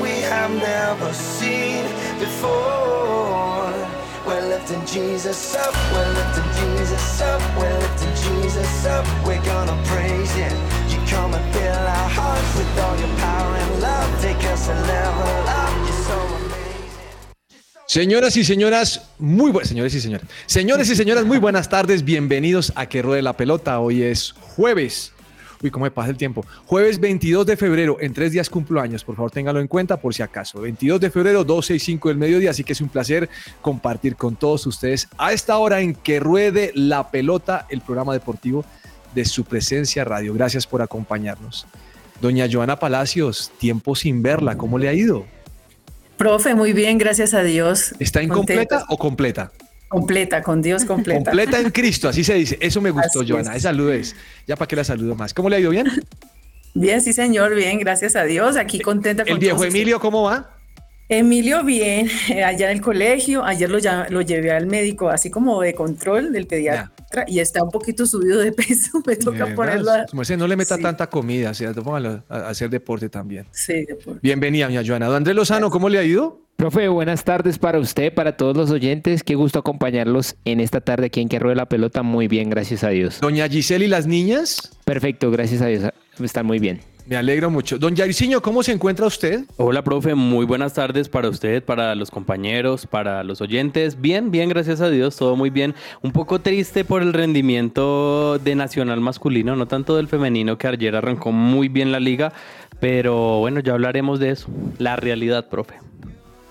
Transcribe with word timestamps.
we. 0.00 0.10
We're 4.26 4.46
lifting 4.46 4.86
Jesus 4.86 5.56
up, 7.20 7.42
we're 7.58 7.78
lifting 7.78 8.14
Jesus 8.14 8.86
up, 8.86 9.04
we're 9.26 9.42
gonna 9.44 9.76
praise 9.86 10.36
you. 10.36 10.46
You 10.88 10.98
come 11.08 11.32
fill 11.52 11.72
our 11.72 12.08
hearts 12.08 12.56
with 12.56 12.78
all 12.78 12.96
your 12.98 13.08
power 13.18 13.56
and 13.56 13.80
love. 13.80 14.22
Take 14.22 14.44
us 14.52 14.68
a 14.68 14.74
level 14.74 15.48
up. 15.48 15.70
Señoras 17.86 18.36
y 18.36 18.44
señoras, 18.44 19.08
muy 19.18 19.50
buenas, 19.50 19.68
señores 19.68 19.92
y 19.96 20.00
señoras, 20.00 20.28
señores 20.46 20.88
y 20.90 20.94
señoras, 20.94 21.24
muy 21.24 21.38
buenas 21.38 21.68
tardes, 21.68 22.04
bienvenidos 22.04 22.72
a 22.76 22.86
Que 22.86 23.02
Ruede 23.02 23.20
la 23.20 23.36
Pelota. 23.36 23.80
Hoy 23.80 24.04
es 24.04 24.32
jueves. 24.54 25.12
Uy, 25.62 25.70
cómo 25.70 25.84
me 25.84 25.90
pasa 25.90 26.10
el 26.10 26.16
tiempo. 26.16 26.44
Jueves 26.66 26.98
22 26.98 27.44
de 27.44 27.56
febrero, 27.56 27.98
en 28.00 28.14
tres 28.14 28.32
días 28.32 28.48
cumplo 28.48 28.80
años, 28.80 29.04
por 29.04 29.16
favor 29.16 29.30
téngalo 29.30 29.60
en 29.60 29.68
cuenta 29.68 29.98
por 29.98 30.14
si 30.14 30.22
acaso. 30.22 30.60
22 30.60 31.00
de 31.00 31.10
febrero, 31.10 31.44
12 31.44 31.74
y 31.74 31.78
5 31.78 32.08
del 32.08 32.16
mediodía, 32.16 32.50
así 32.50 32.64
que 32.64 32.72
es 32.72 32.80
un 32.80 32.88
placer 32.88 33.28
compartir 33.60 34.16
con 34.16 34.36
todos 34.36 34.66
ustedes 34.66 35.08
a 35.18 35.32
esta 35.32 35.58
hora 35.58 35.80
en 35.80 35.94
Que 35.94 36.18
Ruede 36.18 36.72
la 36.74 37.10
Pelota, 37.10 37.66
el 37.68 37.82
programa 37.82 38.14
deportivo 38.14 38.64
de 39.14 39.24
su 39.24 39.44
presencia 39.44 40.04
radio. 40.04 40.32
Gracias 40.32 40.66
por 40.66 40.80
acompañarnos. 40.82 41.66
Doña 42.20 42.46
Joana 42.50 42.78
Palacios, 42.78 43.50
tiempo 43.58 43.94
sin 43.94 44.22
verla, 44.22 44.56
¿cómo 44.56 44.78
le 44.78 44.88
ha 44.88 44.94
ido? 44.94 45.26
Profe, 46.16 46.54
muy 46.54 46.72
bien, 46.72 46.98
gracias 46.98 47.32
a 47.34 47.42
Dios. 47.42 47.94
¿Está 47.98 48.22
incompleta 48.22 48.76
Contenta. 48.76 48.86
o 48.88 48.98
completa? 48.98 49.52
Completa, 49.90 50.40
con 50.40 50.62
Dios 50.62 50.84
completa. 50.84 51.32
Completa 51.32 51.58
en 51.58 51.70
Cristo, 51.70 52.08
así 52.08 52.22
se 52.22 52.34
dice. 52.34 52.56
Eso 52.60 52.80
me 52.80 52.92
gustó, 52.92 53.22
Así 53.22 53.30
Joana. 53.32 53.50
es. 53.50 53.56
Esa 53.56 53.70
salud 53.70 53.90
es. 53.90 54.14
Ya 54.46 54.54
para 54.54 54.68
que 54.68 54.76
la 54.76 54.84
saludo 54.84 55.16
más. 55.16 55.34
¿Cómo 55.34 55.50
le 55.50 55.56
ha 55.56 55.58
ido 55.58 55.70
bien? 55.70 55.88
Bien, 56.74 57.00
sí, 57.00 57.12
señor, 57.12 57.56
bien, 57.56 57.80
gracias 57.80 58.14
a 58.14 58.22
Dios. 58.22 58.56
Aquí 58.56 58.78
contenta 58.78 59.24
con 59.24 59.32
El 59.32 59.40
viejo 59.40 59.64
Emilio, 59.64 59.98
¿cómo 59.98 60.22
va? 60.22 60.59
Emilio, 61.12 61.64
bien, 61.64 62.08
allá 62.46 62.70
en 62.70 62.76
el 62.76 62.80
colegio. 62.80 63.44
Ayer 63.44 63.68
lo, 63.68 63.78
ya- 63.78 64.06
lo 64.10 64.20
llevé 64.22 64.52
al 64.52 64.66
médico, 64.66 65.08
así 65.08 65.28
como 65.28 65.60
de 65.60 65.74
control 65.74 66.32
del 66.32 66.46
pediatra, 66.46 67.24
y 67.26 67.40
está 67.40 67.64
un 67.64 67.70
poquito 67.72 68.06
subido 68.06 68.38
de 68.38 68.52
peso. 68.52 69.02
Me 69.04 69.16
toca 69.16 69.50
Eh, 69.50 69.54
ponerlo. 69.54 69.90
a- 69.90 70.06
Como 70.08 70.22
dice, 70.22 70.36
no 70.36 70.46
le 70.46 70.54
meta 70.56 70.76
Sí. 70.76 70.82
tanta 70.82 71.08
comida, 71.08 71.50
o 71.50 71.54
sea, 71.54 71.72
póngalo 71.74 72.22
a, 72.28 72.36
a 72.36 72.48
hacer 72.50 72.70
deporte 72.70 73.08
también. 73.08 73.46
Sí, 73.50 73.84
de 73.86 73.96
por- 73.96 74.20
Bienvenida, 74.20 74.66
doña 74.66 74.82
Joana. 74.86 75.06
Don 75.06 75.16
Andrés 75.16 75.34
Lozano, 75.34 75.68
¿cómo 75.68 75.88
le 75.88 75.98
ha 75.98 76.04
ido? 76.04 76.42
Profe, 76.54 76.86
buenas 76.88 77.24
tardes 77.24 77.58
para 77.58 77.78
usted, 77.80 78.14
para 78.14 78.36
todos 78.36 78.56
los 78.56 78.70
oyentes. 78.70 79.24
Qué 79.24 79.34
gusto 79.34 79.58
acompañarlos 79.58 80.36
en 80.44 80.60
esta 80.60 80.80
tarde 80.80 81.06
aquí 81.06 81.20
en 81.22 81.28
Que 81.28 81.38
Rueda 81.40 81.56
la 81.56 81.68
Pelota. 81.68 82.02
Muy 82.04 82.28
bien, 82.28 82.50
gracias 82.50 82.84
a 82.84 82.90
Dios. 82.90 83.18
Doña 83.20 83.48
Giselle 83.48 83.86
y 83.86 83.88
las 83.88 84.06
niñas, 84.06 84.70
Perfecto, 84.84 85.30
gracias 85.32 85.60
a 85.62 85.66
Dios. 85.66 85.84
Están 86.22 86.46
muy 86.46 86.58
bien. 86.60 86.80
Me 87.10 87.16
alegro 87.16 87.50
mucho. 87.50 87.76
Don 87.76 87.96
Jairzinho, 87.96 88.40
¿cómo 88.40 88.62
se 88.62 88.70
encuentra 88.70 89.04
usted? 89.04 89.40
Hola, 89.56 89.82
profe, 89.82 90.14
muy 90.14 90.46
buenas 90.46 90.74
tardes 90.74 91.08
para 91.08 91.28
usted, 91.28 91.60
para 91.60 91.96
los 91.96 92.08
compañeros, 92.08 92.86
para 92.86 93.24
los 93.24 93.40
oyentes. 93.40 94.00
Bien, 94.00 94.30
bien, 94.30 94.48
gracias 94.48 94.80
a 94.80 94.88
Dios, 94.90 95.16
todo 95.16 95.34
muy 95.34 95.50
bien. 95.50 95.74
Un 96.02 96.12
poco 96.12 96.38
triste 96.38 96.84
por 96.84 97.02
el 97.02 97.12
rendimiento 97.12 98.38
de 98.38 98.54
Nacional 98.54 99.00
masculino, 99.00 99.56
no 99.56 99.66
tanto 99.66 99.96
del 99.96 100.06
femenino, 100.06 100.56
que 100.56 100.68
ayer 100.68 100.94
arrancó 100.94 101.32
muy 101.32 101.68
bien 101.68 101.90
la 101.90 101.98
liga, 101.98 102.32
pero 102.78 103.40
bueno, 103.40 103.58
ya 103.58 103.72
hablaremos 103.72 104.20
de 104.20 104.30
eso. 104.30 104.46
La 104.78 104.94
realidad, 104.94 105.48
profe. 105.48 105.74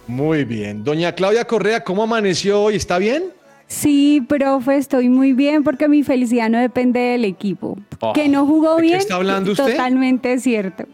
Muy 0.08 0.44
bien. 0.44 0.84
Doña 0.84 1.14
Claudia 1.14 1.46
Correa, 1.46 1.86
¿cómo 1.86 2.04
amaneció 2.04 2.64
hoy? 2.64 2.76
¿Está 2.76 2.98
bien? 2.98 3.32
Sí, 3.70 4.26
profe, 4.28 4.78
estoy 4.78 5.10
muy 5.10 5.34
bien 5.34 5.64
porque 5.64 5.88
mi 5.88 6.02
felicidad 6.02 6.50
no 6.50 6.58
depende 6.58 7.00
del 7.00 7.24
equipo. 7.24 7.78
Oh, 8.00 8.14
que 8.14 8.28
no 8.28 8.48
jugó 8.48 8.76
¿de 8.76 8.82
qué 8.82 8.88
bien. 8.88 8.98
está 8.98 9.16
hablando 9.16 9.52
usted? 9.52 9.72
Totalmente 9.72 10.40
cierto. 10.40 10.86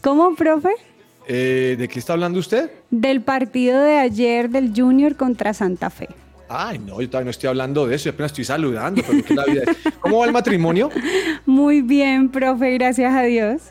¿Cómo, 0.00 0.36
profe? 0.36 0.70
Eh, 1.26 1.74
¿De 1.76 1.88
qué 1.88 1.98
está 1.98 2.12
hablando 2.12 2.38
usted? 2.38 2.70
Del 2.90 3.20
partido 3.20 3.82
de 3.82 3.98
ayer 3.98 4.48
del 4.48 4.72
Junior 4.74 5.16
contra 5.16 5.52
Santa 5.54 5.90
Fe. 5.90 6.08
Ay, 6.48 6.78
no, 6.78 7.00
yo 7.00 7.08
todavía 7.08 7.24
no 7.24 7.30
estoy 7.32 7.48
hablando 7.48 7.84
de 7.88 7.96
eso, 7.96 8.04
yo 8.04 8.12
apenas 8.12 8.30
estoy 8.30 8.44
saludando, 8.44 9.02
pero 9.04 9.24
¿qué 9.24 9.34
la 9.34 9.44
vida 9.46 9.62
es? 9.66 9.92
¿Cómo 9.98 10.18
va 10.20 10.26
el 10.26 10.32
matrimonio? 10.32 10.90
Muy 11.46 11.82
bien, 11.82 12.28
profe, 12.28 12.74
gracias 12.74 13.12
a 13.12 13.22
Dios. 13.22 13.62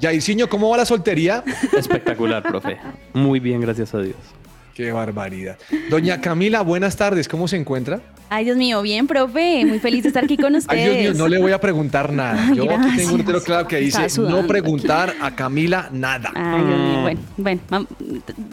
Jairzinho, 0.00 0.48
¿cómo 0.48 0.70
va 0.70 0.78
la 0.78 0.86
soltería? 0.86 1.44
Espectacular, 1.76 2.42
profe. 2.42 2.78
Muy 3.12 3.40
bien, 3.40 3.60
gracias 3.60 3.94
a 3.94 3.98
Dios. 3.98 4.16
Qué 4.74 4.92
barbaridad. 4.92 5.58
Doña 5.90 6.20
Camila, 6.20 6.62
buenas 6.62 6.96
tardes, 6.96 7.28
¿cómo 7.28 7.48
se 7.48 7.56
encuentra? 7.56 8.00
Ay, 8.28 8.44
Dios 8.44 8.56
mío, 8.56 8.80
bien, 8.82 9.06
profe. 9.08 9.64
Muy 9.66 9.80
feliz 9.80 10.04
de 10.04 10.08
estar 10.08 10.22
aquí 10.24 10.36
con 10.36 10.54
ustedes. 10.54 10.88
Ay, 10.88 11.00
Dios 11.02 11.14
mío, 11.16 11.24
no 11.24 11.28
le 11.28 11.38
voy 11.38 11.52
a 11.52 11.60
preguntar 11.60 12.12
nada. 12.12 12.46
Ay, 12.48 12.56
Yo 12.56 12.64
aquí 12.70 12.96
tengo 12.96 13.12
un 13.12 13.18
letrero 13.18 13.42
claro 13.42 13.66
que 13.68 13.78
dice 13.78 14.06
no 14.20 14.46
preguntar 14.46 15.14
a 15.20 15.34
Camila 15.34 15.88
nada. 15.92 16.30
Ay, 16.34 16.64
Dios 16.64 16.78
mío. 16.78 17.00
Bueno, 17.02 17.20
bueno. 17.36 17.60
mam- 17.70 17.86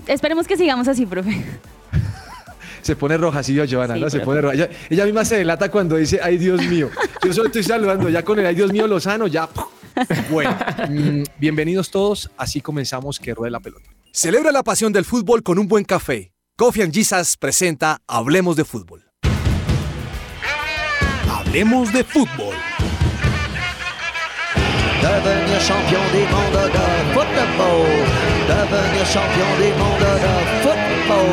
Esperemos 0.07 0.47
que 0.47 0.57
sigamos 0.57 0.87
así, 0.87 1.05
profe. 1.05 1.31
Se 2.81 2.95
pone 2.95 3.17
roja, 3.17 3.43
sí, 3.43 3.53
yo, 3.53 3.65
Joana, 3.69 3.95
Sí, 3.95 3.99
¿no? 4.01 4.09
Se 4.09 4.19
pone 4.21 4.39
roja. 4.41 4.53
Ella, 4.55 4.69
ella 4.89 5.03
misma 5.05 5.25
se 5.25 5.35
delata 5.37 5.69
cuando 5.69 5.97
dice, 5.97 6.21
ay, 6.23 6.37
Dios 6.37 6.65
mío. 6.67 6.89
Yo 7.23 7.33
solo 7.33 7.47
estoy 7.47 7.63
saludando, 7.63 8.07
ya 8.07 8.23
con 8.23 8.39
el 8.39 8.45
ay, 8.45 8.55
Dios 8.55 8.71
mío, 8.71 8.87
Lozano, 8.87 9.27
ya. 9.27 9.47
Bueno, 10.31 10.55
mm, 10.89 11.23
bienvenidos 11.39 11.89
todos. 11.91 12.29
Así 12.37 12.61
comenzamos 12.61 13.19
que 13.19 13.33
ruede 13.33 13.51
la 13.51 13.59
pelota. 13.59 13.89
Celebra 14.19 14.51
la 14.51 14.63
pasión 14.63 14.91
del 14.93 15.05
fútbol 15.05 15.43
con 15.43 15.59
un 15.59 15.67
buen 15.67 15.85
café. 15.85 16.33
Coffee 16.57 16.81
and 16.81 16.91
Jesus 16.91 17.37
presenta 17.37 17.99
Hablemos 18.07 18.55
de 18.55 18.65
fútbol. 18.65 19.05
Hablemos 21.29 21.93
de 21.93 22.03
fútbol. 22.03 22.55
Devenir 25.03 25.61
champion 25.61 26.01
du 26.11 26.25
monde 26.33 26.63
de 26.65 27.13
football. 27.13 27.85
Devenir 28.47 29.05
champion 29.05 29.51
du 29.59 29.69
monde 29.77 30.09
de 30.25 30.33
football. 30.63 31.29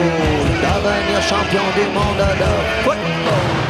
Devenir 0.61 1.23
champion 1.23 1.65
du 1.75 1.85
monde 1.91 2.29
de 2.37 2.53
football. 2.85 3.64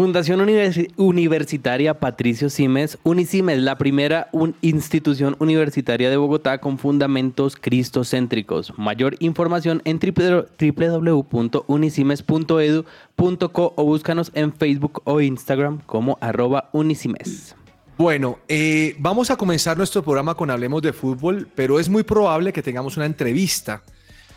Fundación 0.00 0.40
Universi- 0.40 0.92
Universitaria 0.98 1.98
Patricio 1.98 2.50
Simes, 2.50 2.98
Unisimes, 3.02 3.62
la 3.62 3.78
primera 3.78 4.28
institución 4.60 5.36
universitaria 5.38 6.10
de 6.10 6.18
Bogotá 6.18 6.58
con 6.58 6.76
fundamentos 6.76 7.56
cristocéntricos. 7.56 8.74
Mayor 8.76 9.16
información 9.20 9.80
en 9.86 9.98
www- 9.98 11.22
www.unisimes.edu.co 11.22 13.72
o 13.74 13.84
búscanos 13.84 14.30
en 14.34 14.52
Facebook 14.52 15.00
o 15.04 15.22
Instagram 15.22 15.80
como 15.86 16.18
arroba 16.20 16.68
Unisimes. 16.74 17.56
Bueno, 17.96 18.38
eh, 18.48 18.96
vamos 18.98 19.30
a 19.30 19.36
comenzar 19.36 19.78
nuestro 19.78 20.02
programa 20.02 20.34
con 20.34 20.50
Hablemos 20.50 20.82
de 20.82 20.92
Fútbol, 20.92 21.48
pero 21.54 21.80
es 21.80 21.88
muy 21.88 22.02
probable 22.02 22.52
que 22.52 22.62
tengamos 22.62 22.98
una 22.98 23.06
entrevista 23.06 23.82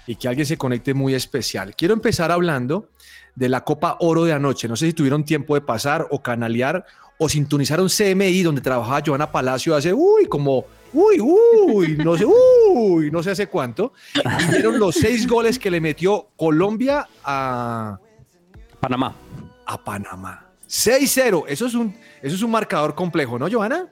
y 0.07 0.15
que 0.15 0.29
alguien 0.29 0.45
se 0.45 0.55
conecte 0.57 0.93
muy 0.93 1.15
especial. 1.15 1.75
Quiero 1.75 1.93
empezar 1.95 2.31
hablando 2.31 2.87
de 3.35 3.49
la 3.49 3.63
Copa 3.63 3.97
Oro 3.99 4.25
de 4.25 4.33
anoche. 4.33 4.67
No 4.67 4.75
sé 4.75 4.87
si 4.87 4.93
tuvieron 4.93 5.23
tiempo 5.23 5.55
de 5.55 5.61
pasar 5.61 6.07
o 6.11 6.21
canalear 6.21 6.85
o 7.17 7.27
sintonizaron 7.27 7.89
CMI 7.89 8.43
donde 8.43 8.61
trabajaba 8.61 9.03
Joana 9.05 9.31
Palacio 9.31 9.75
hace, 9.75 9.93
uy, 9.93 10.25
como, 10.27 10.65
uy, 10.93 11.19
uy, 11.19 11.97
no 11.97 12.17
sé, 12.17 12.25
uy, 12.25 13.11
no 13.11 13.21
sé 13.21 13.31
hace 13.31 13.47
cuánto. 13.47 13.93
Y 14.15 14.51
vieron 14.51 14.79
los 14.79 14.95
seis 14.95 15.27
goles 15.27 15.59
que 15.59 15.69
le 15.69 15.81
metió 15.81 16.29
Colombia 16.37 17.07
a, 17.23 17.99
Panamá. 18.79 19.15
a 19.65 19.83
Panamá. 19.83 20.45
6-0. 20.67 21.45
Eso 21.47 21.65
es 21.65 21.73
un, 21.73 21.95
eso 22.21 22.35
es 22.35 22.41
un 22.41 22.51
marcador 22.51 22.95
complejo, 22.95 23.37
¿no, 23.37 23.49
Joana? 23.51 23.87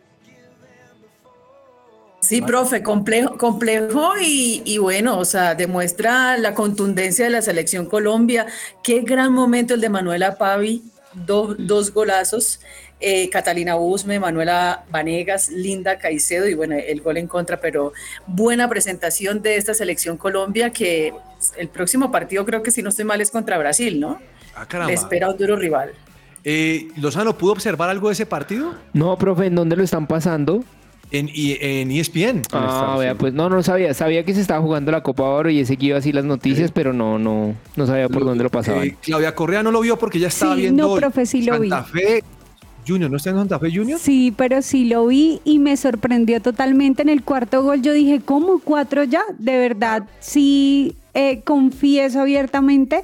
Sí, 2.20 2.42
profe, 2.42 2.82
complejo, 2.84 3.38
complejo 3.38 4.14
y, 4.22 4.62
y 4.66 4.80
bueno, 4.80 5.18
o 5.20 5.26
sea, 5.26 5.56
demuestra 5.56 6.38
la 6.38 6.54
contundencia 6.54 7.26
de 7.26 7.32
la 7.32 7.42
selección 7.42 7.86
Colombia. 7.86 8.48
Qué 8.84 9.02
gran 9.02 9.32
momento 9.32 9.76
el 9.76 9.82
de 9.82 9.90
Manuela 9.90 10.38
Pavi. 10.38 10.84
do- 11.14 11.56
dos 11.58 11.94
golazos. 11.94 12.60
eh, 13.00 13.30
Catalina 13.30 13.76
Usme, 13.78 14.20
Manuela 14.20 14.84
Vanegas, 14.90 15.50
Linda 15.50 16.00
Caicedo 16.00 16.48
y 16.48 16.56
bueno, 16.56 16.76
el 16.76 17.00
gol 17.02 17.18
en 17.18 17.28
contra, 17.28 17.60
pero 17.60 17.94
buena 18.26 18.68
presentación 18.68 19.44
de 19.44 19.56
esta 19.56 19.76
selección 19.76 20.18
Colombia 20.18 20.72
que 20.72 21.14
el 21.58 21.70
próximo 21.70 22.12
partido 22.12 22.44
creo 22.46 22.64
que 22.64 22.72
si 22.72 22.82
no 22.82 22.90
estoy 22.90 23.06
mal 23.06 23.22
es 23.22 23.30
contra 23.30 23.60
Brasil, 23.60 24.00
¿no? 24.00 24.20
Ah, 24.56 24.62
Le 24.62 24.68
caramba. 24.68 24.94
espera 24.94 25.30
un 25.30 25.38
duro 25.38 25.56
rival. 25.56 25.92
Eh, 26.44 26.88
¿Lozano 26.98 27.38
pudo 27.38 27.52
observar 27.52 27.90
algo 27.90 28.08
de 28.10 28.14
ese 28.14 28.26
partido? 28.26 28.74
No, 28.94 29.16
profe, 29.18 29.46
¿en 29.46 29.54
dónde 29.56 29.76
lo 29.76 29.84
están 29.84 30.08
pasando? 30.08 30.64
En, 31.10 31.30
I- 31.34 31.58
en 31.62 31.90
ESPN. 31.92 32.42
Ah, 32.52 32.98
vea, 33.00 33.16
pues 33.16 33.34
no, 33.34 33.50
no 33.50 33.64
sabía. 33.64 33.94
Sabía 33.94 34.24
que 34.26 34.34
se 34.34 34.42
estaba 34.42 34.62
jugando 34.62 34.92
la 34.92 35.02
Copa 35.04 35.24
Oro 35.24 35.50
y 35.50 35.60
he 35.60 35.66
seguido 35.66 35.96
así 35.98 36.12
las 36.12 36.26
noticias, 36.26 36.72
pero 36.72 36.92
no, 36.92 37.18
no, 37.18 37.56
no 37.78 37.88
sabía 37.88 38.10
por 38.10 38.26
dónde 38.26 38.44
lo 38.44 38.50
pasaban. 38.50 38.84
Eh, 38.88 38.96
Claudia 39.02 39.34
Correa 39.34 39.64
no 39.64 39.72
lo 39.72 39.80
vio 39.82 39.98
porque 39.98 40.20
ya 40.20 40.28
estaba 40.28 40.56
Sí, 40.56 40.62
viendo 40.62 40.88
no, 40.88 40.96
profe, 40.96 41.26
sí 41.26 41.44
lo 41.44 41.60
vi. 41.60 41.70
Santa 41.70 41.86
Fe 41.90 42.24
Junior. 42.86 43.10
¿No 43.10 43.18
está 43.18 43.30
en 43.30 43.38
Santa 43.38 43.58
Fe 43.60 43.72
Junior? 43.74 44.00
Sí, 44.00 44.34
pero 44.36 44.62
sí 44.62 44.86
lo 44.86 45.08
vi 45.08 45.40
y 45.46 45.60
me 45.60 45.78
sorprendió 45.78 46.42
totalmente 46.42 47.02
en 47.04 47.10
el 47.10 47.24
cuarto 47.24 47.64
gol. 47.64 47.82
Yo 47.82 47.94
dije, 47.94 48.20
¿cómo 48.24 48.60
cuatro 48.64 49.04
ya? 49.06 49.22
De 49.40 49.58
verdad, 49.58 50.04
sí 50.20 50.96
eh, 51.14 51.40
confieso 51.46 52.20
abiertamente 52.20 53.02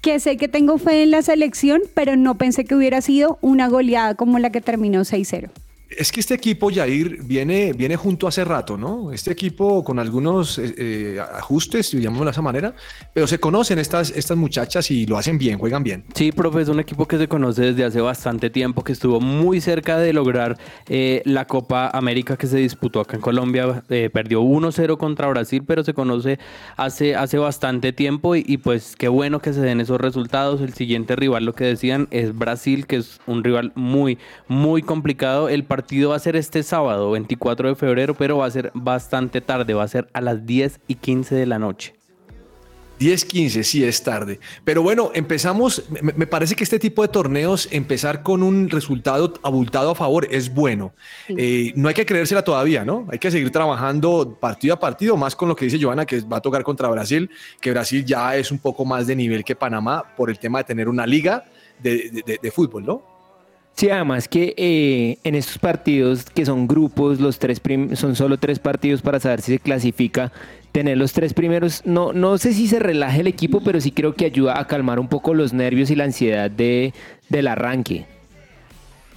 que 0.00 0.18
sé 0.20 0.36
que 0.36 0.46
tengo 0.48 0.78
fe 0.78 1.02
en 1.04 1.10
la 1.12 1.22
selección, 1.22 1.80
pero 1.94 2.16
no 2.16 2.36
pensé 2.38 2.64
que 2.64 2.74
hubiera 2.76 3.00
sido 3.00 3.38
una 3.40 3.68
goleada 3.68 4.14
como 4.16 4.38
la 4.38 4.50
que 4.50 4.60
terminó 4.60 5.00
6-0. 5.00 5.48
Es 5.88 6.10
que 6.10 6.18
este 6.18 6.34
equipo, 6.34 6.68
Jair, 6.74 7.22
viene, 7.22 7.72
viene 7.72 7.94
junto 7.94 8.26
hace 8.26 8.44
rato, 8.44 8.76
¿no? 8.76 9.12
Este 9.12 9.30
equipo 9.30 9.84
con 9.84 10.00
algunos 10.00 10.58
eh, 10.58 10.74
eh, 10.76 11.20
ajustes, 11.20 11.92
llamémoslo 11.92 12.24
de 12.24 12.30
esa 12.32 12.42
manera, 12.42 12.74
pero 13.12 13.28
se 13.28 13.38
conocen 13.38 13.78
estas, 13.78 14.10
estas 14.10 14.36
muchachas 14.36 14.90
y 14.90 15.06
lo 15.06 15.16
hacen 15.16 15.38
bien, 15.38 15.58
juegan 15.58 15.84
bien. 15.84 16.04
Sí, 16.14 16.32
profe, 16.32 16.62
es 16.62 16.68
un 16.68 16.80
equipo 16.80 17.06
que 17.06 17.18
se 17.18 17.28
conoce 17.28 17.62
desde 17.62 17.84
hace 17.84 18.00
bastante 18.00 18.50
tiempo, 18.50 18.82
que 18.82 18.92
estuvo 18.92 19.20
muy 19.20 19.60
cerca 19.60 19.96
de 19.96 20.12
lograr 20.12 20.58
eh, 20.88 21.22
la 21.24 21.44
Copa 21.44 21.88
América 21.90 22.36
que 22.36 22.48
se 22.48 22.56
disputó 22.56 22.98
acá 22.98 23.14
en 23.14 23.22
Colombia. 23.22 23.84
Eh, 23.88 24.10
perdió 24.12 24.42
1-0 24.42 24.96
contra 24.98 25.28
Brasil, 25.28 25.62
pero 25.64 25.84
se 25.84 25.94
conoce 25.94 26.40
hace, 26.76 27.14
hace 27.14 27.38
bastante 27.38 27.92
tiempo 27.92 28.34
y, 28.34 28.44
y 28.44 28.56
pues 28.56 28.96
qué 28.96 29.06
bueno 29.06 29.38
que 29.38 29.52
se 29.52 29.60
den 29.60 29.80
esos 29.80 30.00
resultados. 30.00 30.60
El 30.62 30.74
siguiente 30.74 31.14
rival, 31.14 31.44
lo 31.44 31.54
que 31.54 31.64
decían, 31.64 32.08
es 32.10 32.36
Brasil, 32.36 32.88
que 32.88 32.96
es 32.96 33.20
un 33.28 33.44
rival 33.44 33.70
muy, 33.76 34.18
muy 34.48 34.82
complicado. 34.82 35.48
El 35.48 35.62
partido 35.62 35.75
va 36.10 36.16
a 36.16 36.20
ser 36.20 36.36
este 36.36 36.62
sábado, 36.62 37.10
24 37.10 37.68
de 37.68 37.74
febrero, 37.74 38.14
pero 38.14 38.38
va 38.38 38.46
a 38.46 38.50
ser 38.50 38.70
bastante 38.74 39.40
tarde, 39.40 39.74
va 39.74 39.82
a 39.84 39.88
ser 39.88 40.08
a 40.12 40.20
las 40.20 40.46
10 40.46 40.80
y 40.86 40.94
15 40.96 41.34
de 41.34 41.46
la 41.46 41.58
noche. 41.58 41.94
10-15, 42.98 43.62
sí 43.62 43.84
es 43.84 44.02
tarde. 44.02 44.40
Pero 44.64 44.80
bueno, 44.80 45.10
empezamos, 45.12 45.84
me, 46.00 46.14
me 46.14 46.26
parece 46.26 46.54
que 46.54 46.64
este 46.64 46.78
tipo 46.78 47.02
de 47.02 47.08
torneos, 47.08 47.68
empezar 47.70 48.22
con 48.22 48.42
un 48.42 48.70
resultado 48.70 49.34
abultado 49.42 49.90
a 49.90 49.94
favor 49.94 50.26
es 50.30 50.54
bueno. 50.54 50.94
Eh, 51.28 51.72
no 51.76 51.88
hay 51.88 51.94
que 51.94 52.06
creérsela 52.06 52.42
todavía, 52.42 52.86
¿no? 52.86 53.06
Hay 53.12 53.18
que 53.18 53.30
seguir 53.30 53.50
trabajando 53.50 54.38
partido 54.40 54.72
a 54.72 54.80
partido, 54.80 55.14
más 55.18 55.36
con 55.36 55.46
lo 55.48 55.54
que 55.54 55.66
dice 55.66 55.78
Joana, 55.78 56.06
que 56.06 56.20
va 56.22 56.38
a 56.38 56.40
tocar 56.40 56.62
contra 56.62 56.88
Brasil, 56.88 57.28
que 57.60 57.70
Brasil 57.70 58.02
ya 58.02 58.34
es 58.34 58.50
un 58.50 58.58
poco 58.60 58.86
más 58.86 59.06
de 59.06 59.14
nivel 59.14 59.44
que 59.44 59.54
Panamá 59.54 60.02
por 60.16 60.30
el 60.30 60.38
tema 60.38 60.58
de 60.58 60.64
tener 60.64 60.88
una 60.88 61.06
liga 61.06 61.44
de, 61.78 62.08
de- 62.10 62.22
de- 62.24 62.38
de 62.42 62.50
fútbol, 62.50 62.86
¿no? 62.86 63.15
Sí, 63.76 63.90
además 63.90 64.26
que 64.26 64.54
eh, 64.56 65.18
en 65.22 65.34
estos 65.34 65.58
partidos 65.58 66.24
que 66.24 66.46
son 66.46 66.66
grupos, 66.66 67.20
los 67.20 67.38
tres 67.38 67.60
prim- 67.60 67.94
son 67.94 68.16
solo 68.16 68.38
tres 68.38 68.58
partidos 68.58 69.02
para 69.02 69.20
saber 69.20 69.42
si 69.42 69.52
se 69.52 69.58
clasifica. 69.58 70.32
Tener 70.72 70.96
los 70.96 71.12
tres 71.12 71.34
primeros, 71.34 71.82
no, 71.84 72.12
no 72.14 72.38
sé 72.38 72.54
si 72.54 72.68
se 72.68 72.78
relaje 72.78 73.20
el 73.20 73.26
equipo, 73.26 73.62
pero 73.62 73.80
sí 73.80 73.90
creo 73.92 74.14
que 74.14 74.24
ayuda 74.24 74.58
a 74.58 74.66
calmar 74.66 74.98
un 74.98 75.08
poco 75.08 75.34
los 75.34 75.52
nervios 75.52 75.90
y 75.90 75.94
la 75.94 76.04
ansiedad 76.04 76.50
de, 76.50 76.94
del 77.28 77.48
arranque. 77.48 78.06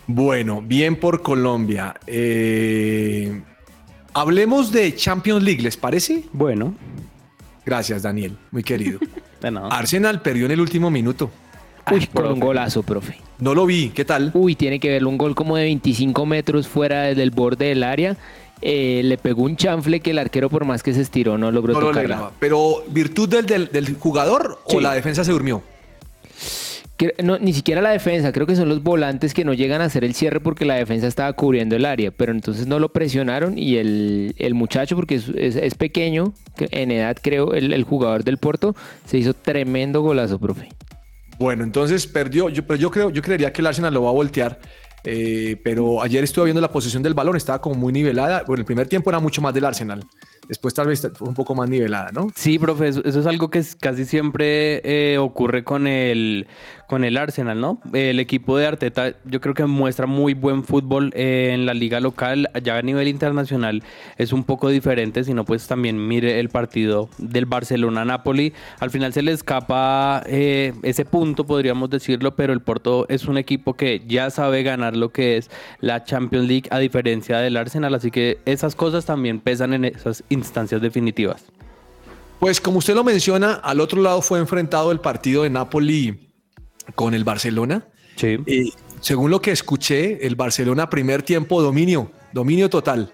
Bueno, 0.07 0.61
bien 0.61 0.95
por 0.97 1.21
Colombia. 1.21 1.95
Eh, 2.07 3.41
hablemos 4.13 4.71
de 4.73 4.93
Champions 4.95 5.43
League, 5.43 5.61
¿les 5.61 5.77
parece? 5.77 6.23
Bueno, 6.33 6.75
Gracias, 7.65 8.01
Daniel, 8.01 8.35
muy 8.51 8.63
querido. 8.63 8.99
de 9.41 9.51
nada. 9.51 9.67
Arsenal 9.69 10.21
perdió 10.21 10.45
en 10.47 10.51
el 10.51 10.59
último 10.61 10.89
minuto. 10.89 11.29
Uy, 11.91 12.07
con 12.07 12.25
un 12.33 12.39
golazo, 12.39 12.83
profe. 12.83 13.15
No 13.39 13.53
lo 13.55 13.65
vi, 13.65 13.89
¿qué 13.89 14.05
tal? 14.05 14.31
Uy, 14.33 14.55
tiene 14.55 14.79
que 14.79 14.89
verlo 14.89 15.09
un 15.09 15.17
gol 15.17 15.35
como 15.35 15.55
de 15.57 15.63
25 15.63 16.25
metros 16.25 16.67
fuera 16.67 17.03
del 17.13 17.31
borde 17.31 17.65
del 17.67 17.83
área. 17.83 18.17
Eh, 18.61 19.01
le 19.05 19.17
pegó 19.17 19.43
un 19.43 19.55
chanfle 19.55 20.01
que 20.01 20.11
el 20.11 20.19
arquero, 20.19 20.49
por 20.49 20.65
más 20.65 20.83
que 20.83 20.93
se 20.93 20.99
estiró, 21.01 21.37
no 21.37 21.49
logró 21.51 21.73
No 21.73 21.79
tocarla. 21.79 22.31
Pero 22.39 22.83
virtud 22.89 23.29
del, 23.29 23.45
del- 23.45 23.71
del 23.71 23.95
jugador 23.95 24.59
o 24.65 24.79
la 24.81 24.93
defensa 24.93 25.23
se 25.23 25.31
durmió. 25.31 25.63
No, 27.23 27.37
ni 27.39 27.53
siquiera 27.53 27.81
la 27.81 27.91
defensa, 27.91 28.33
creo 28.33 28.45
que 28.45 28.57
son 28.57 28.67
los 28.67 28.83
volantes 28.83 29.33
que 29.33 29.45
no 29.45 29.53
llegan 29.53 29.79
a 29.79 29.85
hacer 29.85 30.03
el 30.03 30.13
cierre 30.13 30.41
porque 30.41 30.65
la 30.65 30.73
defensa 30.75 31.07
estaba 31.07 31.31
cubriendo 31.31 31.77
el 31.77 31.85
área, 31.85 32.11
pero 32.11 32.33
entonces 32.33 32.67
no 32.67 32.77
lo 32.77 32.89
presionaron 32.91 33.57
y 33.57 33.77
el, 33.77 34.35
el 34.37 34.53
muchacho, 34.53 34.97
porque 34.97 35.15
es, 35.15 35.29
es- 35.37 35.55
es 35.55 35.75
pequeño, 35.75 36.33
que 36.57 36.67
en 36.71 36.91
edad 36.91 37.15
creo, 37.21 37.53
el, 37.53 37.71
el 37.71 37.83
jugador 37.85 38.25
del 38.25 38.37
Porto, 38.37 38.75
se 39.05 39.17
hizo 39.17 39.33
tremendo 39.33 40.01
golazo, 40.01 40.39
profe. 40.39 40.67
Bueno, 41.39 41.63
entonces 41.63 42.05
perdió. 42.05 42.49
Yo, 42.49 42.67
pero 42.67 42.77
yo 42.77 42.91
creo, 42.91 43.09
yo 43.09 43.21
creería 43.21 43.51
que 43.53 43.61
el 43.61 43.67
Arsenal 43.67 43.93
lo 43.93 44.03
va 44.03 44.09
a 44.09 44.13
voltear. 44.13 44.59
eh, 45.05 45.59
pero 45.63 46.01
ayer 46.01 46.23
estuve 46.25 46.45
viendo 46.45 46.59
la 46.59 46.71
posición 46.71 47.01
del 47.01 47.13
balón, 47.13 47.37
estaba 47.37 47.61
como 47.61 47.75
muy 47.75 47.93
nivelada. 47.93 48.43
Bueno, 48.45 48.59
el 48.59 48.65
primer 48.65 48.87
tiempo 48.87 49.09
era 49.09 49.19
mucho 49.19 49.41
más 49.41 49.53
del 49.53 49.63
Arsenal. 49.63 50.03
Después 50.49 50.73
tal 50.73 50.87
vez 50.87 51.07
fue 51.13 51.27
un 51.29 51.35
poco 51.35 51.55
más 51.55 51.69
nivelada, 51.69 52.11
¿no? 52.11 52.27
Sí, 52.35 52.59
profe, 52.59 52.89
eso, 52.89 53.01
es 53.05 53.25
algo 53.25 53.49
que 53.49 53.63
casi 53.79 54.03
siempre 54.03 54.81
eh, 54.83 55.17
ocurre 55.17 55.63
con 55.63 55.87
el, 55.87 56.47
con 56.89 57.03
el 57.03 57.17
Arsenal, 57.17 57.61
¿no? 57.61 57.79
El 57.93 58.19
equipo 58.19 58.57
de 58.57 58.65
Arteta 58.65 59.13
yo 59.23 59.39
creo 59.39 59.53
que 59.53 59.65
muestra 59.65 60.07
muy 60.07 60.33
buen 60.33 60.63
fútbol 60.63 61.11
eh, 61.13 61.51
en 61.53 61.67
la 61.67 61.75
liga 61.75 61.99
local, 61.99 62.49
ya 62.63 62.77
a 62.77 62.81
nivel 62.81 63.07
internacional 63.07 63.83
es 64.17 64.33
un 64.33 64.43
poco 64.43 64.69
diferente, 64.69 65.23
sino 65.23 65.45
pues 65.45 65.67
también 65.67 66.07
mire 66.07 66.39
el 66.39 66.49
partido 66.49 67.07
del 67.19 67.45
Barcelona-Napoli, 67.45 68.53
al 68.79 68.89
final 68.89 69.13
se 69.13 69.21
le 69.21 69.33
escapa 69.33 70.23
eh, 70.25 70.73
ese 70.81 71.05
punto, 71.05 71.45
podríamos 71.45 71.91
decirlo, 71.91 72.35
pero 72.35 72.53
el 72.53 72.61
Porto 72.61 73.05
es 73.07 73.25
un 73.25 73.37
equipo 73.37 73.75
que 73.75 74.01
ya 74.07 74.31
sabe 74.31 74.63
ganar 74.63 74.97
lo 74.97 75.09
que 75.09 75.37
es 75.37 75.51
la 75.81 76.03
Champions 76.03 76.47
League 76.47 76.69
a 76.71 76.79
diferencia 76.79 77.37
del 77.37 77.55
Arsenal, 77.55 77.93
así 77.93 78.09
que 78.09 78.39
esas 78.47 78.73
cosas 78.73 79.05
también 79.05 79.41
pesan 79.41 79.73
en 79.73 79.85
esas 79.85 80.23
instancias 80.29 80.81
definitivas. 80.81 81.45
Pues 82.39 82.59
como 82.59 82.79
usted 82.79 82.95
lo 82.95 83.03
menciona, 83.03 83.53
al 83.53 83.79
otro 83.79 84.01
lado 84.01 84.23
fue 84.23 84.39
enfrentado 84.39 84.91
el 84.91 84.99
partido 84.99 85.43
de 85.43 85.51
Napoli 85.51 86.28
con 86.95 87.13
el 87.13 87.23
Barcelona. 87.23 87.87
Sí. 88.15 88.37
Y 88.45 88.73
según 89.01 89.31
lo 89.31 89.41
que 89.41 89.51
escuché, 89.51 90.25
el 90.25 90.35
Barcelona 90.35 90.89
primer 90.89 91.23
tiempo 91.23 91.61
dominio, 91.61 92.11
dominio 92.33 92.69
total. 92.69 93.13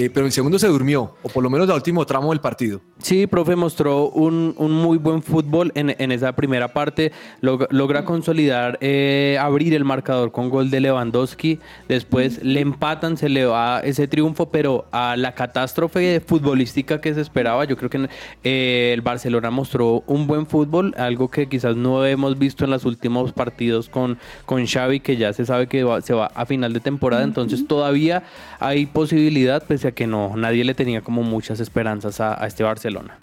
Eh, 0.00 0.08
pero 0.08 0.24
el 0.24 0.32
segundo 0.32 0.58
se 0.58 0.66
durmió, 0.68 1.14
o 1.22 1.28
por 1.28 1.42
lo 1.42 1.50
menos 1.50 1.68
el 1.68 1.74
último 1.74 2.06
tramo 2.06 2.30
del 2.30 2.40
partido. 2.40 2.80
Sí, 3.02 3.26
profe, 3.26 3.54
mostró 3.54 4.08
un, 4.08 4.54
un 4.56 4.72
muy 4.72 4.96
buen 4.96 5.22
fútbol 5.22 5.72
en, 5.74 5.94
en 5.98 6.10
esa 6.10 6.32
primera 6.34 6.68
parte. 6.68 7.12
Log- 7.42 7.66
logra 7.70 8.04
consolidar, 8.06 8.78
eh, 8.80 9.36
abrir 9.38 9.74
el 9.74 9.84
marcador 9.84 10.32
con 10.32 10.48
gol 10.48 10.70
de 10.70 10.80
Lewandowski. 10.80 11.58
Después 11.86 12.42
le 12.42 12.60
empatan, 12.60 13.18
se 13.18 13.28
le 13.28 13.44
va 13.44 13.80
ese 13.80 14.08
triunfo, 14.08 14.48
pero 14.50 14.86
a 14.90 15.16
la 15.18 15.34
catástrofe 15.34 16.20
futbolística 16.26 17.00
que 17.02 17.12
se 17.12 17.20
esperaba, 17.20 17.66
yo 17.66 17.76
creo 17.76 17.90
que 17.90 18.08
eh, 18.44 18.92
el 18.94 19.02
Barcelona 19.02 19.50
mostró 19.50 20.02
un 20.06 20.26
buen 20.26 20.46
fútbol, 20.46 20.94
algo 20.96 21.28
que 21.30 21.46
quizás 21.46 21.76
no 21.76 22.06
hemos 22.06 22.38
visto 22.38 22.64
en 22.64 22.70
los 22.70 22.86
últimos 22.86 23.32
partidos 23.32 23.90
con, 23.90 24.16
con 24.46 24.66
Xavi, 24.66 25.00
que 25.00 25.16
ya 25.18 25.34
se 25.34 25.44
sabe 25.44 25.66
que 25.66 25.84
va- 25.84 26.00
se 26.00 26.14
va 26.14 26.26
a 26.34 26.46
final 26.46 26.72
de 26.72 26.80
temporada. 26.80 27.22
Entonces 27.22 27.66
todavía 27.66 28.22
hay 28.60 28.86
posibilidad, 28.86 29.62
pese 29.62 29.88
a 29.88 29.89
que 29.94 30.06
no, 30.06 30.36
nadie 30.36 30.64
le 30.64 30.74
tenía 30.74 31.00
como 31.02 31.22
muchas 31.22 31.60
esperanzas 31.60 32.20
a, 32.20 32.42
a 32.42 32.46
este 32.46 32.62
Barcelona. 32.62 33.18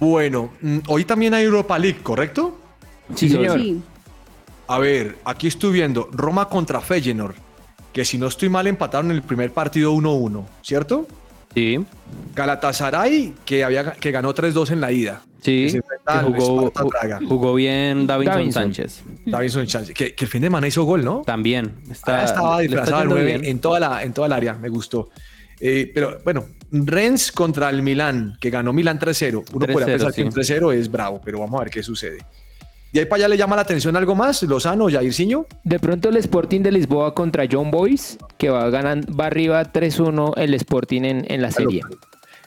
Bueno, 0.00 0.50
mm, 0.60 0.78
hoy 0.88 1.04
también 1.04 1.34
hay 1.34 1.44
Europa 1.44 1.78
League, 1.78 1.98
¿correcto? 2.02 2.58
Sí, 3.14 3.28
señor. 3.28 3.58
Sí. 3.58 3.80
A 4.68 4.78
ver, 4.78 5.16
aquí 5.24 5.46
estoy 5.46 5.72
viendo 5.72 6.08
Roma 6.12 6.48
contra 6.48 6.80
Feyenoord, 6.80 7.34
que 7.92 8.04
si 8.04 8.18
no 8.18 8.26
estoy 8.26 8.48
mal 8.48 8.66
empataron 8.66 9.10
el 9.10 9.22
primer 9.22 9.50
partido 9.52 9.92
1-1, 9.94 10.44
¿cierto? 10.62 11.06
Sí, 11.54 11.78
Galatasaray, 12.34 13.34
que, 13.44 13.64
había, 13.64 13.92
que 13.92 14.10
ganó 14.10 14.34
3-2 14.34 14.70
en 14.72 14.80
la 14.82 14.92
ida. 14.92 15.22
sí, 15.40 15.68
Que 15.72 15.80
que 17.18 17.26
jugó, 17.26 17.54
bien 17.54 18.06
Davinson, 18.06 18.34
Davinson. 18.34 18.62
Sánchez. 18.62 19.02
Davinson 19.26 19.66
Sánchez, 19.66 19.94
que, 19.94 20.14
que 20.14 20.24
el 20.26 20.30
fin 20.30 20.42
de 20.42 20.46
semana 20.46 20.68
hizo 20.68 20.84
gol, 20.84 21.04
¿no? 21.04 21.22
También. 21.24 21.72
Está, 21.90 22.20
Ah, 22.20 22.24
estaba 22.24 22.62
está 22.62 22.76
disfrazado 22.76 23.04
9 23.06 23.24
bien. 23.24 23.44
en 23.44 23.58
toda, 23.60 23.80
la, 23.80 24.02
en 24.02 24.12
toda 24.12 24.26
el 24.26 24.32
área, 24.34 24.54
me 24.54 24.68
gustó. 24.68 25.08
Eh, 25.60 25.90
pero 25.94 26.18
bueno, 26.24 26.46
Rennes 26.70 27.32
contra 27.32 27.70
el 27.70 27.82
Milán, 27.82 28.36
que 28.40 28.50
ganó 28.50 28.72
Milán 28.72 28.98
3-0. 28.98 29.44
Uno 29.52 29.66
3-0, 29.66 29.84
pensar 29.84 30.12
que 30.12 30.22
un 30.22 30.32
sí. 30.32 30.54
3-0 30.54 30.74
es 30.74 30.90
bravo, 30.90 31.20
pero 31.24 31.40
vamos 31.40 31.60
a 31.60 31.64
ver 31.64 31.70
qué 31.72 31.82
sucede. 31.82 32.18
¿Y 32.90 32.98
ahí 32.98 33.04
para 33.04 33.20
allá 33.20 33.28
le 33.28 33.36
llama 33.36 33.54
la 33.56 33.62
atención 33.62 33.96
algo 33.96 34.14
más? 34.14 34.42
¿Lozano 34.44 34.88
Jairzinho? 34.88 35.46
De 35.62 35.78
pronto 35.78 36.08
el 36.08 36.16
Sporting 36.16 36.62
de 36.62 36.72
Lisboa 36.72 37.14
contra 37.14 37.44
John 37.50 37.70
Boys, 37.70 38.16
que 38.38 38.48
va, 38.48 38.70
ganan, 38.70 39.04
va 39.18 39.26
arriba 39.26 39.62
3-1 39.72 40.32
el 40.36 40.54
Sporting 40.54 41.02
en, 41.02 41.26
en 41.30 41.42
la 41.42 41.50
serie. 41.50 41.82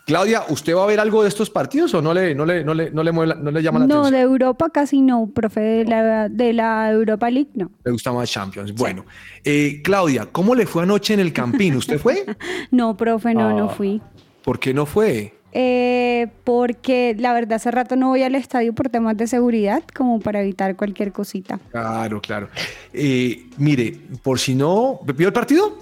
Claudia, 0.06 0.44
¿usted 0.50 0.76
va 0.76 0.84
a 0.84 0.88
ver 0.88 1.00
algo 1.00 1.22
de 1.22 1.30
estos 1.30 1.50
partidos 1.50 1.94
o 1.94 2.02
no 2.02 2.14
le, 2.14 2.34
no 2.36 2.46
le, 2.46 2.64
no 2.64 2.74
le, 2.74 2.90
no 2.92 3.04
le, 3.04 3.12
mueve 3.12 3.36
la- 3.36 3.42
no 3.42 3.52
le 3.52 3.62
llama 3.62 3.80
la 3.80 3.88
No, 3.88 4.00
atención? 4.00 4.14
de 4.14 4.22
Europa 4.22 4.70
casi 4.70 5.02
no, 5.02 5.28
profe, 5.34 5.60
de 5.62 5.86
la, 5.86 6.28
de 6.28 6.54
la 6.54 6.92
Europa 6.92 7.30
League 7.30 7.52
no. 7.54 7.72
Le 7.86 7.92
gusta 7.92 8.12
más 8.12 8.30
Champions. 8.30 8.74
Bueno, 8.74 9.06
eh, 9.44 9.82
Claudia, 9.84 10.28
¿cómo 10.32 10.56
le 10.56 10.66
fue 10.66 10.84
anoche 10.84 11.14
en 11.14 11.20
el 11.20 11.32
Campín? 11.34 11.76
¿Usted 11.76 12.00
fue? 12.00 12.26
No, 12.72 12.98
profe, 12.98 13.34
no, 13.34 13.52
no 13.58 13.66
Ah. 13.66 13.74
fui. 13.76 14.02
¿Por 14.44 14.60
qué 14.60 14.74
no 14.74 14.86
fue? 14.86 15.36
Eh, 15.54 16.28
porque 16.46 17.16
la 17.20 17.34
verdad 17.34 17.58
hace 17.58 17.70
rato 17.72 17.96
no 17.96 18.08
voy 18.10 18.24
al 18.24 18.36
estadio 18.36 18.74
por 18.74 18.90
temas 18.90 19.18
de 19.18 19.28
seguridad, 19.28 19.84
como 19.94 20.20
para 20.20 20.42
evitar 20.42 20.76
cualquier 20.78 21.12
cosita. 21.12 21.60
Claro, 21.72 22.22
claro. 22.22 22.48
Eh, 22.94 23.46
mire, 23.58 23.98
por 24.24 24.40
si 24.40 24.56
no, 24.56 25.00
¿vio 25.16 25.28
el 25.28 25.34
partido? 25.34 25.78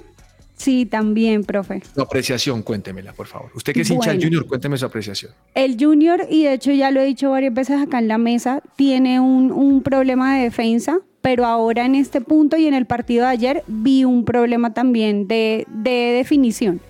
Sí, 0.60 0.86
también, 0.86 1.46
profe. 1.46 1.82
Su 1.96 2.02
apreciación, 2.02 2.64
cuéntemela, 2.64 3.14
por 3.14 3.28
favor. 3.28 3.50
Usted 3.56 3.72
que 3.74 3.82
es 3.82 3.90
hincha 3.90 4.12
del. 4.12 4.22
Junior, 4.22 4.46
cuénteme 4.46 4.78
su 4.78 4.86
apreciación. 4.86 5.32
El 5.56 5.78
Junior, 5.80 6.28
y 6.30 6.44
de 6.44 6.54
hecho 6.54 6.74
ya 6.74 6.92
lo 6.92 7.00
he 7.00 7.06
dicho 7.06 7.32
varias 7.32 7.54
veces 7.54 7.82
acá 7.82 8.00
en 8.00 8.10
la 8.10 8.18
mesa, 8.18 8.62
tiene 8.76 9.22
un, 9.22 9.54
un 9.54 9.82
problema 9.82 10.36
de 10.36 10.44
defensa, 10.44 11.00
pero 11.22 11.46
ahora 11.46 11.86
en 11.86 11.96
este 11.96 12.20
punto 12.20 12.58
y 12.58 12.68
en 12.68 12.74
el 12.74 12.86
partido 12.86 13.24
de 13.24 13.32
ayer 13.32 13.64
vi 13.68 14.04
un 14.04 14.26
problema 14.26 14.74
también 14.74 15.30
de, 15.30 15.66
de 15.70 16.12
definición. 16.18 16.82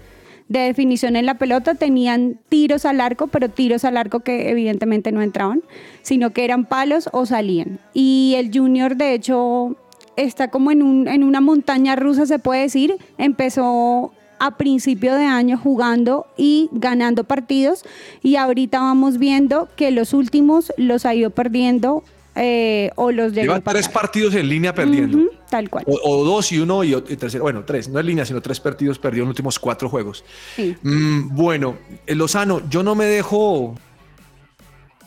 De 0.47 0.61
definición 0.61 1.15
en 1.15 1.27
la 1.27 1.37
pelota 1.37 1.75
tenían 1.75 2.39
tiros 2.49 2.85
al 2.85 3.01
arco, 3.01 3.27
pero 3.27 3.49
tiros 3.49 3.85
al 3.85 3.97
arco 3.97 4.21
que 4.21 4.49
evidentemente 4.49 5.11
no 5.11 5.21
entraban, 5.21 5.61
sino 6.01 6.31
que 6.31 6.43
eran 6.43 6.65
palos 6.65 7.07
o 7.13 7.27
salían. 7.27 7.77
Y 7.93 8.33
el 8.35 8.49
Junior, 8.51 8.95
de 8.95 9.13
hecho, 9.13 9.75
está 10.23 10.49
como 10.49 10.71
en, 10.71 10.83
un, 10.83 11.07
en 11.07 11.23
una 11.23 11.41
montaña 11.41 11.95
rusa, 11.95 12.25
se 12.25 12.39
puede 12.39 12.61
decir. 12.61 12.97
Empezó 13.17 14.13
a 14.39 14.57
principio 14.57 15.15
de 15.15 15.25
año 15.25 15.57
jugando 15.57 16.27
y 16.37 16.69
ganando 16.71 17.25
partidos 17.25 17.83
y 18.23 18.37
ahorita 18.37 18.79
vamos 18.79 19.17
viendo 19.17 19.67
que 19.75 19.91
los 19.91 20.13
últimos 20.13 20.71
los 20.77 21.05
ha 21.05 21.13
ido 21.13 21.29
perdiendo 21.29 22.03
eh, 22.35 22.91
o 22.95 23.11
los 23.11 23.33
llegó 23.33 23.53
Lleva 23.53 23.55
a 23.57 23.61
tres 23.73 23.89
partidos 23.89 24.33
en 24.35 24.47
línea 24.47 24.73
perdiendo. 24.73 25.29
Tal 25.49 25.69
cual. 25.69 25.83
o, 25.87 25.99
o 26.03 26.23
dos 26.23 26.51
y 26.51 26.59
uno 26.59 26.83
y, 26.83 26.93
y 26.93 27.15
tercero. 27.17 27.43
Bueno, 27.43 27.65
tres, 27.65 27.89
no 27.89 27.99
en 27.99 28.05
línea, 28.05 28.23
sino 28.23 28.41
tres 28.41 28.59
partidos 28.59 28.97
perdió 28.97 29.23
en 29.23 29.29
los 29.29 29.33
últimos 29.33 29.59
cuatro 29.59 29.89
juegos. 29.89 30.23
Sí. 30.55 30.75
Mm, 30.81 31.35
bueno, 31.35 31.75
eh, 32.05 32.15
Lozano, 32.15 32.61
yo 32.69 32.81
no 32.81 32.95
me 32.95 33.05
dejo. 33.05 33.75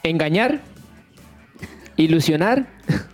Engañar, 0.03 0.61
ilusionar. 1.97 2.67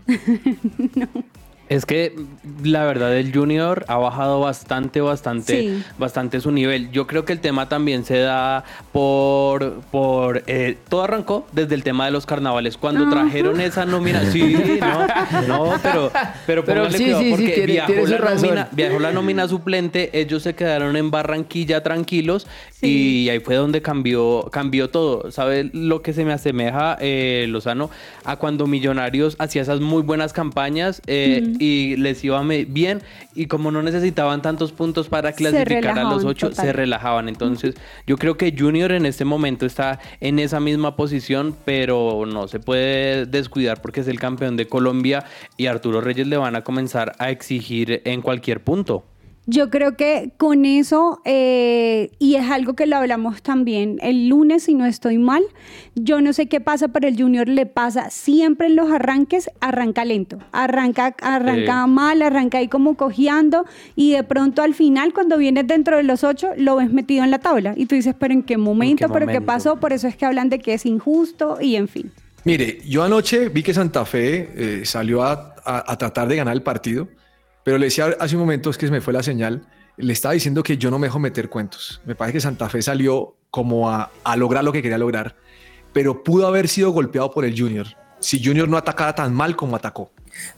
Es 1.69 1.85
que 1.85 2.15
la 2.63 2.85
verdad 2.85 3.17
el 3.17 3.33
Junior 3.35 3.85
ha 3.89 3.97
bajado 3.97 4.41
bastante, 4.41 5.01
bastante, 5.01 5.61
Sí. 5.61 5.83
bastante 5.99 6.41
su 6.41 6.51
nivel. 6.51 6.91
Yo 6.93 7.07
creo 7.07 7.25
que 7.25 7.33
el 7.35 7.41
tema 7.41 7.69
también 7.69 8.05
se 8.05 8.19
da 8.19 8.65
por, 8.93 9.81
por 9.91 10.43
eh, 10.47 10.77
todo 10.89 11.03
arrancó 11.05 11.47
desde 11.53 11.75
el 11.75 11.83
tema 11.85 12.07
de 12.07 12.11
los 12.11 12.27
carnavales. 12.27 12.77
Cuando 12.77 13.09
trajeron 13.11 13.61
esa 13.61 13.85
nómina, 13.85 14.25
sí, 14.31 14.57
no, 14.81 15.47
no, 15.47 15.75
pero, 15.83 16.11
pero, 16.47 16.65
Pero 16.65 16.91
sí, 16.91 17.05
cuidado 17.05 17.21
sí, 17.21 17.25
sí, 17.27 17.31
porque 17.31 17.49
tiene- 17.53 17.67
viajó, 17.73 17.93
tiene 17.93 18.19
la 18.19 18.35
nómina, 18.35 18.69
viajó 18.73 18.99
la 19.01 19.13
nómina 19.13 19.49
suplente, 19.49 20.11
ellos 20.19 20.43
se 20.43 20.55
quedaron 20.55 20.97
en 20.97 21.11
Barranquilla 21.11 21.83
tranquilos 21.83 22.47
y 22.81 23.29
ahí 23.29 23.41
fue 23.41 23.57
donde 23.57 23.83
cambió, 23.83 24.49
cambió 24.53 24.89
todo. 24.91 25.31
¿Sabe 25.33 25.69
lo 25.73 26.01
que 26.03 26.13
se 26.13 26.25
me 26.25 26.33
asemeja, 26.33 26.97
eh, 27.01 27.47
Lozano, 27.49 27.91
a 28.25 28.37
cuando 28.37 28.67
Millonarios 28.67 29.37
hacía 29.39 29.63
esas 29.63 29.81
muy 29.81 30.03
buenas 30.03 30.33
campañas 30.33 31.03
eh, 31.07 31.55
y 31.59 31.97
les 31.97 32.23
iba 32.25 32.43
bien 32.43 33.03
y 33.35 33.47
como 33.47 33.71
no 33.71 33.83
necesitaban 33.83 34.43
tantos 34.43 34.73
puntos 34.73 35.09
para 35.09 35.33
clasificar 35.33 35.99
a 35.99 36.05
los 36.05 36.25
ocho, 36.25 36.51
total. 36.51 36.67
se 36.67 36.73
relajaban. 36.73 37.29
Entonces, 37.29 37.75
yo 38.07 38.17
creo 38.17 38.37
que 38.37 38.55
Junior 38.57 38.93
en 38.93 39.07
este 39.07 39.25
momento 39.25 39.67
está 39.67 39.99
en 40.21 40.39
esa 40.39 40.61
misma 40.61 40.97
posición, 40.97 41.57
pero 41.65 42.25
no 42.27 42.49
se 42.49 42.61
puede 42.61 43.27
descuidar 43.27 43.83
porque 43.83 44.01
es 44.01 44.09
el 44.09 44.19
campeón 44.19 44.57
de 44.57 44.67
Colombia 44.67 45.25
y 45.57 45.67
Arturo 45.67 46.01
Reyes 46.01 46.27
le 46.27 46.37
van 46.37 46.57
a 46.57 46.63
comenzar 46.63 47.15
a 47.19 47.31
exigir 47.31 48.03
en 48.05 48.23
cualquier 48.23 48.63
punto. 48.63 49.05
Yo 49.51 49.71
creo 49.71 49.97
que 49.97 50.31
con 50.37 50.67
eso, 50.67 51.23
eh, 51.25 52.11
y 52.19 52.35
es 52.35 52.51
algo 52.51 52.75
que 52.75 52.87
lo 52.87 52.97
hablamos 52.99 53.41
también 53.41 53.99
el 54.03 54.29
lunes, 54.29 54.65
si 54.65 54.75
no 54.75 54.85
estoy 54.85 55.17
mal, 55.17 55.43
yo 55.95 56.21
no 56.21 56.35
sé 56.35 56.49
qué 56.49 56.61
pasa, 56.61 56.89
pero 56.89 57.09
el 57.09 57.17
Junior 57.19 57.49
le 57.49 57.65
pasa 57.65 58.11
siempre 58.11 58.67
en 58.67 58.77
los 58.77 58.91
arranques, 58.93 59.49
arranca 59.61 60.05
lento, 60.05 60.39
arranca, 60.53 61.17
arranca 61.23 61.85
Sí. 61.87 61.91
mal, 61.91 62.21
arranca 62.21 62.59
ahí 62.59 62.69
como 62.69 62.95
cojeando, 62.99 63.65
y 63.97 64.13
de 64.13 64.23
pronto 64.23 64.61
al 64.61 64.75
final, 64.75 65.15
cuando 65.15 65.39
vienes 65.39 65.67
dentro 65.67 65.97
de 65.97 66.03
los 66.03 66.25
ocho, 66.25 66.49
lo 66.59 66.77
ves 66.77 66.93
metido 66.93 67.25
en 67.25 67.31
la 67.31 67.39
tabla. 67.39 67.73
Y 67.75 67.87
tú 67.87 67.95
dices, 67.95 68.15
pero 68.19 68.35
¿en 68.35 68.43
qué 68.43 68.59
momento? 68.59 69.07
¿Pero 69.09 69.21
qué 69.21 69.33
momento? 69.41 69.47
pasó? 69.47 69.77
Por 69.81 69.95
eso 69.95 70.09
es 70.09 70.17
que 70.17 70.27
hablan 70.27 70.51
de 70.51 70.59
que 70.59 70.75
es 70.75 70.85
injusto, 70.85 71.57
y 71.59 71.77
en 71.77 71.89
fin. 71.89 72.13
Mire, 72.45 72.81
yo 72.87 73.03
anoche 73.03 73.49
vi 73.49 73.63
que 73.63 73.73
Santa 73.73 74.05
Fe 74.05 74.51
eh, 74.55 74.85
salió 74.85 75.23
a, 75.23 75.55
a- 75.65 75.91
a 75.91 75.97
tratar 75.97 76.29
de 76.29 76.37
ganar 76.37 76.55
el 76.55 76.63
partido, 76.63 77.09
pero 77.69 77.77
le 77.77 77.85
decía 77.85 78.17
hace 78.19 78.35
un 78.35 78.41
momento, 78.41 78.71
es 78.71 78.79
que 78.79 78.87
se 78.87 78.93
me 78.93 79.03
fue 79.03 79.13
la 79.13 79.23
señal, 79.23 79.61
le 79.99 80.15
estaba 80.15 80.33
diciendo 80.33 80.63
que 80.63 80.79
yo 80.79 80.91
no 80.91 80.99
me 80.99 81.09
dejo 81.09 81.19
meter 81.19 81.51
cuentos. 81.51 82.01
Me 82.07 82.15
parece 82.15 82.39
que 82.39 82.41
Santa 82.41 82.67
Fe 82.71 82.81
salió 82.81 83.37
como 83.51 83.91
a, 83.91 84.11
a 84.25 84.37
lograr 84.39 84.65
lo 84.65 84.73
que 84.73 84.81
quería 84.81 84.97
lograr, 84.97 85.37
pero 85.93 86.25
pudo 86.25 86.47
haber 86.47 86.67
sido 86.67 86.93
golpeado 86.93 87.31
por 87.31 87.45
el 87.45 87.55
Junior. 87.61 87.87
Si 88.21 88.43
Junior 88.43 88.71
no 88.71 88.79
atacara 88.79 89.15
tan 89.15 89.35
mal 89.35 89.55
como 89.55 89.77
atacó 89.77 90.11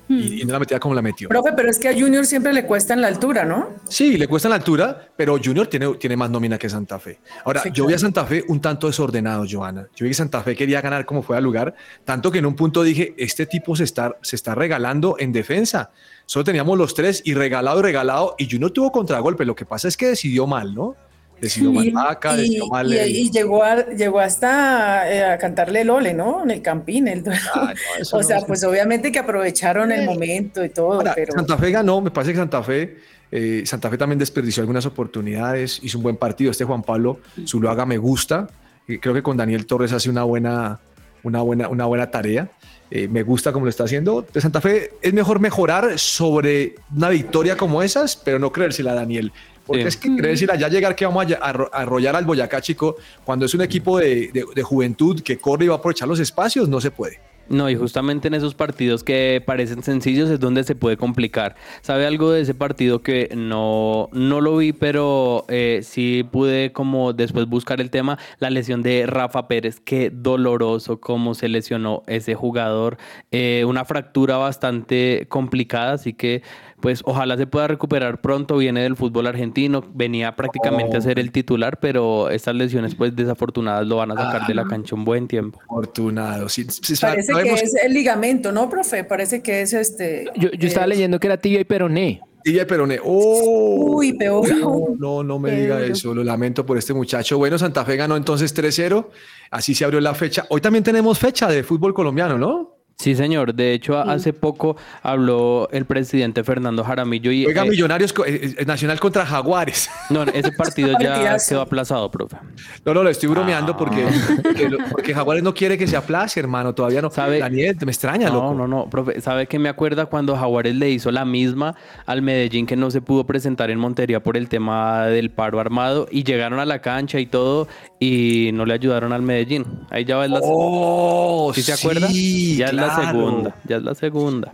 y, 0.09 0.43
y 0.43 0.45
no 0.45 0.53
la 0.53 0.59
metía 0.59 0.81
como 0.81 0.95
la 0.95 1.03
metió. 1.03 1.29
Profe, 1.29 1.53
pero 1.55 1.71
es 1.71 1.79
que 1.79 1.89
a 1.89 1.93
Junior 1.93 2.27
siempre 2.27 2.53
le 2.53 2.65
cuesta 2.65 2.95
en 2.95 3.01
la 3.01 3.09
altura, 3.09 3.45
¿no? 3.45 3.69
Sí, 3.89 4.17
le 4.17 4.27
cuesta 4.29 4.49
la 4.49 4.57
altura, 4.57 5.09
pero 5.17 5.39
Junior 5.43 5.67
tiene, 5.67 5.95
tiene 5.95 6.17
más 6.17 6.31
nómina 6.31 6.59
que 6.59 6.69
Santa 6.69 6.99
Fe. 6.99 7.21
Ahora, 7.45 7.63
Sí, 7.63 7.71
yo 7.73 7.87
vi 7.87 7.95
a. 7.95 7.99
Santa 7.99 8.25
Fe 8.25 8.45
un 8.49 8.61
tanto 8.61 8.87
desordenado, 8.87 9.45
Joana. 9.49 9.89
Yo 9.95 10.05
vi 10.05 10.11
que 10.11 10.15
Santa 10.15 10.43
Fe 10.43 10.57
quería 10.57 10.81
ganar 10.81 11.05
como 11.05 11.23
fuera 11.23 11.41
lugar, 11.41 11.75
tanto 12.05 12.31
que 12.31 12.39
en 12.39 12.47
un 12.47 12.57
punto 12.57 12.83
dije, 12.83 13.15
este 13.17 13.47
tipo 13.47 13.77
se 13.77 13.85
está, 13.85 14.17
se 14.23 14.37
está 14.37 14.55
regalando 14.55 15.17
en 15.19 15.33
defensa. 15.33 15.91
Solo 16.27 16.45
teníamos 16.45 16.79
los 16.79 16.95
tres 16.95 17.23
y 17.25 17.35
regalado 17.35 17.81
y 17.81 17.83
regalado, 17.83 18.35
y 18.39 18.51
Junior 18.51 18.71
tuvo 18.71 18.93
contragolpe. 18.93 19.45
Lo 19.45 19.55
que 19.55 19.67
pasa 19.67 19.89
es 19.89 19.97
que 19.97 20.09
decidió 20.09 20.47
mal, 20.47 20.75
¿no? 20.75 20.97
Decidió 21.41 21.73
mal 21.73 21.85
Y, 21.89 21.91
Vaca, 21.91 22.35
y- 22.35 22.41
decidió 22.43 22.67
mal... 22.67 22.93
y- 22.93 23.31
llegó, 23.31 23.63
a, 23.65 23.87
llegó 23.89 24.21
hasta 24.21 25.11
eh, 25.13 25.25
a 25.25 25.39
cantarle 25.39 25.83
el 25.83 25.91
ole, 25.91 26.13
¿no? 26.15 26.43
En 26.43 26.51
el 26.51 26.63
campín. 26.63 27.09
el- 27.09 27.25
Ah, 27.55 27.73
no, 27.75 28.17
o 28.19 28.21
no, 28.21 28.23
sea, 28.23 28.41
pues 28.43 28.63
obviamente 28.65 29.11
que 29.13 29.19
aprovecharon 29.19 29.93
el 29.93 30.05
momento 30.07 30.65
y 30.65 30.69
todo, 30.71 30.95
Ahora, 30.95 31.13
pero... 31.15 31.33
Santa 31.35 31.57
Fe 31.59 31.71
ganó, 31.71 32.01
me 32.01 32.11
parece 32.11 32.33
que 32.33 32.39
Santa 32.39 32.63
Fe, 32.63 32.99
eh, 33.31 33.63
Santa 33.65 33.89
Fe 33.91 33.97
también 33.99 34.19
desperdició 34.19 34.63
algunas 34.63 34.87
oportunidades, 34.87 35.79
hizo 35.83 35.99
un 35.99 36.03
buen 36.05 36.17
partido. 36.17 36.51
Este 36.51 36.65
Juan 36.65 36.83
Pablo 36.83 37.21
Zuluaga 37.47 37.87
me 37.87 37.99
gusta, 37.99 38.49
y 38.89 38.99
creo 38.99 39.15
que 39.15 39.23
con 39.23 39.37
Daniel 39.37 39.67
Torres 39.67 39.93
hace 39.93 40.11
una 40.11 40.25
buena, 40.25 40.81
una 41.23 41.43
buena, 41.43 41.69
una 41.69 41.85
buena 41.87 42.11
tarea. 42.11 42.51
Eh, 42.93 43.07
me 43.07 43.23
gusta 43.23 43.53
como 43.53 43.67
lo 43.67 43.71
está 43.71 43.85
haciendo. 43.85 44.27
De 44.33 44.41
Santa 44.41 44.61
Fe 44.61 44.91
es 45.01 45.13
mejor 45.13 45.39
mejorar 45.39 45.97
sobre 45.97 46.75
una 46.97 47.09
victoria 47.09 47.57
como 47.57 47.85
esas, 47.85 48.17
pero 48.17 48.41
no 48.41 48.51
creérsela, 48.51 48.95
Daniel. 48.95 49.33
Porque 49.71 49.83
Sí. 49.83 49.89
es 49.89 49.97
que 49.97 50.17
creérsela 50.17 50.57
ya 50.57 50.69
llegar 50.69 50.97
que 50.97 51.07
vamos 51.07 51.27
a, 51.27 51.39
arro- 51.41 51.71
a 51.73 51.83
arrollar 51.83 52.17
al 52.17 52.25
Boyacá, 52.25 52.61
chico, 52.61 52.97
cuando 53.25 53.47
es 53.47 53.55
un 53.55 53.61
equipo 53.63 53.99
de, 53.99 54.31
de- 54.33 54.45
de 54.53 54.63
juventud 54.65 55.21
que 55.23 55.39
corre 55.39 55.67
y 55.67 55.69
va 55.69 55.77
a 55.77 55.79
aprovechar 55.79 56.09
los 56.09 56.19
espacios, 56.19 56.69
no 56.69 56.81
se 56.81 56.91
puede. 56.91 57.21
No, 57.49 57.69
y 57.69 57.75
justamente 57.75 58.29
en 58.29 58.35
esos 58.35 58.55
partidos 58.55 59.03
que 59.03 59.43
parecen 59.45 59.83
sencillos 59.83 60.31
es 60.31 60.39
donde 60.39 60.63
se 60.63 60.77
puede 60.77 60.97
complicar. 60.97 61.57
¿Sabe 61.83 62.07
algo 62.07 62.31
de 62.31 62.43
ese 62.43 62.55
partido 62.55 63.03
que 63.03 63.29
no, 63.37 64.09
no 64.13 64.41
lo 64.41 64.57
vi, 64.59 64.73
pero 64.73 65.47
eh, 65.49 65.81
sí 65.83 66.25
pude 66.31 66.71
como 66.71 67.13
después 67.13 67.47
buscar 67.47 67.81
el 67.81 67.91
tema? 67.91 68.19
La 68.39 68.51
lesión 68.51 68.83
de 68.83 69.05
Rafa 69.07 69.49
Pérez. 69.49 69.81
Qué 69.85 70.11
doloroso 70.15 71.01
cómo 71.01 71.35
se 71.35 71.49
lesionó 71.49 72.05
ese 72.07 72.37
jugador. 72.37 72.99
Eh, 73.33 73.65
una 73.67 73.85
fractura 73.85 74.37
bastante 74.37 75.27
complicada, 75.29 75.95
así 75.95 76.13
que 76.13 76.43
pues 76.81 77.03
ojalá 77.05 77.37
se 77.37 77.47
pueda 77.47 77.69
recuperar 77.69 78.21
pronto. 78.21 78.57
Viene 78.57 78.83
del 78.83 78.97
fútbol 78.97 79.27
argentino, 79.27 79.85
venía 79.95 80.35
prácticamente 80.37 80.97
a 80.97 81.01
ser 81.01 81.19
el 81.19 81.33
titular, 81.33 81.79
pero 81.81 82.31
estas 82.31 82.55
lesiones 82.55 82.95
pues 82.95 83.15
desafortunadas 83.15 83.87
lo 83.87 83.97
van 83.97 84.13
a 84.13 84.17
sacar 84.17 84.47
de 84.47 84.55
la 84.55 84.65
cancha 84.67 84.95
un 84.95 85.05
buen 85.05 85.29
tiempo. 85.29 85.61
Afortunado. 85.65 86.49
Sí, 86.49 86.67
sí, 86.69 86.95
Parece 87.01 87.33
que 87.33 87.53
es 87.53 87.75
el 87.85 87.93
ligamento, 87.93 88.53
¿no, 88.53 88.69
profe? 88.69 89.05
Parece 89.05 89.43
que 89.43 89.63
es 89.63 89.73
este... 89.73 90.27
Yo, 90.37 90.51
yo 90.51 90.69
estaba 90.69 90.87
eh, 90.87 90.91
leyendo 90.91 91.21
que 91.21 91.27
era 91.27 91.37
tibia 91.37 91.61
y 91.61 91.65
peroné. 91.65 92.21
Tibia 92.43 92.63
y 92.63 92.67
peroné. 92.67 92.99
¡Oh! 93.03 93.97
Uy, 93.97 94.15
peor 94.15 94.49
No, 94.59 94.87
no, 94.99 95.23
no 95.23 95.39
me 95.39 95.53
diga 95.53 95.83
eso. 95.83 96.15
Lo 96.15 96.25
lamento 96.25 96.65
por 96.65 96.79
este 96.79 96.95
muchacho. 96.95 97.39
Bueno, 97.39 97.59
Santa 97.59 97.85
Fe 97.85 97.97
ganó 97.97 98.17
entonces 98.17 98.55
3-0. 98.57 99.07
Así 99.51 99.75
se 99.75 99.85
abrió 99.85 100.01
la 100.01 100.15
fecha. 100.15 100.47
Hoy 100.49 100.61
también 100.61 100.85
tenemos 100.85 101.19
fecha 101.19 101.49
de 101.49 101.63
fútbol 101.63 101.93
colombiano, 101.93 102.39
¿no? 102.39 102.80
Sí, 103.01 103.15
señor. 103.15 103.55
De 103.55 103.73
hecho, 103.73 103.99
hace 103.99 104.35
poco 104.35 104.77
habló 105.03 105.71
el 105.73 105.87
presidente 105.87 106.45
Fernando 106.45 106.85
Jaramillo 106.85 107.33
y 107.33 107.47
Oiga, 107.47 107.65
eh, 107.65 107.71
Millonarios 107.71 108.13
eh, 108.27 108.57
eh, 108.59 108.65
Nacional 108.67 109.01
contra 109.01 109.25
Jaguares. 109.25 109.89
no, 110.11 110.25
ese 110.25 110.53
partido 110.53 110.93
ya 111.01 111.39
quedó 111.49 111.63
aplazado, 111.63 112.11
profe. 112.11 112.37
No, 112.85 112.93
no, 112.93 113.03
lo 113.03 113.09
estoy 113.09 113.31
bromeando 113.31 113.75
porque, 113.75 114.07
porque, 114.43 114.77
porque 114.91 115.15
Jaguares 115.15 115.43
no 115.43 115.55
quiere 115.55 115.79
que 115.79 115.87
se 115.87 115.97
aplace, 115.97 116.39
hermano. 116.41 116.75
Todavía 116.75 117.01
no. 117.01 117.11
¿Sabe? 117.11 117.39
Daniel, 117.39 117.75
me 117.87 117.91
extraña, 117.91 118.29
No, 118.29 118.35
loco. 118.35 118.55
no, 118.55 118.69
no, 118.69 118.91
profe, 118.91 119.19
¿sabe 119.23 119.47
qué 119.47 119.59
me 119.59 119.71
acuerda 119.71 120.05
cuando 120.05 120.37
Jaguares 120.37 120.75
le 120.75 120.91
hizo 120.91 121.11
la 121.11 121.25
misma 121.25 121.75
al 122.05 122.21
Medellín 122.21 122.67
que 122.67 122.77
no 122.77 122.91
se 122.91 123.01
pudo 123.01 123.25
presentar 123.25 123.71
en 123.71 123.79
Montería 123.79 124.23
por 124.23 124.37
el 124.37 124.51
tema 124.51 125.07
del 125.07 125.31
paro 125.31 125.59
armado 125.59 126.07
y 126.11 126.23
llegaron 126.25 126.61
a 126.61 126.67
la 126.67 126.81
cancha 126.83 127.19
y 127.19 127.25
todo 127.25 127.67
y 127.99 128.51
no 128.53 128.67
le 128.67 128.75
ayudaron 128.75 129.15
al 129.15 129.23
Medellín? 129.23 129.65
Ahí 129.89 130.05
ya 130.05 130.17
va 130.17 130.29
la 130.29 130.41
Oh, 130.43 131.53
¿Sí 131.55 131.63
se 131.63 131.73
acuerda? 131.73 132.09
sí, 132.09 132.57
ya 132.57 132.67
es 132.67 132.75
la 132.99 133.11
segunda, 133.13 133.55
ya 133.65 133.77
es 133.77 133.83
la 133.83 133.95
segunda. 133.95 134.53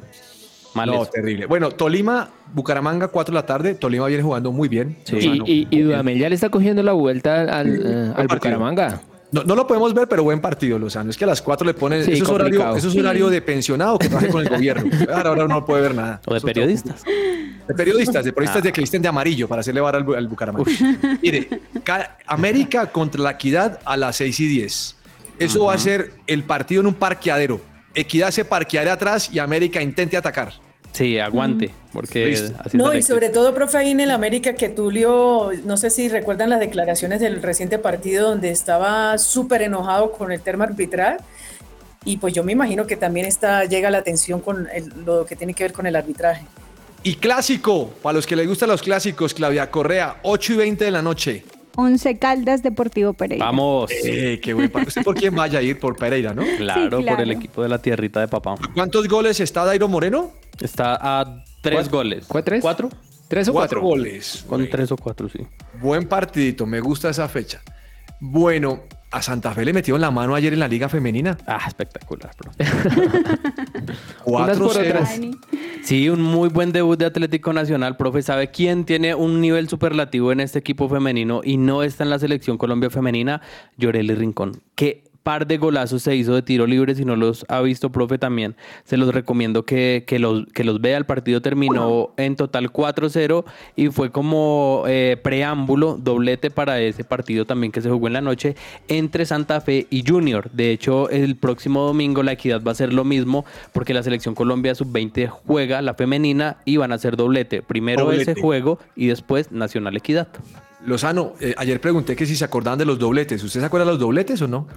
Mal 0.74 0.88
No, 0.90 1.02
eso. 1.02 1.10
terrible. 1.10 1.46
Bueno, 1.46 1.70
Tolima, 1.70 2.28
Bucaramanga, 2.52 3.08
4 3.08 3.32
de 3.32 3.34
la 3.40 3.46
tarde. 3.46 3.74
Tolima 3.74 4.06
viene 4.08 4.22
jugando 4.22 4.52
muy 4.52 4.68
bien. 4.68 4.98
Sí. 5.04 5.16
Y, 5.46 5.50
y, 5.50 5.68
y 5.70 5.80
Dudamel 5.80 6.18
ya 6.18 6.28
le 6.28 6.34
está 6.34 6.50
cogiendo 6.50 6.82
la 6.82 6.92
vuelta 6.92 7.42
al, 7.58 7.80
eh, 7.82 8.12
al. 8.14 8.26
Bucaramanga. 8.28 9.00
No, 9.32 9.42
no 9.42 9.54
lo 9.56 9.66
podemos 9.66 9.92
ver, 9.94 10.06
pero 10.06 10.22
buen 10.22 10.40
partido, 10.40 10.78
Lozano. 10.78 11.08
Es 11.10 11.16
que 11.16 11.24
a 11.24 11.28
las 11.28 11.40
4 11.40 11.66
le 11.66 11.72
ponen. 11.74 12.04
Sí, 12.04 12.12
eso, 12.12 12.24
es 12.24 12.28
horario, 12.30 12.76
eso 12.76 12.88
es 12.88 12.96
horario 12.96 13.28
de 13.30 13.40
pensionado 13.42 13.98
que 13.98 14.08
trabaje 14.08 14.28
con 14.28 14.42
el 14.42 14.48
gobierno. 14.50 14.90
Ahora, 15.12 15.30
ahora 15.30 15.48
no 15.48 15.64
puede 15.64 15.80
ver 15.82 15.94
nada. 15.94 16.20
O 16.26 16.32
de 16.32 16.38
Eso 16.38 16.46
periodistas. 16.46 17.02
De 17.66 17.74
periodistas, 17.74 18.24
de 18.24 18.32
periodistas 18.32 18.60
Ah. 18.62 18.64
de 18.66 18.72
que 18.72 18.80
visten 18.82 19.00
de 19.02 19.08
amarillo 19.08 19.48
para 19.48 19.60
hacerle 19.60 19.80
vara 19.80 19.98
al, 19.98 20.04
Bu- 20.06 20.16
al 20.16 20.28
Bucaramanga. 20.28 20.70
Mire, 21.22 21.48
ca- 21.82 22.18
América 22.26 22.92
contra 22.92 23.20
la 23.22 23.30
Equidad 23.32 23.80
a 23.84 23.96
las 23.96 24.16
6 24.16 24.40
y 24.40 24.46
10. 24.46 24.96
Eso 25.38 25.64
va 25.64 25.74
a 25.74 25.78
ser 25.78 26.12
el 26.26 26.44
partido 26.44 26.82
en 26.82 26.86
un 26.88 26.94
parqueadero. 26.94 27.60
Equidad 27.96 28.30
se 28.30 28.44
parqueará 28.44 28.92
atrás 28.92 29.30
y 29.32 29.38
América 29.40 29.82
intente 29.82 30.16
atacar. 30.16 30.52
Sí, 30.92 31.18
aguante, 31.18 31.70
porque 31.92 32.26
Listo. 32.26 32.54
así 32.64 32.76
No, 32.78 32.94
y 32.94 33.02
sobre 33.02 33.28
todo, 33.28 33.52
profe, 33.54 33.76
ahí 33.78 33.90
en 33.90 34.00
el 34.00 34.10
América, 34.10 34.54
que 34.54 34.68
Tulio, 34.70 35.50
no 35.64 35.76
sé 35.76 35.90
si 35.90 36.08
recuerdan 36.08 36.48
las 36.48 36.60
declaraciones 36.60 37.20
del 37.20 37.42
reciente 37.42 37.78
partido 37.78 38.30
donde 38.30 38.50
estaba 38.50 39.18
súper 39.18 39.60
enojado 39.62 40.12
con 40.12 40.32
el 40.32 40.40
tema 40.40 40.64
arbitral. 40.64 41.18
Y 42.04 42.18
pues 42.18 42.32
yo 42.32 42.44
me 42.44 42.52
imagino 42.52 42.86
que 42.86 42.96
también 42.96 43.26
está, 43.26 43.64
llega 43.64 43.90
la 43.90 43.98
atención 43.98 44.40
con 44.40 44.68
el- 44.72 44.90
lo 45.04 45.26
que 45.26 45.36
tiene 45.36 45.52
que 45.52 45.64
ver 45.64 45.72
con 45.72 45.86
el 45.86 45.96
arbitraje. 45.96 46.46
Y 47.02 47.16
clásico, 47.16 47.90
para 48.02 48.14
los 48.14 48.26
que 48.26 48.36
les 48.36 48.46
gustan 48.48 48.68
los 48.70 48.80
clásicos, 48.80 49.34
Claudia 49.34 49.70
Correa, 49.70 50.16
8 50.22 50.54
y 50.54 50.56
20 50.56 50.84
de 50.86 50.90
la 50.92 51.02
noche. 51.02 51.44
Once 51.76 52.18
Caldas 52.18 52.62
Deportivo 52.62 53.12
Pereira. 53.12 53.44
Vamos. 53.44 53.90
Eh, 54.04 54.40
qué 54.42 54.54
buen 54.54 54.70
partido. 54.70 54.88
¿Usted 54.88 55.02
por 55.04 55.14
quién 55.14 55.34
vaya 55.34 55.58
a 55.58 55.62
ir? 55.62 55.78
Por 55.78 55.96
Pereira, 55.96 56.34
¿no? 56.34 56.42
Claro, 56.56 56.98
Sí, 57.00 57.04
por 57.06 57.20
el 57.20 57.30
equipo 57.30 57.62
de 57.62 57.68
la 57.68 57.78
tierrita 57.78 58.20
de 58.20 58.28
papá. 58.28 58.54
¿Cuántos 58.74 59.06
goles 59.08 59.38
está 59.40 59.64
Dairo 59.64 59.86
Moreno? 59.88 60.32
Está 60.60 60.98
a 61.00 61.44
tres 61.60 61.74
¿Cuatro? 61.80 61.98
goles. 61.98 62.24
¿Cuál, 62.26 62.44
tres? 62.44 62.62
¿Cuatro? 62.62 62.88
¿Tres 63.28 63.48
o 63.48 63.52
Cuatro 63.52 63.80
cuatro? 63.80 63.88
goles. 63.96 64.44
Con 64.48 64.68
tres 64.70 64.90
o 64.92 64.96
cuatro, 64.96 65.28
sí. 65.28 65.40
Buen 65.80 66.08
partidito, 66.08 66.64
me 66.64 66.80
gusta 66.80 67.10
esa 67.10 67.28
fecha. 67.28 67.60
Bueno, 68.20 68.84
a 69.10 69.22
Santa 69.22 69.52
Fe 69.52 69.64
le 69.64 69.72
metieron 69.72 70.00
la 70.00 70.10
mano 70.10 70.34
ayer 70.34 70.52
en 70.52 70.60
la 70.60 70.68
Liga 70.68 70.88
Femenina. 70.88 71.36
Ah, 71.46 71.64
espectacular, 71.66 72.30
bro. 72.38 72.52
Unas 74.24 74.58
por 74.58 74.68
4-0. 74.68 74.80
otras. 74.80 75.10
Dani. 75.10 75.36
Sí, 75.82 76.08
un 76.08 76.20
muy 76.20 76.48
buen 76.48 76.72
debut 76.72 76.98
de 76.98 77.06
Atlético 77.06 77.52
Nacional, 77.52 77.96
profe. 77.96 78.20
¿Sabe 78.22 78.50
quién 78.50 78.84
tiene 78.84 79.14
un 79.14 79.40
nivel 79.40 79.68
superlativo 79.68 80.32
en 80.32 80.40
este 80.40 80.58
equipo 80.58 80.88
femenino 80.88 81.42
y 81.44 81.56
no 81.56 81.82
está 81.82 82.02
en 82.04 82.10
la 82.10 82.18
selección 82.18 82.58
Colombia 82.58 82.90
femenina? 82.90 83.40
Lloreli 83.76 84.14
Rincón. 84.14 84.60
Qué 84.74 85.04
par 85.26 85.48
de 85.48 85.58
golazos 85.58 86.02
se 86.02 86.14
hizo 86.14 86.36
de 86.36 86.42
tiro 86.42 86.68
libre. 86.68 86.94
Si 86.94 87.04
no 87.04 87.16
los 87.16 87.44
ha 87.48 87.60
visto, 87.60 87.90
profe, 87.90 88.16
también 88.16 88.54
se 88.84 88.96
los 88.96 89.12
recomiendo 89.12 89.64
que, 89.64 90.04
que 90.06 90.20
los, 90.20 90.46
que 90.54 90.62
los 90.62 90.80
vea. 90.80 90.96
El 90.96 91.04
partido 91.04 91.42
terminó 91.42 92.10
en 92.16 92.36
total 92.36 92.72
4-0 92.72 93.44
y 93.74 93.88
fue 93.88 94.12
como 94.12 94.84
eh, 94.86 95.18
preámbulo, 95.20 95.98
doblete 96.00 96.52
para 96.52 96.78
ese 96.78 97.02
partido 97.02 97.44
también 97.44 97.72
que 97.72 97.80
se 97.82 97.90
jugó 97.90 98.06
en 98.06 98.12
la 98.12 98.20
noche 98.20 98.54
entre 98.86 99.26
Santa 99.26 99.60
Fe 99.60 99.88
y 99.90 100.04
Junior. 100.06 100.48
De 100.52 100.70
hecho, 100.70 101.10
el 101.10 101.34
próximo 101.34 101.82
domingo 101.82 102.22
la 102.22 102.30
equidad 102.30 102.62
va 102.62 102.70
a 102.70 102.76
ser 102.76 102.92
lo 102.92 103.02
mismo 103.02 103.44
porque 103.72 103.94
la 103.94 104.04
selección 104.04 104.36
Colombia 104.36 104.76
sub-20 104.76 105.28
juega 105.28 105.82
la 105.82 105.94
femenina 105.94 106.58
y 106.64 106.76
van 106.76 106.92
a 106.92 106.94
hacer 106.94 107.16
doblete. 107.16 107.62
Primero 107.62 108.04
Doblete. 108.04 108.30
ese 108.30 108.40
juego 108.40 108.78
y 108.94 109.08
después 109.08 109.50
Nacional 109.50 109.96
Equidad. 109.96 110.28
Lozano, 110.84 111.32
eh, 111.40 111.52
ayer 111.58 111.80
pregunté 111.80 112.14
que 112.14 112.26
si 112.26 112.36
se 112.36 112.44
acordaban 112.44 112.78
de 112.78 112.84
los 112.84 113.00
dobletes. 113.00 113.42
¿Usted 113.42 113.58
se 113.58 113.66
acuerda 113.66 113.86
de 113.86 113.90
los 113.90 113.98
dobletes 113.98 114.40
o 114.40 114.46
no? 114.46 114.68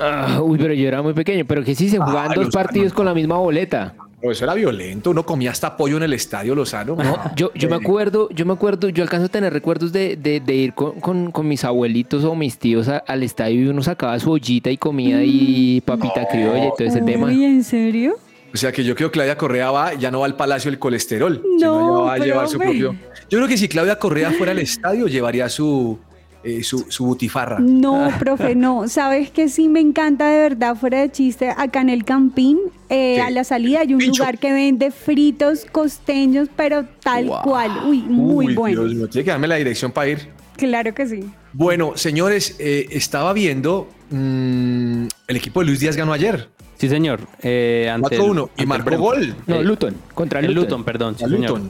Ah, 0.00 0.40
uy, 0.42 0.58
pero 0.58 0.72
yo 0.74 0.86
era 0.88 1.02
muy 1.02 1.12
pequeño. 1.14 1.44
Pero 1.46 1.64
que 1.64 1.74
sí 1.74 1.88
se 1.88 1.98
jugaban 1.98 2.28
dos 2.34 2.46
Lozano. 2.46 2.64
partidos 2.64 2.92
con 2.92 3.06
la 3.06 3.14
misma 3.14 3.36
boleta. 3.38 3.94
Pero 4.20 4.32
eso 4.32 4.44
era 4.44 4.54
violento. 4.54 5.10
Uno 5.10 5.24
comía 5.24 5.50
hasta 5.52 5.76
pollo 5.76 5.96
en 5.96 6.02
el 6.02 6.12
estadio, 6.12 6.54
Lozano. 6.54 6.96
No, 6.96 7.16
yo, 7.36 7.52
yo 7.54 7.68
me 7.68 7.76
Eh, 7.76 7.78
acuerdo, 7.80 8.28
yo 8.30 8.44
me 8.46 8.52
acuerdo, 8.52 8.88
yo 8.88 9.02
alcanzo 9.04 9.26
a 9.26 9.28
tener 9.28 9.52
recuerdos 9.52 9.92
de, 9.92 10.16
de- 10.16 10.40
de 10.40 10.54
ir 10.54 10.74
con, 10.74 10.98
con- 11.00 11.30
con 11.30 11.46
mis 11.46 11.64
abuelitos 11.64 12.24
o 12.24 12.34
mis 12.34 12.58
tíos 12.58 12.88
a- 12.88 12.98
al 12.98 13.22
estadio 13.22 13.62
y 13.62 13.68
uno 13.68 13.82
sacaba 13.82 14.18
su 14.18 14.30
ollita 14.32 14.70
y 14.70 14.76
comida 14.76 15.20
y 15.22 15.80
papita 15.82 16.26
criolla 16.28 16.66
y 16.66 16.70
todo 16.76 16.88
ese 16.88 17.00
tema. 17.02 17.26
Uy, 17.28 17.44
¿en 17.44 17.62
serio? 17.62 18.16
O 18.52 18.56
sea 18.56 18.72
que 18.72 18.82
yo 18.82 18.94
creo 18.96 19.10
que 19.10 19.12
Claudia 19.14 19.36
Correa 19.38 19.70
va, 19.70 19.94
ya 19.94 20.10
no 20.10 20.20
va 20.20 20.26
al 20.26 20.34
Palacio 20.34 20.70
del 20.70 20.80
Colesterol. 20.80 21.40
sino 21.58 21.78
No, 21.78 21.98
ya 21.98 22.02
va 22.06 22.12
a 22.14 22.18
llevar 22.18 22.48
su 22.48 22.58
propio. 22.58 22.96
Yo 23.30 23.38
creo 23.38 23.46
que 23.46 23.58
si 23.58 23.68
Claudia 23.68 23.98
Correa 23.98 24.30
fuera 24.32 24.52
al 24.52 24.58
estadio, 24.58 25.06
llevaría 25.06 25.48
su, 25.50 25.98
eh, 26.44 26.62
su, 26.62 26.86
su 26.88 27.04
butifarra. 27.06 27.58
No, 27.60 28.08
profe, 28.18 28.54
no. 28.54 28.88
Sabes 28.88 29.30
que 29.30 29.48
sí 29.48 29.68
me 29.68 29.80
encanta 29.80 30.28
de 30.28 30.38
verdad, 30.38 30.76
fuera 30.76 31.00
de 31.00 31.10
chiste, 31.10 31.50
acá 31.50 31.80
en 31.80 31.90
el 31.90 32.04
Campín, 32.04 32.58
eh, 32.88 33.20
a 33.20 33.30
la 33.30 33.44
salida 33.44 33.80
hay 33.80 33.92
un 33.92 33.98
Pincho. 33.98 34.22
lugar 34.22 34.38
que 34.38 34.52
vende 34.52 34.90
fritos 34.90 35.66
costeños, 35.70 36.48
pero 36.56 36.84
tal 37.02 37.26
cual. 37.42 37.70
Uy, 37.86 37.98
muy 38.02 38.46
Uy, 38.48 38.54
bueno. 38.54 38.82
Dios 38.84 38.94
mío, 38.94 39.08
tiene 39.08 39.24
que 39.24 39.30
darme 39.30 39.48
la 39.48 39.56
dirección 39.56 39.92
para 39.92 40.08
ir. 40.08 40.28
Claro 40.56 40.92
que 40.94 41.06
sí. 41.06 41.20
Bueno, 41.52 41.92
señores, 41.96 42.56
eh, 42.58 42.86
estaba 42.90 43.32
viendo. 43.32 43.88
mm, 44.10 45.06
el 45.28 45.36
equipo 45.36 45.60
de 45.60 45.66
Luis 45.66 45.80
Díaz 45.80 45.96
ganó 45.96 46.12
ayer. 46.12 46.48
Sí, 46.78 46.88
señor. 46.88 47.20
Eh, 47.42 47.90
ante 47.92 48.14
el- 48.14 48.20
4-1 48.22 48.42
ante 48.50 48.62
y 48.62 48.66
marcó 48.66 48.96
gol. 48.98 49.34
No, 49.46 49.62
Luton, 49.62 49.94
contra 50.14 50.40
El 50.40 50.46
Luton. 50.46 50.62
Luton, 50.62 50.84
perdón. 50.84 51.16
Sí, 51.18 51.24
a 51.24 51.28
señor. 51.28 51.60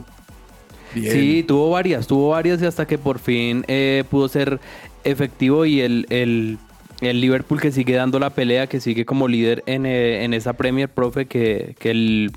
Bien. 0.93 1.13
Sí, 1.13 1.43
tuvo 1.47 1.69
varias, 1.69 2.07
tuvo 2.07 2.29
varias 2.29 2.61
y 2.61 2.65
hasta 2.65 2.85
que 2.87 2.97
por 2.97 3.19
fin 3.19 3.63
eh, 3.67 4.03
pudo 4.09 4.27
ser 4.27 4.59
efectivo 5.03 5.65
y 5.65 5.81
el, 5.81 6.05
el, 6.09 6.57
el 7.01 7.21
Liverpool 7.21 7.61
que 7.61 7.71
sigue 7.71 7.93
dando 7.95 8.19
la 8.19 8.31
pelea, 8.31 8.67
que 8.67 8.79
sigue 8.79 9.05
como 9.05 9.27
líder 9.27 9.63
en, 9.65 9.85
eh, 9.85 10.23
en 10.23 10.33
esa 10.33 10.53
Premier, 10.53 10.89
profe, 10.89 11.25
que, 11.25 11.75
que 11.79 11.91
el, 11.91 12.31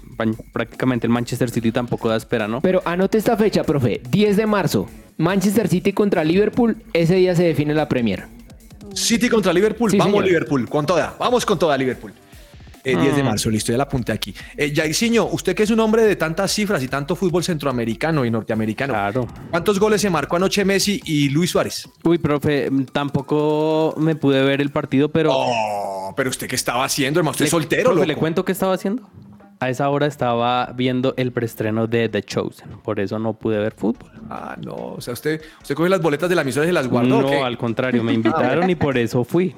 prácticamente 0.52 1.06
el 1.06 1.12
Manchester 1.12 1.50
City 1.50 1.72
tampoco 1.72 2.08
da 2.08 2.16
espera, 2.16 2.48
¿no? 2.48 2.60
Pero 2.60 2.82
anote 2.84 3.18
esta 3.18 3.36
fecha, 3.36 3.64
profe. 3.64 4.00
10 4.10 4.36
de 4.36 4.46
marzo. 4.46 4.86
Manchester 5.18 5.68
City 5.68 5.92
contra 5.92 6.24
Liverpool. 6.24 6.76
Ese 6.92 7.16
día 7.16 7.34
se 7.34 7.44
define 7.44 7.74
la 7.74 7.88
Premier. 7.88 8.24
City 8.94 9.28
contra 9.28 9.52
Liverpool. 9.52 9.90
Sí, 9.90 9.96
Vamos, 9.96 10.12
señor. 10.12 10.26
Liverpool, 10.26 10.68
con 10.68 10.86
toda. 10.86 11.16
Vamos 11.18 11.46
con 11.46 11.58
toda, 11.58 11.76
Liverpool. 11.76 12.12
Eh, 12.84 12.96
10 12.96 13.14
de 13.16 13.22
Mm. 13.22 13.26
marzo, 13.26 13.48
listo, 13.50 13.70
ya 13.70 13.78
la 13.78 13.84
apunté 13.84 14.10
aquí. 14.12 14.34
Eh, 14.56 14.72
Jairzinho, 14.74 15.26
usted 15.26 15.54
que 15.54 15.62
es 15.62 15.70
un 15.70 15.78
hombre 15.80 16.02
de 16.02 16.16
tantas 16.16 16.50
cifras 16.52 16.82
y 16.82 16.88
tanto 16.88 17.14
fútbol 17.14 17.44
centroamericano 17.44 18.24
y 18.24 18.30
norteamericano. 18.30 18.92
Claro. 18.92 19.28
¿Cuántos 19.50 19.78
goles 19.78 20.00
se 20.00 20.10
marcó 20.10 20.36
anoche 20.36 20.64
Messi 20.64 21.00
y 21.04 21.28
Luis 21.28 21.50
Suárez? 21.50 21.88
Uy, 22.04 22.18
profe, 22.18 22.70
mm, 22.70 22.86
tampoco 22.86 23.94
me 23.98 24.16
pude 24.16 24.42
ver 24.42 24.60
el 24.60 24.70
partido, 24.70 25.10
pero... 25.10 25.30
Oh, 25.32 26.12
pero 26.16 26.30
usted 26.30 26.48
qué 26.48 26.56
estaba 26.56 26.84
haciendo, 26.84 27.20
hermano. 27.20 27.30
Usted 27.32 27.44
Le- 27.44 27.46
es 27.46 27.50
soltero, 27.50 27.82
profe, 27.84 27.96
loco. 28.00 28.06
¿Le 28.08 28.16
cuento 28.16 28.44
qué 28.44 28.52
estaba 28.52 28.74
haciendo? 28.74 29.08
A 29.60 29.70
esa 29.70 29.88
hora 29.88 30.06
estaba 30.06 30.72
viendo 30.76 31.14
el 31.16 31.30
preestreno 31.30 31.86
de 31.86 32.08
The 32.08 32.24
Chosen, 32.24 32.68
por 32.82 32.98
eso 32.98 33.20
no 33.20 33.34
pude 33.34 33.58
ver 33.58 33.74
fútbol. 33.76 34.10
Ah, 34.30 34.56
no. 34.64 34.74
O 34.74 35.00
sea, 35.00 35.12
usted, 35.14 35.40
usted 35.60 35.74
coge 35.74 35.88
las 35.88 36.00
boletas 36.00 36.28
de 36.28 36.34
la 36.34 36.42
emisora 36.42 36.64
y 36.64 36.68
se 36.68 36.72
las 36.72 36.88
guardó. 36.88 37.18
¿o 37.18 37.26
qué? 37.30 37.38
No, 37.40 37.44
al 37.44 37.58
contrario, 37.58 38.02
me 38.02 38.12
invitaron 38.12 38.68
y 38.70 38.74
por 38.74 38.96
eso 38.98 39.24
fui. 39.24 39.54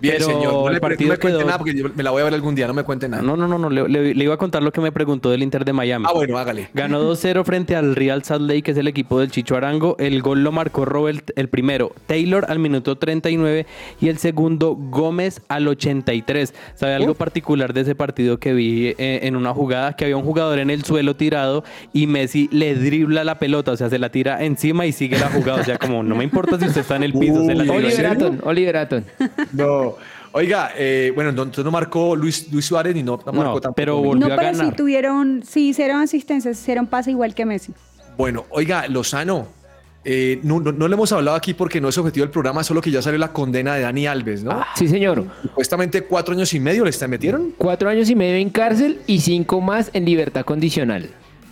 Bien, 0.00 0.14
Pero 0.18 0.26
señor. 0.26 0.52
No, 0.52 0.68
le, 0.70 0.80
partido 0.80 1.08
no 1.08 1.14
me 1.14 1.18
cuente 1.18 1.38
quedó- 1.38 1.46
nada 1.46 1.58
porque 1.58 1.74
yo 1.74 1.86
me 1.94 2.02
la 2.02 2.10
voy 2.10 2.20
a 2.20 2.24
ver 2.24 2.34
algún 2.34 2.54
día. 2.54 2.66
No 2.66 2.74
me 2.74 2.82
cuente 2.84 3.08
nada. 3.08 3.22
No, 3.22 3.36
no, 3.36 3.48
no, 3.48 3.58
no. 3.58 3.70
Le, 3.70 3.88
le- 3.88 4.14
le 4.14 4.24
iba 4.24 4.34
a 4.34 4.36
contar 4.36 4.62
lo 4.62 4.72
que 4.72 4.80
me 4.80 4.92
preguntó 4.92 5.30
del 5.30 5.42
Inter 5.42 5.64
de 5.64 5.72
Miami. 5.72 6.04
Ah, 6.08 6.12
bueno, 6.14 6.36
hágale. 6.38 6.68
Ganó 6.74 7.02
2-0 7.02 7.44
frente 7.44 7.74
al 7.76 7.96
Real 7.96 8.22
Salt 8.24 8.42
Lake, 8.42 8.62
que 8.62 8.70
es 8.72 8.76
el 8.76 8.88
equipo 8.88 9.20
del 9.20 9.30
Chicho 9.30 9.56
Arango. 9.56 9.96
El 9.98 10.20
gol 10.22 10.42
lo 10.44 10.52
marcó 10.52 10.84
Robert, 10.84 11.30
el 11.36 11.48
primero, 11.48 11.92
Taylor 12.06 12.46
al 12.48 12.58
minuto 12.58 12.96
39 12.98 13.66
y 14.00 14.08
el 14.08 14.18
segundo, 14.18 14.74
Gómez 14.78 15.40
al 15.48 15.66
83. 15.68 16.54
¿Sabe 16.74 16.94
algo 16.94 17.14
particular 17.14 17.72
de 17.72 17.80
ese 17.82 17.94
partido 17.94 18.38
que 18.38 18.52
vi 18.52 18.88
eh, 18.98 19.20
en 19.22 19.36
una 19.36 19.54
jugada? 19.54 19.94
Que 19.94 20.04
había 20.04 20.16
un 20.16 20.24
jugador 20.24 20.58
en 20.58 20.70
el 20.70 20.84
suelo 20.84 21.16
tirado 21.16 21.64
y 21.92 22.06
Messi 22.06 22.48
le 22.52 22.74
dribla 22.74 23.24
la 23.24 23.38
pelota, 23.38 23.72
o 23.72 23.76
sea, 23.76 23.88
se 23.88 23.98
la 23.98 24.07
tira 24.10 24.42
encima 24.44 24.86
y 24.86 24.92
sigue 24.92 25.18
la 25.18 25.28
jugada. 25.30 25.60
O 25.60 25.64
sea, 25.64 25.78
como 25.78 26.02
no 26.02 26.14
me 26.14 26.24
importa 26.24 26.58
si 26.58 26.66
usted 26.66 26.80
está 26.82 26.96
en 26.96 27.04
el 27.04 27.12
piso, 27.12 27.44
se 27.44 27.54
la 27.54 27.62
Uy, 27.72 27.84
tira. 27.92 28.12
¿en 28.12 28.40
Oliver 28.44 28.76
Oliver. 28.76 29.04
No. 29.52 29.94
Oiga, 30.32 30.70
eh, 30.76 31.10
bueno, 31.14 31.32
no- 31.32 31.42
entonces 31.42 31.64
no 31.64 31.70
marcó 31.70 32.14
Luis, 32.14 32.52
Luis 32.52 32.66
Suárez 32.66 32.94
ni 32.94 33.02
no, 33.02 33.12
no 33.24 33.32
marcó 33.32 33.54
No, 33.54 33.60
tampoco. 33.60 33.74
pero 33.74 33.96
volvió 33.96 34.28
No, 34.28 34.34
a 34.34 34.36
pero 34.36 34.52
sí 34.52 34.58
ganar. 34.58 34.76
tuvieron, 34.76 35.42
sí 35.46 35.68
hicieron 35.70 36.00
asistencias, 36.02 36.60
hicieron 36.60 36.86
pase 36.86 37.10
igual 37.10 37.34
que 37.34 37.46
Messi. 37.46 37.72
Bueno, 38.16 38.44
oiga, 38.50 38.86
Lozano, 38.88 39.56
Eh, 40.04 40.38
no, 40.44 40.60
no, 40.60 40.70
no 40.72 40.86
le 40.88 40.94
hemos 40.94 41.12
hablado 41.12 41.36
aquí 41.36 41.52
porque 41.54 41.80
no 41.82 41.88
es 41.88 41.98
objetivo 41.98 42.24
del 42.24 42.30
programa, 42.30 42.62
solo 42.62 42.80
que 42.80 42.90
ya 42.90 43.02
salió 43.02 43.18
la 43.18 43.32
condena 43.32 43.74
de 43.74 43.82
Dani 43.82 44.06
Alves, 44.06 44.42
¿no? 44.44 44.64
Sí, 44.76 44.86
señor. 44.88 45.24
Supuestamente 45.42 46.02
cuatro 46.02 46.34
años 46.34 46.54
y 46.54 46.60
medio 46.60 46.84
le 46.84 46.90
está- 46.90 47.08
metieron. 47.08 47.52
Cuatro 47.58 47.90
años 47.90 48.08
y 48.08 48.14
medio 48.14 48.36
en 48.36 48.48
cárcel 48.48 49.00
y 49.06 49.18
cinco 49.20 49.60
más 49.60 49.90
en 49.92 50.04
libertad 50.06 50.44
condicional. 50.46 51.10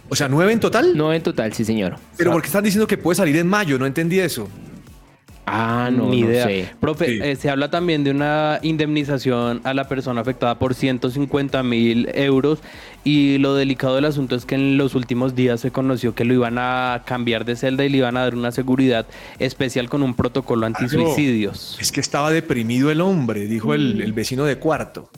O 0.09 0.16
sea, 0.16 0.29
nueve 0.29 0.53
en 0.53 0.61
total. 0.61 0.97
No 0.97 1.12
en 1.12 1.23
total, 1.23 1.53
sí, 1.53 1.64
señor. 1.64 1.97
Pero 2.16 2.31
porque 2.33 2.47
están 2.47 2.64
diciendo 2.64 2.87
que 2.87 2.97
puede 2.99 3.16
salir 3.16 3.37
en 3.37 3.47
mayo, 3.49 3.79
no 3.79 3.87
entendí 3.87 4.19
eso. 4.21 4.49
Ah, 5.49 5.90
no, 5.92 6.09
Ni 6.11 6.23
no 6.23 6.29
idea. 6.31 6.45
sé. 6.45 6.69
Profe, 6.81 7.07
Sí. 7.07 7.19
eh, 7.23 7.37
se 7.37 7.49
habla 7.51 7.71
también 7.71 8.03
de 8.03 8.11
una 8.11 8.59
indemnización 8.62 9.61
a 9.62 9.75
la 9.75 9.87
persona 9.87 10.21
afectada 10.21 10.59
por 10.59 10.75
150 10.75 11.62
mil 11.62 12.09
euros 12.14 12.59
y 13.05 13.38
lo 13.38 13.55
delicado 13.55 13.95
del 13.95 14.07
asunto 14.07 14.35
es 14.35 14.45
que 14.45 14.57
en 14.57 14.77
los 14.77 14.97
últimos 14.97 15.37
días 15.37 15.61
se 15.61 15.71
conoció 15.71 16.16
que 16.16 16.25
lo 16.25 16.35
iban 16.35 16.57
a 16.59 17.03
cambiar 17.07 17.45
de 17.45 17.55
celda 17.55 17.85
y 17.85 17.90
le 17.90 17.99
iban 17.99 18.16
a 18.16 18.23
dar 18.23 18.35
una 18.35 18.51
seguridad 18.51 19.07
especial 19.38 19.88
con 19.88 20.03
un 20.03 20.14
protocolo 20.14 20.66
antisuicidios. 20.66 21.79
Es 21.81 21.92
que 21.92 22.01
estaba 22.01 22.33
deprimido 22.33 22.90
el 22.90 23.01
hombre, 23.01 23.47
dijo 23.47 23.73
el, 23.73 24.01
el 24.01 24.12
vecino 24.12 24.45
de 24.47 24.57
cuarto. 24.59 25.11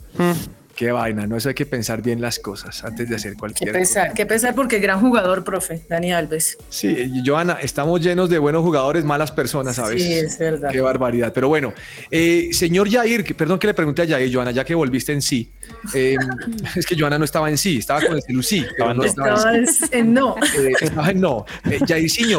Qué 0.79 0.93
vaina, 0.93 1.27
no 1.27 1.35
eso 1.35 1.49
hay 1.49 1.55
que 1.55 1.65
pensar 1.65 2.01
bien 2.01 2.21
las 2.21 2.39
cosas 2.39 2.85
antes 2.85 3.09
de 3.09 3.17
hacer 3.17 3.33
Qué 3.33 3.37
cualquier 3.37 3.73
pesar, 3.73 4.13
qué 4.13 4.25
pesar 4.25 4.55
porque 4.55 4.79
gran 4.79 5.01
jugador, 5.01 5.43
profe, 5.43 5.81
Dani 5.89 6.13
Alves. 6.13 6.57
Sí, 6.69 7.21
Joana, 7.25 7.57
estamos 7.61 7.99
llenos 7.99 8.29
de 8.29 8.39
buenos 8.39 8.63
jugadores, 8.63 9.03
malas 9.03 9.29
personas, 9.29 9.75
¿sabes? 9.75 10.01
Sí, 10.01 10.13
es 10.13 10.39
verdad. 10.39 10.71
Qué 10.71 10.79
barbaridad. 10.79 11.33
Pero 11.33 11.49
bueno, 11.49 11.73
eh, 12.09 12.47
señor 12.53 12.89
Jair, 12.89 13.35
perdón 13.35 13.59
que 13.59 13.67
le 13.67 13.73
pregunte 13.73 14.03
a 14.03 14.07
Jair, 14.07 14.33
Joana, 14.33 14.51
ya 14.51 14.63
que 14.63 14.73
volviste 14.73 15.11
en 15.11 15.21
sí. 15.21 15.51
Eh, 15.93 16.15
es 16.75 16.85
que 16.85 16.97
Joana 16.97 17.17
no 17.17 17.25
estaba 17.25 17.49
en 17.49 17.57
sí, 17.57 17.77
estaba 17.77 18.01
con 18.01 18.15
el 18.15 18.21
celucí, 18.21 18.65
pero 18.77 18.93
no 18.93 19.03
estaba 19.03 19.55
en 19.55 19.67
sí. 19.67 19.83
Estabas 19.83 19.93
en 19.93 20.13
no. 20.13 20.35
Eh, 20.57 20.73
estaba 20.81 21.09
en 21.11 21.21
no. 21.21 21.45
Eh, 21.69 21.79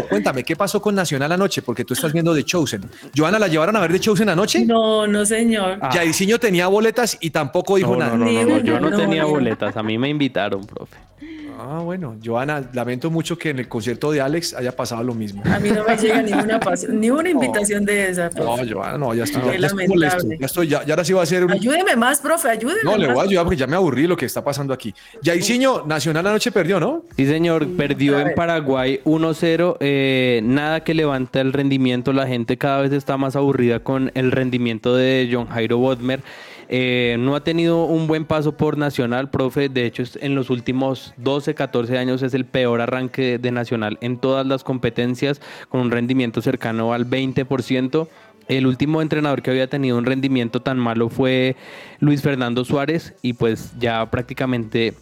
cuéntame, 0.08 0.44
¿qué 0.44 0.56
pasó 0.56 0.80
con 0.80 0.94
Nacional 0.94 1.32
anoche? 1.32 1.62
Porque 1.62 1.84
tú 1.84 1.94
estás 1.94 2.12
viendo 2.12 2.34
The 2.34 2.44
Chosen. 2.44 2.88
¿Joana 3.16 3.38
la 3.38 3.48
llevaron 3.48 3.76
a 3.76 3.80
ver 3.80 3.92
The 3.92 4.00
Chosen 4.00 4.28
anoche? 4.28 4.64
No, 4.64 5.06
no, 5.06 5.24
señor. 5.24 5.78
Jairzinho 5.80 6.38
tenía 6.38 6.66
boletas 6.66 7.16
y 7.20 7.30
tampoco 7.30 7.76
dijo 7.76 7.92
No, 7.92 7.98
nada. 7.98 8.16
no, 8.16 8.24
no, 8.26 8.32
no, 8.32 8.48
no, 8.48 8.58
yo 8.58 8.80
no, 8.80 8.90
No, 8.90 8.96
tenía 8.96 9.22
no. 9.22 9.28
boletas, 9.30 9.76
a 9.76 9.82
mí 9.82 9.98
me 9.98 10.08
invitaron, 10.08 10.64
profe. 10.66 10.96
Ah, 11.62 11.80
bueno, 11.84 12.16
Joana, 12.24 12.70
lamento 12.72 13.10
mucho 13.10 13.36
que 13.36 13.50
en 13.50 13.58
el 13.58 13.68
concierto 13.68 14.10
de 14.10 14.22
Alex 14.22 14.54
haya 14.54 14.74
pasado 14.74 15.02
lo 15.02 15.12
mismo. 15.12 15.42
A 15.44 15.58
mí 15.58 15.68
no 15.70 15.84
me 15.84 15.94
llega 15.94 16.22
ninguna, 16.22 16.58
ni 16.88 17.10
una 17.10 17.28
invitación 17.28 17.84
de 17.84 18.08
esa. 18.08 18.30
No, 18.30 18.56
profe. 18.56 18.72
Joana, 18.72 18.96
no, 18.96 19.12
ya 19.14 19.24
estoy, 19.24 19.42
ya, 19.42 19.46
ya 19.58 19.66
estoy 19.66 19.68
lamentable. 19.86 20.06
molesto. 20.08 20.28
Ya 20.40 20.46
estoy, 20.46 20.68
ya, 20.68 20.84
ya 20.86 20.94
ahora 20.94 21.04
sí 21.04 21.12
va 21.12 21.22
a 21.22 21.26
ser 21.26 21.44
un, 21.44 21.52
Ayúdeme 21.52 21.96
más, 21.96 22.18
profe, 22.20 22.48
ayúdeme. 22.48 22.80
No, 22.82 22.96
le 22.96 23.08
más. 23.08 23.14
voy 23.14 23.24
a 23.26 23.28
ayudar 23.30 23.44
porque 23.44 23.56
ya 23.56 23.66
me 23.66 23.76
aburrí 23.76 24.06
lo 24.06 24.16
que 24.16 24.26
está 24.26 24.42
pasando 24.44 24.72
aquí. 24.72 24.94
Jairzinho, 25.22 25.84
Nacional 25.86 26.26
anoche 26.26 26.52
perdió, 26.52 26.80
¿no? 26.80 27.04
Sí, 27.16 27.26
señor, 27.26 27.66
perdió 27.76 28.18
en. 28.18 28.34
Paraguay 28.34 29.00
1-0. 29.04 29.76
eh, 29.80 30.40
nada 30.42 30.82
que 30.84 30.94
levanta 30.94 31.40
el 31.40 31.52
rendimiento. 31.52 32.12
La 32.12 32.26
gente 32.26 32.56
cada 32.56 32.82
vez 32.82 32.92
está 32.92 33.16
más 33.16 33.36
aburrida 33.36 33.80
con 33.80 34.10
el 34.14 34.32
rendimiento 34.32 34.94
de 34.94 35.28
John 35.30 35.46
Jairo 35.46 35.78
Bodmer. 35.78 36.20
Eh, 36.72 37.16
no 37.18 37.34
ha 37.34 37.42
tenido 37.42 37.84
un 37.84 38.06
buen 38.06 38.24
paso 38.24 38.56
por 38.56 38.78
Nacional, 38.78 39.28
profe. 39.28 39.68
De 39.68 39.86
hecho, 39.86 40.04
en 40.20 40.36
los 40.36 40.50
últimos 40.50 41.12
12, 41.16 41.56
14 41.56 41.98
años 41.98 42.22
es 42.22 42.32
el 42.32 42.44
peor 42.44 42.80
arranque 42.80 43.38
de 43.38 43.50
Nacional 43.50 43.98
en 44.00 44.18
todas 44.18 44.46
las 44.46 44.62
competencias, 44.62 45.40
con 45.68 45.80
un 45.80 45.90
rendimiento 45.90 46.40
cercano 46.40 46.92
al 46.92 47.10
20%. 47.10 48.06
El 48.50 48.66
último 48.66 49.00
entrenador 49.00 49.42
que 49.42 49.50
había 49.52 49.70
tenido 49.70 49.96
un 49.96 50.04
rendimiento 50.04 50.60
tan 50.60 50.76
malo 50.76 51.08
fue 51.08 51.54
Luis 52.00 52.20
Fernando 52.20 52.64
Suárez 52.64 53.14
y 53.22 53.34
pues 53.34 53.72
ya 53.78 54.10
prácticamente 54.10 54.94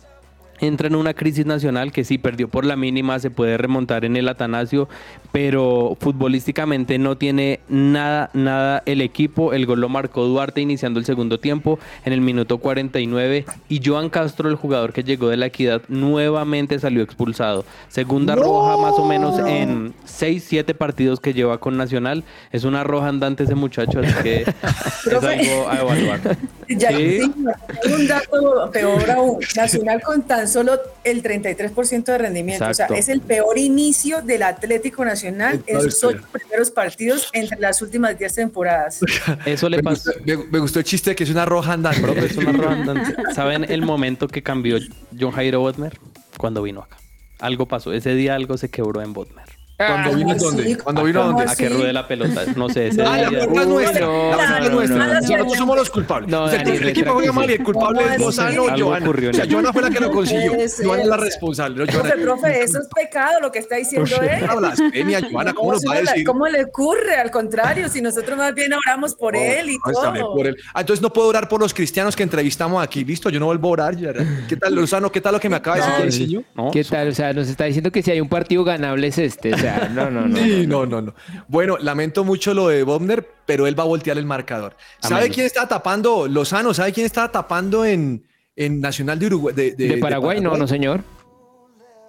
entra 0.60 0.88
en 0.88 0.94
una 0.96 1.14
crisis 1.14 1.46
nacional 1.46 1.92
que 1.92 2.04
sí 2.04 2.18
perdió 2.18 2.48
por 2.48 2.64
la 2.64 2.76
mínima, 2.76 3.18
se 3.18 3.30
puede 3.30 3.56
remontar 3.58 4.04
en 4.04 4.16
el 4.16 4.28
Atanasio, 4.28 4.88
pero 5.32 5.96
futbolísticamente 6.00 6.98
no 6.98 7.16
tiene 7.16 7.60
nada, 7.68 8.30
nada 8.32 8.82
el 8.86 9.00
equipo. 9.00 9.52
El 9.52 9.66
gol 9.66 9.80
lo 9.80 9.88
marcó 9.88 10.24
Duarte 10.24 10.60
iniciando 10.60 10.98
el 10.98 11.06
segundo 11.06 11.38
tiempo 11.38 11.78
en 12.04 12.12
el 12.12 12.20
minuto 12.20 12.58
49 12.58 13.44
y 13.68 13.80
Joan 13.84 14.10
Castro, 14.10 14.48
el 14.48 14.56
jugador 14.56 14.92
que 14.92 15.04
llegó 15.04 15.28
de 15.28 15.36
la 15.36 15.46
equidad, 15.46 15.82
nuevamente 15.88 16.78
salió 16.78 17.02
expulsado. 17.02 17.64
Segunda 17.88 18.34
roja 18.34 18.76
más 18.80 18.94
o 18.98 19.06
menos 19.06 19.38
en 19.46 19.94
6, 20.04 20.44
7 20.48 20.74
partidos 20.74 21.20
que 21.20 21.34
lleva 21.34 21.58
con 21.58 21.76
Nacional. 21.76 22.24
Es 22.50 22.64
una 22.64 22.82
roja 22.84 23.08
andante 23.08 23.44
ese 23.44 23.54
muchacho, 23.54 24.00
así 24.00 24.12
que 24.22 24.42
es 25.06 25.06
algo 25.24 25.68
a 25.68 25.80
evaluar. 25.80 26.20
Ya, 26.68 26.88
Sí. 26.90 27.20
sí, 27.20 27.32
un 27.92 28.06
dato 28.08 28.70
peor 28.72 29.10
aún. 29.10 29.38
Nacional 29.56 30.00
con 30.02 30.22
tan 30.22 30.47
solo 30.48 30.78
el 31.04 31.22
33% 31.22 32.04
de 32.04 32.18
rendimiento. 32.18 32.66
O 32.66 32.74
sea, 32.74 32.86
es 32.86 33.08
el 33.08 33.20
peor 33.20 33.58
inicio 33.58 34.22
del 34.22 34.42
Atlético 34.42 35.04
Nacional 35.04 35.62
En 35.66 35.80
sus 35.80 36.02
ocho 36.04 36.20
primeros 36.32 36.70
partidos 36.70 37.28
entre 37.32 37.58
las 37.60 37.80
últimas 37.82 38.18
10 38.18 38.34
temporadas. 38.34 39.00
Eso 39.46 39.68
le 39.68 39.76
Me 39.78 39.82
pasó. 39.84 40.10
gustó, 40.12 40.24
me- 40.26 40.44
me 40.50 40.58
gustó 40.58 40.78
el 40.80 40.84
chiste 40.84 41.10
de 41.10 41.16
que 41.16 41.24
es 41.24 41.30
una 41.30 41.44
roja 41.44 41.74
andante. 41.74 42.00
Profe, 42.00 42.26
es 42.26 42.36
una 42.36 42.52
roja 42.52 42.72
andante. 42.72 43.14
¿Saben 43.34 43.64
el 43.70 43.82
momento 43.82 44.28
que 44.28 44.42
cambió 44.42 44.78
John 45.18 45.32
Jairo 45.32 45.60
Botmer? 45.60 45.98
Cuando 46.36 46.62
vino 46.62 46.80
acá. 46.80 46.96
Algo 47.40 47.66
pasó. 47.66 47.92
Ese 47.92 48.14
día 48.14 48.34
algo 48.34 48.56
se 48.56 48.70
quebró 48.70 49.00
en 49.02 49.12
Botmer. 49.12 49.44
¿Cuando 49.78 50.12
vino 50.16 50.36
¿cómo 50.36 50.50
dónde? 50.50 50.76
¿Cuando 50.78 51.04
vino 51.04 51.20
a 51.20 51.22
¿Cómo 51.26 51.38
dónde? 51.38 51.52
A 51.52 51.56
que 51.56 51.68
ruede 51.68 51.92
la 51.92 52.08
pelota. 52.08 52.42
No 52.56 52.68
sé, 52.68 52.88
ese 52.88 53.00
Ah, 53.02 53.16
la 53.30 53.46
culpa 53.46 53.62
es 53.62 53.68
nuestra. 53.68 54.00
no, 54.06 54.30
la 54.30 54.36
culpa 54.36 54.44
es 54.58 54.60
no, 54.70 54.74
nuestra. 54.76 54.98
no, 54.98 55.06
no. 55.06 55.20
Nosotros 55.20 55.56
somos 55.56 55.76
los 55.76 55.90
culpables. 55.90 56.30
No, 56.30 56.42
o 56.44 56.48
sea, 56.48 56.58
Dani, 56.64 56.76
el 56.78 56.88
equipo 56.88 57.12
juega 57.12 57.30
mal 57.32 57.48
y 57.48 57.52
el 57.52 57.62
culpable 57.62 58.00
¿Cómo 58.02 58.12
es? 58.12 58.18
Lozano 58.20 58.64
Joana. 58.76 59.04
ocurrió 59.04 59.28
O 59.28 59.30
en 59.30 59.34
sea, 59.36 59.44
el- 59.44 59.52
Joana 59.52 59.72
fue 59.72 59.82
la 59.82 59.90
que 59.90 60.00
lo 60.00 60.10
consiguió. 60.10 60.52
Joana 60.82 61.02
es 61.02 61.08
la 61.08 61.16
responsable. 61.16 61.86
Profe, 61.86 62.10
profe, 62.18 62.62
eso 62.64 62.78
es 62.80 62.88
pecado 62.92 63.40
lo 63.40 63.52
que 63.52 63.60
está 63.60 63.76
diciendo 63.76 64.10
él. 64.20 64.42
Una 64.42 64.54
blasfemia, 64.56 65.20
Joana. 65.30 65.54
¿Cómo 65.54 65.70
nos 65.72 65.80
si 65.82 65.86
va 65.86 65.92
a 65.92 65.96
no 65.98 66.02
la- 66.02 66.10
decir? 66.10 66.26
¿Cómo 66.26 66.48
le 66.48 66.64
ocurre? 66.64 67.14
Al 67.16 67.30
contrario, 67.30 67.88
si 67.88 68.00
nosotros 68.02 68.36
más 68.36 68.52
bien 68.54 68.72
oramos 68.74 69.14
por 69.14 69.36
él 69.36 69.70
y 69.70 69.78
todo. 69.84 70.32
por 70.34 70.46
él. 70.48 70.56
Ah, 70.74 70.80
entonces 70.80 71.00
no 71.02 71.12
puedo 71.12 71.28
orar 71.28 71.48
por 71.48 71.60
los 71.60 71.72
cristianos 71.72 72.16
que 72.16 72.24
entrevistamos 72.24 72.82
aquí. 72.82 73.04
Listo, 73.04 73.30
yo 73.30 73.38
no 73.38 73.46
vuelvo 73.46 73.68
a 73.68 73.72
orar. 73.72 73.96
¿Qué 74.48 74.56
tal, 74.56 74.74
Lozano? 74.74 75.12
¿Qué 75.12 75.20
tal 75.20 75.34
lo 75.34 75.40
que 75.40 75.48
me 75.48 75.54
acaba 75.56 75.76
de 75.98 76.04
decir 76.06 76.44
¿Qué 76.72 76.82
tal? 76.82 77.08
O 77.10 77.14
sea, 77.14 77.32
nos 77.32 77.48
está 77.48 77.64
diciendo 77.64 77.92
que 77.92 78.02
si 78.02 78.10
hay 78.10 78.20
un 78.20 78.28
partido 78.28 78.64
ganable 78.64 79.06
es 79.06 79.18
este. 79.18 79.52
Sea, 79.76 79.88
no, 79.94 80.10
no, 80.10 80.26
no. 80.26 80.36
Sí, 80.36 80.66
no, 80.66 80.86
no, 80.86 81.02
no. 81.02 81.14
Bueno, 81.48 81.76
lamento 81.78 82.24
mucho 82.24 82.54
lo 82.54 82.68
de 82.68 82.82
Bobner, 82.82 83.26
pero 83.46 83.66
él 83.66 83.78
va 83.78 83.84
a 83.84 83.86
voltear 83.86 84.18
el 84.18 84.26
marcador. 84.26 84.76
¿Sabe 85.00 85.22
Amén. 85.22 85.32
quién 85.32 85.46
está 85.46 85.66
tapando? 85.66 86.26
Lozano, 86.28 86.74
¿sabe 86.74 86.92
quién 86.92 87.06
está 87.06 87.30
tapando 87.30 87.84
en, 87.84 88.26
en 88.56 88.80
Nacional 88.80 89.18
de 89.18 89.26
Uruguay? 89.26 89.54
De, 89.54 89.72
De, 89.72 89.98
Paraguay, 89.98 90.40
no, 90.40 90.56
no, 90.56 90.66
señor. 90.66 91.02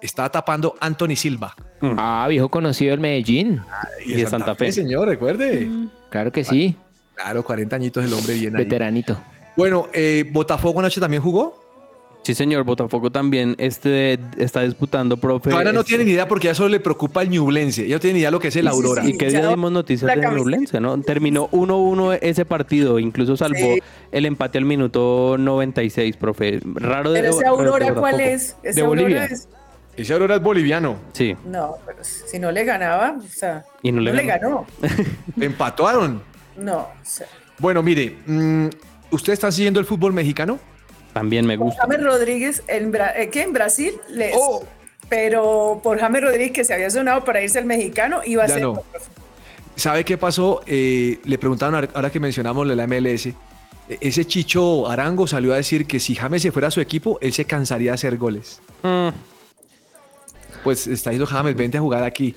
Está 0.02 0.28
tapando 0.30 0.76
Anthony 0.80 1.14
Silva. 1.16 1.54
Ah, 1.82 2.26
viejo 2.28 2.48
conocido 2.48 2.92
del 2.92 3.00
Medellín. 3.00 3.60
Y 4.04 4.14
de 4.14 4.26
Santa 4.26 4.54
Fe. 4.54 4.72
señor, 4.72 5.08
recuerde. 5.08 5.68
Claro 6.08 6.32
que 6.32 6.42
sí. 6.44 6.76
Claro, 7.14 7.44
40 7.44 7.76
añitos 7.76 8.04
el 8.04 8.12
hombre 8.14 8.34
bien 8.34 8.56
ahí. 8.56 8.64
Veteranito. 8.64 9.20
Bueno, 9.56 9.88
eh, 9.92 10.24
Botafogo 10.32 10.80
anoche 10.80 11.00
también 11.00 11.22
jugó. 11.22 11.60
Sí, 12.22 12.34
señor. 12.34 12.64
Botafogo 12.64 13.10
también 13.10 13.54
este, 13.58 14.18
está 14.36 14.60
disputando, 14.62 15.16
profe. 15.16 15.52
Ahora 15.52 15.72
no 15.72 15.80
Es- 15.80 15.86
tiene 15.86 16.04
ni 16.04 16.10
idea 16.12 16.28
porque 16.28 16.48
ya 16.48 16.54
solo 16.54 16.68
le 16.68 16.78
preocupa 16.80 17.22
el 17.22 17.30
Ñublense. 17.30 17.84
Ella 17.86 17.96
no 17.96 18.00
tiene 18.00 18.14
ni 18.14 18.20
idea 18.20 18.30
lo 18.30 18.38
que 18.38 18.48
es 18.48 18.56
el 18.56 18.66
Sí, 18.66 18.70
sí, 18.70 18.76
Aurora. 18.76 19.02
sí. 19.02 19.10
Y 19.10 19.18
que 19.18 19.30
Ya 19.30 19.38
ya 19.40 19.44
no- 19.46 19.50
dimos 19.50 19.72
noticias 19.72 20.06
la 20.06 20.14
de 20.16 20.20
camiseta. 20.20 20.38
Ñublense, 20.42 20.80
¿no? 20.80 21.00
Terminó 21.00 21.48
1-1 21.50 22.12
ese 22.12 22.44
partido, 22.44 22.98
incluso 22.98 23.36
salvó 23.36 23.56
Sí. 23.58 23.80
el 24.12 24.26
empate 24.26 24.58
al 24.58 24.64
minuto 24.66 25.36
96, 25.38 26.16
profe. 26.16 26.60
Raro 26.74 27.10
de 27.12 27.20
Pero 27.20 27.32
ese 27.32 27.42
raro 27.44 27.56
de 27.56 27.62
Aurora, 27.68 27.94
¿cuál 27.94 28.20
es? 28.20 28.54
Ese 28.62 28.74
De 28.80 28.86
Aurora 28.86 29.02
Bolivia. 29.02 29.24
es- 29.24 29.48
Ese 29.96 30.12
Aurora 30.12 30.36
es 30.36 30.42
boliviano. 30.42 30.96
Sí, 31.12 31.34
No, 31.46 31.74
pero 31.84 31.98
si 32.02 32.38
no 32.38 32.52
le 32.52 32.64
ganaba, 32.64 33.16
o 33.18 33.28
sea, 33.28 33.64
Y 33.82 33.92
no 33.92 34.00
le 34.00 34.12
ganó. 34.24 34.64
Empataron. 35.40 36.22
No, 36.56 36.78
o 36.78 36.88
sea, 37.02 37.26
Bueno, 37.58 37.82
mire, 37.82 38.16
mm, 38.26 38.66
¿usted 39.10 39.32
está 39.34 39.50
siguiendo 39.52 39.80
el 39.80 39.86
fútbol 39.86 40.12
mexicano? 40.12 40.58
También 41.12 41.46
me 41.46 41.56
gusta. 41.56 41.82
James 41.82 42.02
Rodríguez, 42.02 42.62
en, 42.68 42.92
Bra- 42.92 43.12
eh, 43.16 43.28
que 43.30 43.42
en 43.42 43.52
Brasil, 43.52 43.94
les, 44.10 44.34
Oh. 44.36 44.64
pero 45.08 45.80
por 45.82 45.98
James 45.98 46.22
Rodríguez 46.22 46.52
que 46.52 46.64
se 46.64 46.74
había 46.74 46.90
sonado 46.90 47.24
para 47.24 47.42
irse 47.42 47.58
al 47.58 47.64
mexicano, 47.66 48.20
iba 48.24 48.44
a 48.44 48.46
Ya 48.46 48.54
ser. 48.54 48.62
no. 48.62 48.82
¿Sabe 49.76 50.04
qué 50.04 50.18
pasó? 50.18 50.60
Eh, 50.66 51.18
le 51.24 51.38
preguntaron, 51.38 51.88
ahora- 51.94 52.10
que 52.10 52.20
mencionamos 52.20 52.66
lo 52.66 52.70
de 52.70 52.76
la 52.76 52.84
MLS, 52.86 53.26
e- 53.88 53.98
ese 54.00 54.24
Chicho 54.26 54.88
Arango 54.90 55.26
salió 55.26 55.52
a 55.52 55.56
decir 55.56 55.86
que 55.86 55.98
si 55.98 56.14
James 56.14 56.42
se 56.42 56.52
fuera 56.52 56.68
a 56.68 56.70
su 56.70 56.80
equipo, 56.80 57.18
él 57.22 57.32
se 57.32 57.44
cansaría 57.46 57.90
de 57.92 57.94
hacer 57.94 58.16
goles. 58.18 58.60
Mm, 58.82 59.08
Pues 60.62 60.86
está 60.86 61.10
diciendo 61.10 61.26
James, 61.26 61.56
vente 61.56 61.78
a 61.78 61.80
jugar 61.80 62.04
aquí. 62.04 62.34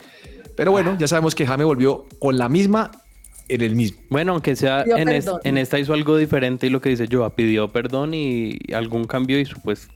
Pero 0.56 0.72
bueno, 0.72 0.96
ya 0.98 1.08
sabemos 1.08 1.36
que 1.36 1.46
James 1.46 1.66
volvió 1.66 2.06
con 2.20 2.38
la 2.38 2.48
misma 2.48 2.90
en 3.48 3.62
el 3.62 3.76
mismo. 3.76 4.00
Bueno, 4.10 4.32
aunque 4.34 4.56
sea 4.56 4.84
en, 5.02 5.10
es- 5.10 5.26
en 5.44 5.58
esta 5.58 5.80
hizo 5.80 5.94
algo 5.94 6.18
diferente 6.18 6.68
y 6.68 6.70
lo 6.70 6.82
que 6.82 6.90
dice 6.90 7.08
Joa, 7.12 7.36
pidió 7.36 7.72
perdón 7.72 8.14
y 8.14 8.58
algún 8.74 9.06
cambio 9.06 9.40
hizo, 9.40 9.58
pues, 9.64 9.88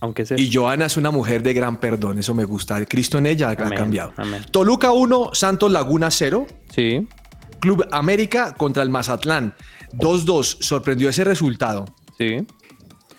aunque 0.00 0.26
sea. 0.26 0.38
Y 0.38 0.50
Joana 0.52 0.86
es 0.86 0.96
una 0.96 1.10
mujer 1.10 1.42
de 1.42 1.54
gran 1.54 1.78
perdón, 1.78 2.18
eso 2.18 2.34
me 2.34 2.44
gusta. 2.44 2.84
Cristo 2.86 3.18
en 3.18 3.26
ella 3.26 3.50
ha 3.50 3.56
cambiado. 3.56 4.12
amén. 4.16 4.42
Toluca 4.50 4.92
1, 4.92 5.30
Santos 5.32 5.70
Laguna 5.72 6.10
0. 6.10 6.46
Sí, 12.18 12.46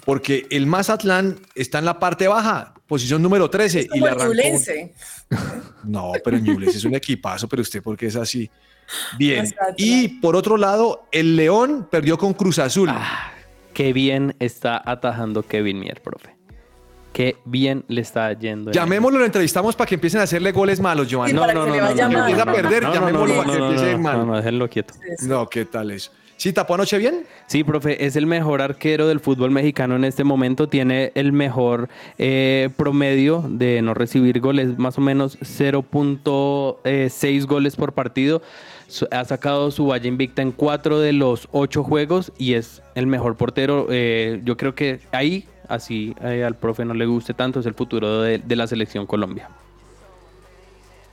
porque 0.05 0.47
el 0.49 0.65
Mazatlán 0.67 1.39
está 1.55 1.79
en 1.79 1.85
la 1.85 1.99
parte 1.99 2.27
baja, 2.27 2.73
posición 2.87 3.21
número 3.21 3.49
13 3.49 3.81
y 3.81 3.87
Como 3.87 4.05
le 4.05 4.11
el 4.11 4.17
arrancó. 4.17 4.33
Ñublense. 4.33 4.93
No, 5.83 6.13
pero 6.23 6.37
Ñublense 6.37 6.77
es 6.77 6.85
un 6.85 6.95
equipazo, 6.95 7.47
pero 7.49 7.61
usted 7.61 7.81
porque 7.83 8.05
es 8.07 8.15
así. 8.15 8.49
Bien. 9.17 9.43
Mazatlán. 9.43 9.75
Y 9.77 10.07
por 10.19 10.35
otro 10.35 10.57
lado, 10.57 11.07
el 11.11 11.35
León 11.35 11.87
perdió 11.89 12.17
con 12.17 12.33
Cruz 12.33 12.59
Azul. 12.59 12.89
Ah, 12.91 13.31
qué 13.73 13.91
bien 13.93 14.35
está 14.39 14.81
atajando 14.85 15.43
Kevin 15.43 15.79
Mier, 15.79 16.01
profe. 16.01 16.33
Qué 17.13 17.37
bien 17.45 17.85
le 17.87 18.01
está 18.01 18.33
yendo. 18.33 18.71
en 18.71 18.73
Llamémoslo, 18.73 19.19
lo 19.19 19.25
entrevistamos 19.25 19.75
para 19.75 19.87
que 19.87 19.95
empiecen 19.95 20.19
a 20.21 20.23
hacerle 20.23 20.51
goles 20.51 20.79
malos, 20.79 21.05
Sí, 21.05 21.11
Giovanni. 21.11 21.33
No, 21.33 21.41
para 21.41 21.53
no, 21.53 21.63
que 21.65 21.69
no, 21.69 21.75
le 21.75 21.81
no, 21.81 21.87
vaya 21.87 22.09
no, 22.09 22.19
empieza 22.19 22.41
a 22.41 22.53
perder, 22.53 22.83
No, 22.83 22.89
no, 22.89 22.95
llamémoslo 22.95 23.27
no, 23.35 23.41
para 23.41 23.53
que 23.53 23.59
no, 23.59 23.71
empiece 23.71 23.97
mal. 23.97 24.17
No, 24.17 24.25
no, 24.25 24.37
déjenlo 24.37 24.69
quieto. 24.69 24.93
No, 25.21 25.47
¿qué 25.47 25.65
tal 25.65 25.91
eso? 25.91 26.11
¿Sí 26.43 26.51
tapó 26.51 26.73
anoche 26.73 26.97
bien? 26.97 27.23
Sí, 27.47 27.63
profe, 27.63 28.05
es 28.05 28.17
el 28.17 28.25
mejor 28.25 28.61
arquero 28.61 29.07
del 29.07 29.21
fútbol 29.21 29.51
mexicano 29.51 29.95
en 29.95 30.03
este 30.03 30.25
momento. 30.25 30.67
Tiene 30.67 31.13
el 31.15 31.31
mejor 31.31 31.87
eh, 32.17 32.69
promedio 32.75 33.45
de 33.47 33.81
no 33.81 33.93
recibir 33.93 34.41
goles, 34.41 34.77
más 34.77 34.97
o 34.97 35.01
menos 35.01 35.39
0.6 35.39 37.45
goles 37.45 37.77
por 37.77 37.93
partido. 37.93 38.41
Ha 39.11 39.23
sacado 39.23 39.71
su 39.71 39.85
valla 39.85 40.09
invicta 40.09 40.41
en 40.41 40.51
cuatro 40.51 40.99
de 40.99 41.13
los 41.13 41.47
ocho 41.53 41.81
juegos 41.81 42.33
y 42.37 42.55
es 42.55 42.81
el 42.95 43.07
mejor 43.07 43.37
portero. 43.37 43.87
Eh, 43.89 44.41
yo 44.43 44.57
creo 44.57 44.75
que 44.75 44.99
ahí, 45.13 45.47
así 45.69 46.13
eh, 46.21 46.43
al 46.43 46.57
profe 46.57 46.83
no 46.83 46.93
le 46.93 47.05
guste 47.05 47.33
tanto, 47.33 47.61
es 47.61 47.65
el 47.67 47.73
futuro 47.73 48.21
de, 48.21 48.39
de 48.39 48.55
la 48.57 48.67
selección 48.67 49.05
Colombia. 49.05 49.47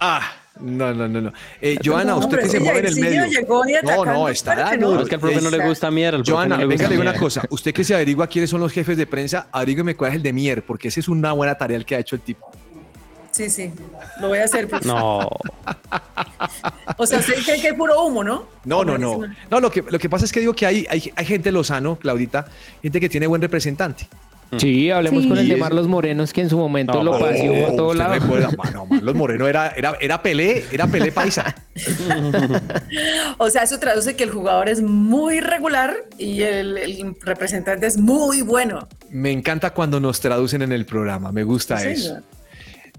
Ah, 0.01 0.40
no, 0.59 0.93
no, 0.93 1.09
no, 1.09 1.21
no. 1.21 1.33
Eh, 1.61 1.79
Joana, 1.83 2.17
usted 2.17 2.25
Hombre, 2.39 2.43
que 2.43 2.49
se 2.49 2.61
mueve 2.61 2.81
en 2.81 2.87
el 2.87 2.97
medio. 2.97 3.27
llegó 3.27 3.67
y 3.69 3.73
No, 3.73 3.79
atacando, 3.79 4.13
no, 4.13 4.29
está 4.29 4.55
dando. 4.57 4.89
no. 4.91 4.95
No, 4.97 5.03
es 5.03 5.09
que 5.09 5.15
al 5.15 5.21
profe 5.21 5.41
no 5.41 5.51
le 5.51 5.67
gusta 5.67 5.91
Mier. 5.91 6.15
al 6.15 6.21
profe 6.23 6.33
Joana, 6.33 6.57
no 6.57 6.63
le 6.63 6.67
venga, 6.67 6.85
le 6.85 6.91
digo 6.91 7.03
una 7.03 7.15
cosa. 7.19 7.43
Usted 7.51 7.73
que 7.73 7.85
se 7.85 7.95
averigua 7.95 8.27
quiénes 8.27 8.51
son 8.51 8.61
los 8.61 8.73
jefes 8.73 8.97
de 8.97 9.07
prensa, 9.07 9.47
averígame 9.53 9.95
cuál 9.97 10.11
es 10.11 10.17
el 10.17 10.23
de 10.23 10.33
Mier, 10.33 10.63
porque 10.65 10.89
esa 10.89 11.01
es 11.01 11.09
una 11.09 11.33
buena 11.33 11.55
tarea 11.57 11.77
el 11.77 11.85
que 11.87 11.95
ha 11.97 11.99
hecho 12.01 12.17
el 12.17 12.23
tipo. 12.23 12.51
Sí, 13.31 13.49
sí, 13.49 13.71
lo 14.21 14.29
voy 14.29 14.39
a 14.39 14.45
hacer. 14.45 14.67
pues. 14.69 14.85
No, 14.85 15.21
O 16.97 17.07
sea, 17.07 17.21
usted 17.21 17.35
cree 17.45 17.61
que 17.61 17.69
hay 17.69 17.75
puro 17.75 18.03
humo, 18.05 18.25
¿no? 18.25 18.47
No, 18.65 18.85
no, 18.85 18.99
no. 18.99 19.21
No, 19.51 19.61
lo 19.61 19.71
que, 19.71 19.83
lo 19.89 19.99
que 19.99 20.11
pasa 20.11 20.25
es 20.25 20.33
que 20.33 20.41
digo 20.41 20.53
que 20.53 20.67
hay, 20.67 20.87
hay, 20.91 21.13
hay 21.15 21.25
gente 21.25 21.53
lozano, 21.53 21.97
Claudita, 21.97 22.47
gente 22.83 23.01
que 23.01 23.09
tiene 23.09 23.27
buen 23.29 23.41
representante. 23.41 24.09
Sí, 24.59 24.91
hablemos 24.91 25.23
Sí. 25.23 25.29
con 25.29 25.39
el 25.39 25.49
de 25.49 25.57
Marlos 25.57 25.87
Morenos, 25.87 26.33
que 26.33 26.41
en 26.41 26.51
su 26.51 26.59
momento 26.59 26.95
No, 26.95 27.05
lo 27.05 27.13
oh, 27.17 27.21
paseó 27.21 27.67
por 27.67 27.77
todo 27.77 27.87
usted 27.89 27.99
lado. 27.99 28.15
recuerda, 28.15 28.51
mano, 28.57 28.87
Marlos 28.87 29.15
Moreno 29.15 29.47
era, 29.47 29.69
era, 29.77 29.97
era 30.01 30.23
Pelé, 30.23 30.65
era 30.73 30.87
Pelé 30.89 31.13
paisa. 31.13 31.55
O 33.39 33.49
sea, 33.49 33.63
eso 33.63 33.79
traduce 33.79 34.17
que 34.17 34.25
el 34.25 34.31
jugador 34.31 34.69
es 34.69 34.83
muy 34.83 35.41
regular 35.41 35.95
y 36.19 36.43
el, 36.43 36.77
el 36.79 37.17
representante 37.23 37.87
es 37.87 37.97
muy 37.97 38.43
bueno. 38.43 38.89
Me 39.11 39.31
encanta 39.31 39.71
cuando 39.71 40.01
nos 40.01 40.21
traducen 40.21 40.63
en 40.63 40.73
el 40.73 40.85
programa, 40.85 41.33
me 41.33 41.45
gusta 41.45 41.79
Sí, 41.79 41.89
eso. 41.89 42.03
señor. 42.09 42.23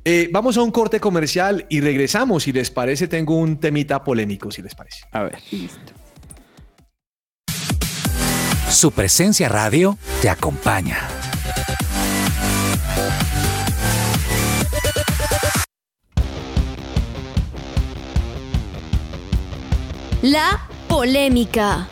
Eh, 0.04 0.30
vamos 0.32 0.58
a 0.58 0.62
un 0.64 0.72
corte 0.72 1.00
comercial 1.00 1.66
y 1.70 1.80
regresamos. 1.82 2.44
Si 2.44 2.52
les 2.52 2.72
parece, 2.72 3.08
tengo 3.08 3.36
un 3.38 3.60
temita 3.60 4.04
polémico, 4.04 4.50
si 4.50 4.62
les 4.64 4.74
parece. 4.74 5.02
a 5.12 5.24
ver. 5.24 5.38
Su 8.70 8.92
presencia 8.92 9.48
radio 9.50 9.98
te 10.22 10.30
acompaña. 10.30 10.98
La 20.22 20.68
polémica. 20.88 21.88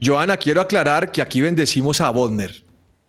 Joana, 0.00 0.36
quiero 0.36 0.60
aclarar 0.60 1.10
que 1.10 1.20
aquí 1.20 1.40
bendecimos 1.40 2.00
a 2.00 2.10
Bodner. 2.10 2.62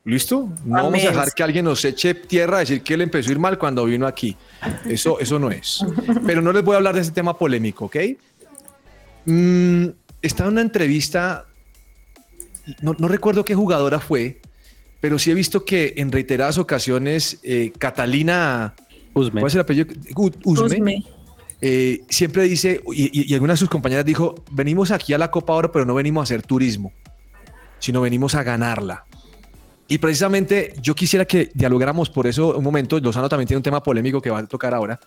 ¿Listo? 0.04 0.50
No 0.66 0.84
vamos 0.84 1.04
a 1.04 1.10
dejar 1.10 1.32
que 1.32 1.44
alguien 1.44 1.66
nos 1.66 1.86
eche 1.86 2.16
tierra 2.16 2.58
a 2.58 2.60
decir 2.62 2.82
que 2.82 2.96
él 2.96 3.02
empezó 3.02 3.30
a 3.30 3.34
ir 3.34 3.40
mal 3.40 3.60
cuando 3.60 3.86
vino 3.86 4.08
aquí. 4.08 4.36
Eso, 4.86 5.20
eso 5.20 5.38
no 5.38 5.52
es. 5.52 5.86
Pero 6.26 6.42
no 6.42 6.52
les 6.52 6.64
voy 6.64 6.74
a 6.74 6.78
hablar 6.78 6.96
de 6.96 7.02
ese 7.02 7.12
tema 7.12 7.38
polémico, 7.38 7.86
¿ok? 7.86 7.98
Mm, 9.26 9.86
está 10.24 10.46
en 10.46 10.50
una 10.50 10.62
entrevista, 10.62 11.46
no, 12.82 12.96
no 12.98 13.08
recuerdo 13.08 13.46
qué 13.46 13.54
jugadora 13.54 14.00
fue, 14.00 14.42
pero 15.02 15.20
sí 15.20 15.32
he 15.32 15.34
visto 15.34 15.66
que 15.66 15.96
en 15.98 16.12
reiteradas 16.12 16.58
ocasiones 16.58 17.40
eh, 17.44 17.74
Catalina, 17.78 18.76
Usme. 19.14 19.42
¿cuál 19.42 19.50
es 19.50 19.56
el 19.56 19.62
apellido? 19.62 19.88
Usme, 20.46 20.66
Usme. 20.66 21.04
eh, 21.60 22.02
siempre 22.08 22.44
dice, 22.44 22.82
y, 22.94 23.06
y, 23.22 23.30
y 23.30 23.34
alguna 23.34 23.54
de 23.54 23.58
sus 23.58 23.70
compañeras 23.70 24.06
dijo, 24.06 24.36
venimos 24.52 24.92
aquí 24.92 25.14
a 25.14 25.18
la 25.18 25.30
Copa 25.30 25.54
Oro, 25.54 25.72
pero 25.72 25.86
no 25.86 25.96
venimos 25.96 26.22
a 26.22 26.24
hacer 26.24 26.44
turismo, 26.44 26.94
sino 27.80 28.00
venimos 28.00 28.36
a 28.36 28.44
ganarla. 28.44 29.04
Y 29.88 29.98
precisamente 29.98 30.74
yo 30.82 30.96
quisiera 30.96 31.26
que 31.26 31.50
dialogáramos 31.54 32.10
por 32.10 32.26
eso 32.26 32.56
un 32.58 32.64
momento. 32.64 32.98
Lozano 33.00 33.28
también 33.28 33.48
tiene 33.48 33.58
un 33.58 33.64
tema 33.64 33.84
polémico 33.84 34.22
que 34.22 34.30
va 34.30 34.40
a 34.40 34.48
tocar 34.48 34.74
ahora, 34.74 34.98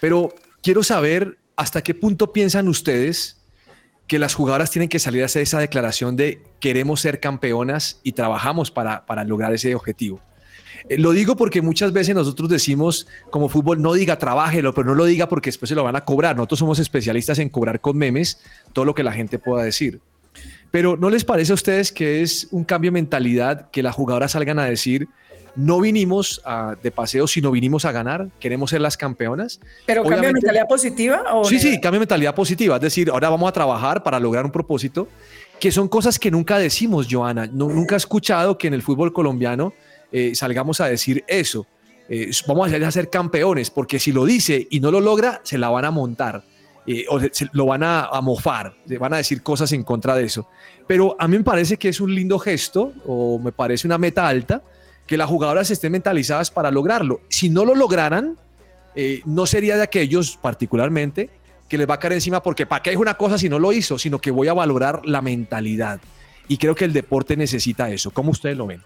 pero 0.00 0.34
quiero 0.62 0.82
saber 0.82 1.38
hasta 1.54 1.80
qué 1.82 1.94
punto 1.94 2.32
piensan 2.32 2.66
ustedes 2.66 3.36
que 4.06 4.18
las 4.18 4.34
jugadoras 4.34 4.70
tienen 4.70 4.88
que 4.88 4.98
salir 4.98 5.22
a 5.22 5.26
hacer 5.26 5.42
esa 5.42 5.58
declaración 5.58 6.16
de 6.16 6.42
queremos 6.60 7.00
ser 7.00 7.20
campeonas 7.20 8.00
y 8.02 8.12
trabajamos 8.12 8.70
para, 8.70 9.04
para 9.04 9.24
lograr 9.24 9.52
ese 9.52 9.74
objetivo. 9.74 10.20
Eh, 10.88 10.98
Lo 10.98 11.12
digo 11.12 11.36
porque 11.36 11.62
muchas 11.62 11.92
veces 11.92 12.14
nosotros 12.14 12.48
decimos 12.48 13.06
como 13.30 13.48
fútbol, 13.48 13.82
no 13.82 13.94
diga 13.94 14.18
trabájelo, 14.18 14.74
pero 14.74 14.88
no 14.88 14.94
lo 14.94 15.04
diga 15.04 15.28
porque 15.28 15.48
después 15.48 15.68
se 15.68 15.74
lo 15.74 15.84
van 15.84 15.96
a 15.96 16.04
cobrar. 16.04 16.36
Nosotros 16.36 16.60
somos 16.60 16.78
especialistas 16.78 17.38
en 17.38 17.48
cobrar 17.48 17.80
con 17.80 17.96
memes 17.96 18.40
todo 18.72 18.84
lo 18.84 18.94
que 18.94 19.02
la 19.02 19.12
gente 19.12 19.38
pueda 19.38 19.64
decir. 19.64 20.00
Pero 20.70 20.96
¿no 20.96 21.10
les 21.10 21.24
parece 21.24 21.52
a 21.52 21.54
ustedes 21.54 21.92
que 21.92 22.22
es 22.22 22.48
un 22.50 22.64
cambio 22.64 22.90
de 22.90 22.94
mentalidad 22.94 23.70
que 23.70 23.82
las 23.82 23.94
jugadoras 23.94 24.32
salgan 24.32 24.58
a 24.58 24.66
decir, 24.66 25.08
no 25.56 25.80
vinimos 25.80 26.40
a- 26.44 26.76
de 26.82 26.90
paseo, 26.90 27.26
sino 27.26 27.50
vinimos 27.50 27.84
a 27.84 27.92
ganar, 27.92 28.28
queremos 28.38 28.70
ser 28.70 28.80
las 28.80 28.96
campeonas? 28.96 29.58
Pero 29.86 30.02
cambia 30.04 30.32
mentalidad 30.32 30.66
positiva 30.68 31.24
o 31.32 31.44
Sí, 31.44 31.58
sí, 31.58 31.80
de 31.80 31.90
mentalidad 31.98 32.34
positiva. 32.34 32.76
Es 32.76 32.82
decir, 32.82 33.10
ahora 33.10 33.28
vamos 33.30 33.48
a 33.48 33.52
trabajar 33.52 34.02
para 34.02 34.20
lograr 34.20 34.44
un 34.44 34.52
propósito, 34.52 35.08
que 35.58 35.72
son 35.72 35.88
cosas 35.88 36.18
que 36.18 36.30
nunca 36.30 36.58
decimos, 36.58 37.06
Joana. 37.10 37.46
No- 37.46 37.68
nunca 37.68 37.94
he 37.94 37.98
escuchado 37.98 38.58
que 38.58 38.66
en 38.68 38.74
el 38.74 38.82
fútbol 38.82 39.12
colombiano 39.12 39.72
eh, 40.12 40.34
salgamos 40.34 40.80
a 40.80 40.86
decir 40.86 41.24
eso. 41.26 41.66
Eh, 42.08 42.30
vamos 42.46 42.68
a 42.68 42.70
ser, 42.70 42.84
a 42.84 42.90
ser 42.92 43.10
campeones, 43.10 43.70
porque 43.70 43.98
si 43.98 44.12
lo 44.12 44.24
dice 44.24 44.68
y 44.70 44.78
no 44.80 44.90
lo 44.92 45.00
logra, 45.00 45.40
se 45.42 45.58
la 45.58 45.68
van 45.70 45.84
a 45.84 45.90
montar. 45.90 46.44
eh, 46.88 47.04
o 47.08 47.18
se- 47.18 47.30
se- 47.32 47.48
lo 47.50 47.66
van 47.66 47.82
a, 47.82 48.04
a 48.04 48.20
mofar, 48.20 48.72
van 49.00 49.12
a 49.12 49.16
decir 49.16 49.42
cosas 49.42 49.72
en 49.72 49.82
contra 49.82 50.14
de 50.14 50.22
eso. 50.22 50.48
Pero 50.86 51.16
a 51.18 51.26
mí 51.26 51.36
me 51.36 51.42
parece 51.42 51.76
que 51.78 51.88
es 51.88 52.00
un 52.00 52.14
lindo 52.14 52.38
gesto, 52.38 52.92
o 53.04 53.40
me 53.40 53.50
parece 53.50 53.88
una 53.88 53.98
meta 53.98 54.28
alta, 54.28 54.62
que 55.06 55.16
las 55.16 55.28
jugadoras 55.28 55.70
estén 55.70 55.92
mentalizadas 55.92 56.50
para 56.50 56.70
lograrlo. 56.70 57.20
Si 57.28 57.48
no 57.48 57.64
lo 57.64 57.74
lograran, 57.74 58.36
eh, 58.94 59.22
no 59.24 59.46
sería 59.46 59.76
de 59.76 59.82
aquellos 59.82 60.36
particularmente 60.36 61.30
que 61.68 61.78
les 61.78 61.88
va 61.88 61.94
a 61.94 61.98
caer 61.98 62.14
encima 62.14 62.42
porque 62.42 62.66
para 62.66 62.82
qué 62.82 62.90
es 62.90 62.96
una 62.96 63.14
cosa 63.14 63.38
si 63.38 63.48
no 63.48 63.58
lo 63.58 63.72
hizo, 63.72 63.98
sino 63.98 64.20
que 64.20 64.30
voy 64.30 64.48
a 64.48 64.54
valorar 64.54 65.02
la 65.04 65.22
mentalidad. 65.22 66.00
Y 66.48 66.58
creo 66.58 66.74
que 66.74 66.84
el 66.84 66.92
deporte 66.92 67.36
necesita 67.36 67.90
eso. 67.90 68.10
¿Cómo 68.10 68.30
ustedes 68.30 68.56
lo 68.56 68.66
ven? 68.66 68.82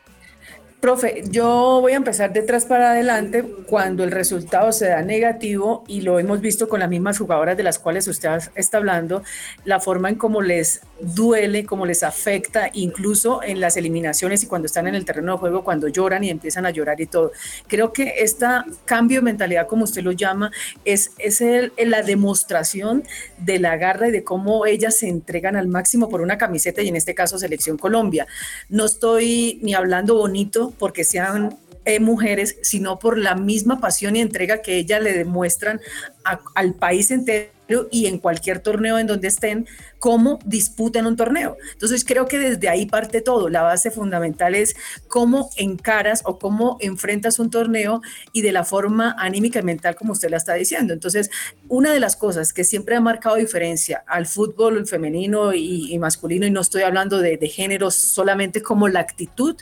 Profe, 0.80 1.24
yo 1.28 1.78
voy 1.82 1.92
a 1.92 1.96
empezar 1.96 2.32
de 2.32 2.40
atrás 2.40 2.64
para 2.64 2.92
adelante 2.92 3.44
cuando 3.66 4.02
el 4.02 4.10
resultado 4.10 4.72
se 4.72 4.88
da 4.88 5.02
negativo 5.02 5.84
y 5.86 6.00
lo 6.00 6.18
hemos 6.18 6.40
visto 6.40 6.70
con 6.70 6.80
las 6.80 6.88
mismas 6.88 7.18
jugadoras 7.18 7.54
de 7.58 7.62
las 7.62 7.78
cuales 7.78 8.08
usted 8.08 8.30
está 8.54 8.78
hablando, 8.78 9.22
la 9.66 9.78
forma 9.78 10.08
en 10.08 10.14
cómo 10.14 10.40
les 10.40 10.80
duele, 10.98 11.66
cómo 11.66 11.84
les 11.84 12.02
afecta, 12.02 12.70
incluso 12.72 13.42
en 13.42 13.60
las 13.60 13.76
eliminaciones 13.76 14.42
y 14.42 14.46
cuando 14.46 14.66
están 14.66 14.86
en 14.86 14.94
el 14.94 15.04
terreno 15.04 15.32
de 15.32 15.38
juego, 15.38 15.64
cuando 15.64 15.86
lloran 15.88 16.24
y 16.24 16.30
empiezan 16.30 16.64
a 16.64 16.70
llorar 16.70 16.98
y 16.98 17.06
todo. 17.06 17.32
Creo 17.68 17.92
que 17.92 18.14
este 18.18 18.46
cambio 18.86 19.18
de 19.18 19.24
mentalidad, 19.24 19.66
como 19.66 19.84
usted 19.84 20.02
lo 20.02 20.12
llama, 20.12 20.50
es, 20.86 21.12
es 21.18 21.42
el- 21.42 21.72
la 21.76 22.02
demostración 22.02 23.04
de 23.36 23.58
la 23.58 23.76
garra 23.76 24.08
y 24.08 24.12
de 24.12 24.24
cómo 24.24 24.64
ellas 24.64 24.96
se 24.96 25.08
entregan 25.08 25.56
al 25.56 25.68
máximo 25.68 26.08
por 26.08 26.22
una 26.22 26.38
camiseta 26.38 26.80
y 26.80 26.88
en 26.88 26.96
este 26.96 27.14
caso 27.14 27.38
Selección 27.38 27.76
Colombia. 27.76 28.26
No 28.70 28.86
estoy 28.86 29.58
ni 29.62 29.74
hablando 29.74 30.14
bonito 30.14 30.69
porque 30.78 31.04
sean 31.04 31.56
eh, 31.86 31.98
mujeres, 31.98 32.56
sino 32.62 32.98
por 32.98 33.16
la 33.16 33.34
misma 33.34 33.80
pasión 33.80 34.14
y 34.14 34.20
entrega 34.20 34.60
que 34.60 34.76
ellas 34.76 35.02
le 35.02 35.14
demuestran 35.14 35.80
a- 36.24 36.40
al 36.54 36.74
país 36.74 37.10
entero 37.10 37.50
y 37.90 38.06
en 38.06 38.18
cualquier 38.18 38.58
torneo 38.60 38.98
en 38.98 39.06
donde 39.06 39.28
estén, 39.28 39.66
cómo 39.98 40.40
disputan 40.44 41.06
un 41.06 41.16
torneo. 41.16 41.56
Entonces 41.72 42.04
creo 42.04 42.26
que 42.26 42.38
desde 42.38 42.68
ahí 42.68 42.84
parte 42.84 43.20
todo. 43.22 43.48
La 43.48 43.62
base 43.62 43.90
fundamental 43.90 44.54
es 44.56 44.74
cómo 45.08 45.50
encaras 45.56 46.22
o 46.24 46.38
cómo 46.38 46.76
enfrentas 46.80 47.38
un 47.38 47.48
torneo 47.48 48.02
y 48.32 48.42
de 48.42 48.52
la 48.52 48.64
forma 48.64 49.14
anímica 49.18 49.60
y 49.60 49.62
mental 49.62 49.94
como 49.94 50.12
usted 50.12 50.30
la 50.30 50.36
está 50.36 50.54
diciendo. 50.54 50.92
Entonces, 50.92 51.30
una 51.68 51.92
de 51.92 52.00
las 52.00 52.16
cosas 52.16 52.52
que 52.52 52.64
siempre 52.64 52.96
ha 52.96 53.00
marcado 53.00 53.36
diferencia 53.36 54.02
al 54.06 54.26
fútbol 54.26 54.86
femenino 54.86 55.54
y, 55.54 55.92
y 55.94 55.98
masculino, 55.98 56.44
y 56.44 56.50
no 56.50 56.60
estoy 56.60 56.82
hablando 56.82 57.18
de, 57.18 57.36
de 57.38 57.48
géneros 57.48 57.94
solamente 57.94 58.62
como 58.62 58.88
la 58.88 59.00
actitud, 59.00 59.56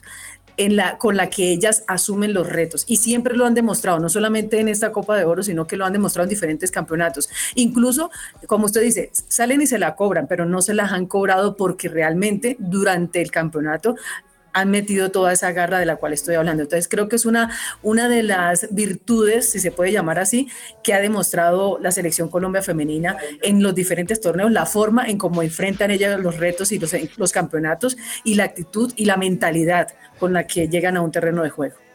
en 0.59 0.77
la, 0.77 0.99
con 0.99 1.17
la 1.17 1.31
que 1.31 1.51
ellas 1.51 1.85
asumen 1.87 2.35
los 2.35 2.47
retos. 2.47 2.85
Y 2.87 2.97
siempre 2.97 3.35
lo 3.35 3.47
han 3.47 3.55
demostrado, 3.55 3.99
no 4.01 4.09
solamente 4.09 4.61
en 4.61 4.69
esta 4.69 4.93
Copa 4.93 5.17
de 5.17 5.25
Oro, 5.25 5.43
sino 5.43 5.67
que 5.67 5.77
lo 5.77 5.87
han 5.87 5.93
demostrado 5.93 6.25
en 6.25 6.31
diferentes 6.31 6.71
campeonatos. 6.71 7.31
Incluso, 7.55 8.11
como 8.47 8.67
usted 8.67 8.83
dice, 8.83 9.11
salen 9.29 9.63
y 9.63 9.67
se 9.67 9.79
la 9.79 9.95
cobran, 9.95 10.27
pero 10.27 10.45
no 10.45 10.61
se 10.61 10.75
las 10.75 10.93
han 10.93 11.07
cobrado 11.07 11.57
porque 11.57 11.89
realmente 11.89 12.57
durante 12.59 13.23
el 13.23 13.31
campeonato 13.31 13.97
han 14.61 14.71
metido 14.71 15.11
toda 15.11 15.33
esa 15.33 15.53
garra 15.53 15.79
de 15.79 15.87
la 15.87 15.97
cual 15.97 16.13
estoy 16.13 16.35
hablando. 16.35 16.63
Entonces 16.63 16.89
creo 16.89 17.09
que 17.09 17.17
es 17.17 17.27
una, 17.27 17.51
una 17.83 18.09
de 18.09 18.23
las 18.23 18.69
virtudes, 18.71 19.51
si 19.51 19.61
se 19.61 19.71
puede 19.71 19.93
llamar 19.93 20.19
así, 20.19 20.49
que 20.83 20.95
ha 20.95 21.01
demostrado 21.01 21.79
la 21.81 21.91
selección 21.91 22.29
Colombia 22.29 22.63
femenina 22.63 23.17
en 23.43 23.63
los 23.63 23.75
diferentes 23.75 24.21
torneos, 24.21 24.51
la 24.53 24.67
forma 24.67 25.07
en 25.07 25.19
cómo 25.19 25.43
enfrentan 25.43 25.91
ellas 25.91 26.19
los 26.21 26.37
retos 26.37 26.73
y 26.73 26.79
los, 26.79 26.95
los 27.17 27.33
campeonatos 27.33 27.97
y 28.25 28.35
la 28.35 28.45
actitud 28.45 28.93
y 28.97 29.05
la 29.05 29.17
mentalidad 29.17 29.89
con 30.19 30.33
la 30.33 30.47
que 30.47 30.69
llegan 30.69 30.97
a 30.97 31.03
un 31.03 31.13
terreno 31.13 31.43
de 31.43 31.51
juego. 31.51 31.88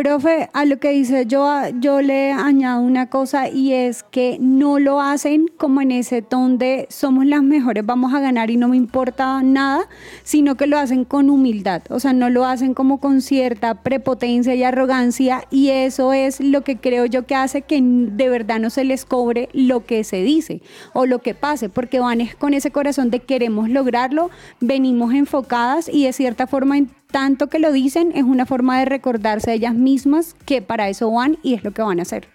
Profe, 0.00 0.48
a 0.54 0.64
lo 0.64 0.78
que 0.78 0.92
dice 0.92 1.26
yo, 1.26 1.46
yo 1.78 2.00
le 2.00 2.32
añado 2.32 2.80
una 2.80 3.10
cosa 3.10 3.50
y 3.50 3.74
es 3.74 4.02
que 4.02 4.38
no 4.40 4.78
lo 4.78 4.98
hacen 5.02 5.48
como 5.58 5.82
en 5.82 5.90
ese 5.90 6.22
ton 6.22 6.56
de 6.56 6.86
somos 6.88 7.26
las 7.26 7.42
mejores, 7.42 7.84
vamos 7.84 8.14
a 8.14 8.20
ganar 8.20 8.50
y 8.50 8.56
no 8.56 8.68
me 8.68 8.78
importa 8.78 9.42
nada, 9.42 9.90
sino 10.22 10.54
que 10.54 10.66
lo 10.66 10.78
hacen 10.78 11.04
con 11.04 11.28
humildad, 11.28 11.82
o 11.90 12.00
sea, 12.00 12.14
no 12.14 12.30
lo 12.30 12.46
hacen 12.46 12.72
como 12.72 12.98
con 12.98 13.20
cierta 13.20 13.74
prepotencia 13.74 14.54
y 14.54 14.62
arrogancia 14.62 15.44
y 15.50 15.68
eso 15.68 16.14
es 16.14 16.40
lo 16.40 16.64
que 16.64 16.78
creo 16.78 17.04
yo 17.04 17.26
que 17.26 17.34
hace 17.34 17.60
que 17.60 17.78
de 17.82 18.28
verdad 18.30 18.58
no 18.58 18.70
se 18.70 18.84
les 18.84 19.04
cobre 19.04 19.50
lo 19.52 19.84
que 19.84 20.02
se 20.04 20.22
dice 20.22 20.62
o 20.94 21.04
lo 21.04 21.18
que 21.18 21.34
pase, 21.34 21.68
porque 21.68 22.00
van 22.00 22.26
con 22.38 22.54
ese 22.54 22.70
corazón 22.70 23.10
de 23.10 23.20
queremos 23.20 23.68
lograrlo, 23.68 24.30
venimos 24.60 25.12
enfocadas 25.12 25.90
y 25.92 26.06
de 26.06 26.14
cierta 26.14 26.46
forma 26.46 26.78
tanto 27.10 27.48
que 27.48 27.58
lo 27.58 27.72
dicen, 27.72 28.12
es 28.14 28.24
una 28.24 28.46
forma 28.46 28.78
de 28.78 28.84
recordarse 28.84 29.50
a 29.50 29.54
ellas 29.54 29.74
mismas 29.74 30.36
que 30.44 30.62
para 30.62 30.88
eso 30.88 31.10
van 31.10 31.38
y 31.42 31.54
es 31.54 31.64
lo 31.64 31.72
que 31.72 31.82
van 31.82 31.98
a 31.98 32.02
hacer. 32.02 32.28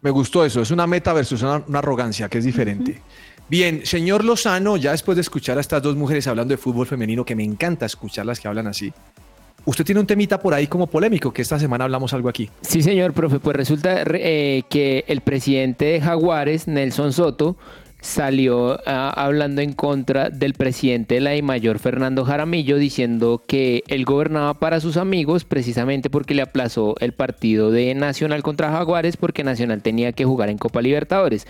Me 0.00 0.10
gustó 0.10 0.44
eso, 0.44 0.60
es 0.62 0.70
una 0.70 0.86
meta 0.86 1.12
versus 1.12 1.42
una, 1.42 1.64
arrogancia 1.74 2.28
que 2.28 2.38
es 2.38 2.44
diferente. 2.44 3.02
Bien, 3.48 3.84
señor 3.84 4.24
Lozano, 4.24 4.76
ya 4.76 4.92
después 4.92 5.16
de 5.16 5.22
escuchar 5.22 5.58
a 5.58 5.60
estas 5.60 5.82
dos 5.82 5.96
mujeres 5.96 6.26
hablando 6.26 6.52
de 6.52 6.58
fútbol 6.58 6.86
femenino, 6.86 7.24
que 7.24 7.34
me 7.34 7.42
encanta 7.42 7.86
escucharlas 7.86 8.38
que 8.38 8.46
hablan 8.46 8.68
así, 8.68 8.92
usted 9.64 9.84
tiene 9.84 10.00
un 10.00 10.06
temita 10.06 10.38
por 10.38 10.54
ahí 10.54 10.66
como 10.66 10.86
polémico, 10.86 11.32
que 11.32 11.42
esta 11.42 11.58
semana 11.58 11.84
hablamos 11.84 12.12
algo 12.12 12.28
aquí. 12.28 12.48
Sí, 12.60 12.82
señor, 12.82 13.12
profe, 13.12 13.40
pues 13.40 13.56
resulta 13.56 14.04
eh, 14.06 14.62
que 14.68 15.04
el 15.08 15.22
presidente 15.22 15.86
de 15.86 16.00
Jaguares, 16.00 16.68
Nelson 16.68 17.12
Soto, 17.12 17.56
salió 18.08 18.80
ah, 18.86 19.12
hablando 19.14 19.60
en 19.60 19.74
contra 19.74 20.30
del 20.30 20.54
presidente 20.54 21.16
de 21.16 21.20
la 21.20 21.36
I 21.36 21.42
Mayor, 21.42 21.78
Fernando 21.78 22.24
Jaramillo, 22.24 22.78
diciendo 22.78 23.44
que 23.46 23.84
él 23.86 24.04
gobernaba 24.04 24.54
para 24.54 24.80
sus 24.80 24.96
amigos 24.96 25.44
precisamente 25.44 26.08
porque 26.08 26.34
le 26.34 26.42
aplazó 26.42 26.94
el 27.00 27.12
partido 27.12 27.70
de 27.70 27.94
Nacional 27.94 28.42
contra 28.42 28.72
Jaguares 28.72 29.16
porque 29.16 29.44
Nacional 29.44 29.82
tenía 29.82 30.12
que 30.12 30.24
jugar 30.24 30.48
en 30.48 30.58
Copa 30.58 30.80
Libertadores. 30.80 31.46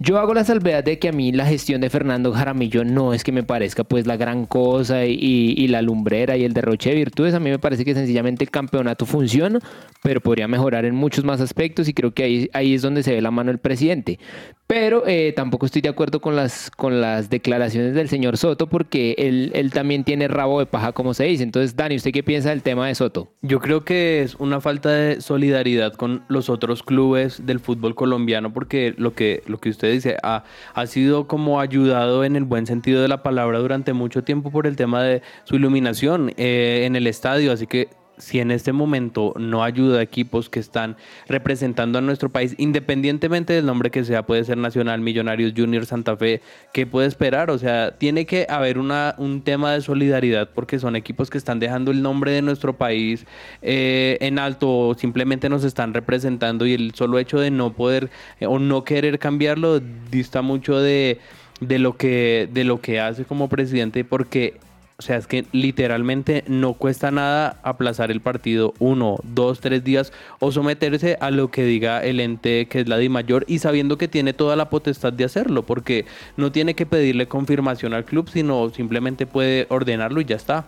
Yo 0.00 0.18
hago 0.18 0.34
la 0.34 0.44
salvedad 0.44 0.82
de 0.82 0.98
que 0.98 1.08
a 1.08 1.12
mí 1.12 1.30
la 1.30 1.46
gestión 1.46 1.80
de 1.80 1.88
Fernando 1.88 2.32
Jaramillo 2.32 2.84
no 2.84 3.14
es 3.14 3.22
que 3.22 3.30
me 3.30 3.44
parezca 3.44 3.84
pues 3.84 4.06
la 4.06 4.16
gran 4.16 4.44
cosa 4.44 5.04
y, 5.06 5.68
la 5.68 5.82
lumbrera 5.82 6.36
y 6.36 6.44
el 6.44 6.52
derroche 6.52 6.90
de 6.90 6.96
virtudes. 6.96 7.34
A 7.34 7.40
mí 7.40 7.48
me 7.48 7.58
parece 7.58 7.84
que 7.84 7.94
sencillamente 7.94 8.44
el 8.44 8.50
campeonato 8.50 9.06
funciona, 9.06 9.60
pero 10.02 10.20
podría 10.20 10.48
mejorar 10.48 10.84
en 10.84 10.94
muchos 10.94 11.24
más 11.24 11.40
aspectos 11.40 11.88
y 11.88 11.94
creo 11.94 12.12
que 12.12 12.24
ahí, 12.24 12.50
ahí 12.52 12.74
es 12.74 12.82
donde 12.82 13.02
se 13.02 13.14
ve 13.14 13.22
la 13.22 13.30
mano 13.30 13.50
del 13.50 13.58
presidente. 13.58 14.18
Pero 14.66 15.06
eh, 15.06 15.32
tampoco 15.36 15.66
estoy 15.66 15.82
de 15.82 15.90
acuerdo 15.90 16.20
con 16.20 16.36
las, 16.36 16.70
con 16.70 17.00
las 17.00 17.28
declaraciones 17.28 17.94
del 17.94 18.08
señor 18.08 18.38
Soto 18.38 18.66
porque 18.66 19.14
él, 19.18 19.52
él 19.54 19.70
también 19.72 20.04
tiene 20.04 20.26
rabo 20.26 20.58
de 20.58 20.66
paja, 20.66 20.92
como 20.92 21.14
se 21.14 21.24
dice. 21.24 21.42
Entonces, 21.42 21.76
Dani, 21.76 21.96
¿usted 21.96 22.12
qué 22.12 22.22
piensa 22.22 22.48
del 22.48 22.62
tema 22.62 22.88
de 22.88 22.94
Soto? 22.94 23.32
Yo 23.42 23.60
creo 23.60 23.84
que 23.84 24.22
es 24.22 24.34
una 24.36 24.60
falta 24.60 24.90
de 24.90 25.20
solidaridad 25.20 25.92
con 25.92 26.24
los 26.28 26.48
otros 26.48 26.82
clubes 26.82 27.44
del 27.44 27.60
fútbol 27.60 27.94
colombiano 27.94 28.52
porque 28.52 28.94
lo 28.96 29.12
que, 29.12 29.42
lo 29.46 29.58
que 29.58 29.68
usted 29.68 29.83
dice 29.90 30.16
ha, 30.22 30.44
ha 30.74 30.86
sido 30.86 31.26
como 31.26 31.60
ayudado 31.60 32.24
en 32.24 32.36
el 32.36 32.44
buen 32.44 32.66
sentido 32.66 33.02
de 33.02 33.08
la 33.08 33.22
palabra 33.22 33.58
durante 33.58 33.92
mucho 33.92 34.24
tiempo 34.24 34.50
por 34.50 34.66
el 34.66 34.76
tema 34.76 35.02
de 35.02 35.22
su 35.44 35.56
iluminación 35.56 36.32
eh, 36.36 36.82
en 36.84 36.96
el 36.96 37.06
estadio. 37.06 37.52
Así 37.52 37.66
que 37.66 37.88
si 38.18 38.40
en 38.40 38.50
este 38.50 38.72
momento 38.72 39.34
no 39.36 39.64
ayuda 39.64 39.98
a 39.98 40.02
equipos 40.02 40.48
que 40.48 40.60
están 40.60 40.96
representando 41.28 41.98
a 41.98 42.02
nuestro 42.02 42.30
país, 42.30 42.54
independientemente 42.58 43.52
del 43.52 43.66
nombre 43.66 43.90
que 43.90 44.04
sea, 44.04 44.24
puede 44.24 44.44
ser 44.44 44.58
Nacional, 44.58 45.00
Millonarios, 45.00 45.52
Junior, 45.56 45.86
Santa 45.86 46.16
Fe, 46.16 46.40
¿qué 46.72 46.86
puede 46.86 47.08
esperar? 47.08 47.50
O 47.50 47.58
sea, 47.58 47.96
tiene 47.98 48.26
que 48.26 48.46
haber 48.48 48.78
un 48.78 49.42
tema 49.44 49.72
de 49.72 49.80
solidaridad 49.80 50.50
porque 50.54 50.78
son 50.78 50.96
equipos 50.96 51.30
que 51.30 51.38
están 51.38 51.60
dejando 51.60 51.90
el 51.90 52.02
nombre 52.02 52.32
de 52.32 52.42
nuestro 52.42 52.76
país 52.76 53.26
eh, 53.62 54.18
en 54.20 54.38
alto 54.38 54.88
o 54.88 54.94
simplemente 54.94 55.48
nos 55.48 55.64
están 55.64 55.94
representando 55.94 56.66
y 56.66 56.74
el 56.74 56.94
solo 56.94 57.18
hecho 57.18 57.38
de 57.38 57.50
no 57.50 57.72
poder 57.72 58.10
eh, 58.40 58.46
o 58.46 58.58
no 58.58 58.84
querer 58.84 59.18
cambiarlo 59.18 59.80
dista 60.10 60.42
mucho 60.42 60.80
de, 60.80 61.18
lo 61.60 61.96
que, 61.96 62.48
de 62.52 62.64
lo 62.64 62.80
que 62.80 63.00
hace 63.00 63.24
como 63.24 63.48
presidente 63.48 64.04
porque 64.04 64.58
o 64.96 65.02
sea, 65.02 65.16
es 65.16 65.26
que 65.26 65.44
literalmente 65.52 66.44
no 66.46 66.74
cuesta 66.74 67.10
nada 67.10 67.58
aplazar 67.62 68.10
el 68.10 68.20
partido 68.20 68.74
uno, 68.78 69.16
dos, 69.24 69.60
tres 69.60 69.82
días 69.82 70.12
o 70.38 70.52
someterse 70.52 71.16
a 71.20 71.30
lo 71.30 71.50
que 71.50 71.64
diga 71.64 72.04
el 72.04 72.20
ente 72.20 72.66
que 72.66 72.80
es 72.80 72.88
la 72.88 72.96
de 72.96 73.08
mayor 73.08 73.44
y 73.48 73.58
sabiendo 73.58 73.98
que 73.98 74.06
tiene 74.06 74.32
toda 74.32 74.54
la 74.54 74.70
potestad 74.70 75.12
de 75.12 75.24
hacerlo, 75.24 75.64
porque 75.64 76.06
no 76.36 76.52
tiene 76.52 76.74
que 76.74 76.86
pedirle 76.86 77.26
confirmación 77.26 77.92
al 77.92 78.04
club, 78.04 78.30
sino 78.30 78.70
simplemente 78.70 79.26
puede 79.26 79.66
ordenarlo 79.68 80.20
y 80.20 80.26
ya 80.26 80.36
está. 80.36 80.66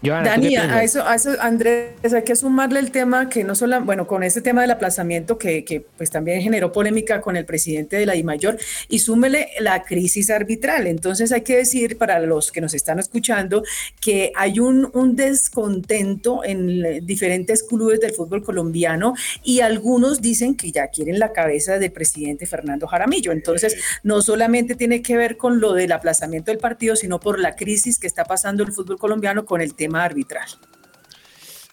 Dani, 0.00 0.56
a 0.56 0.84
eso, 0.84 1.04
a 1.04 1.16
eso, 1.16 1.30
Andrés, 1.40 2.14
hay 2.14 2.22
que 2.22 2.36
sumarle 2.36 2.78
el 2.78 2.92
tema 2.92 3.28
que 3.28 3.42
no 3.42 3.56
solo, 3.56 3.80
bueno, 3.82 4.06
con 4.06 4.22
este 4.22 4.40
tema 4.40 4.60
del 4.60 4.70
aplazamiento 4.70 5.38
que, 5.38 5.64
que 5.64 5.80
pues 5.80 6.10
también 6.10 6.40
generó 6.40 6.70
polémica 6.70 7.20
con 7.20 7.36
el 7.36 7.44
presidente 7.44 7.96
de 7.96 8.06
la 8.06 8.12
DIMAYOR 8.12 8.58
y 8.88 9.00
súmele 9.00 9.48
la 9.58 9.82
crisis 9.82 10.30
arbitral. 10.30 10.86
Entonces 10.86 11.32
hay 11.32 11.40
que 11.40 11.56
decir 11.56 11.98
para 11.98 12.20
los 12.20 12.52
que 12.52 12.60
nos 12.60 12.74
están 12.74 13.00
escuchando 13.00 13.64
que 14.00 14.30
hay 14.36 14.60
un, 14.60 14.88
un 14.94 15.16
descontento 15.16 16.44
en 16.44 17.04
diferentes 17.04 17.64
clubes 17.64 18.00
del 18.00 18.12
fútbol 18.12 18.44
colombiano 18.44 19.14
y 19.42 19.60
algunos 19.60 20.22
dicen 20.22 20.56
que 20.56 20.70
ya 20.70 20.88
quieren 20.88 21.18
la 21.18 21.32
cabeza 21.32 21.78
del 21.80 21.90
presidente 21.90 22.46
Fernando 22.46 22.86
Jaramillo. 22.86 23.32
Entonces 23.32 23.76
no 24.04 24.22
solamente 24.22 24.76
tiene 24.76 25.02
que 25.02 25.16
ver 25.16 25.36
con 25.36 25.60
lo 25.60 25.72
del 25.72 25.90
aplazamiento 25.90 26.52
del 26.52 26.58
partido, 26.58 26.94
sino 26.94 27.18
por 27.18 27.40
la 27.40 27.56
crisis 27.56 27.98
que 27.98 28.06
está 28.06 28.24
pasando 28.24 28.62
el 28.62 28.70
fútbol 28.70 28.98
colombiano 28.98 29.44
con 29.44 29.60
el 29.60 29.74
tema 29.74 29.87
arbitral. 29.96 30.48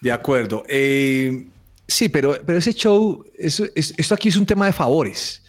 De 0.02 0.12
acuerdo. 0.12 0.64
Eh, 0.68 1.48
sí, 1.88 2.10
pero, 2.10 2.38
pero 2.46 2.58
ese 2.60 2.74
show, 2.74 3.26
eso, 3.38 3.66
esto 3.76 4.14
aquí 4.14 4.30
es 4.30 4.38
un 4.38 4.46
tema 4.46 4.66
de 4.66 4.74
favores. 4.74 5.42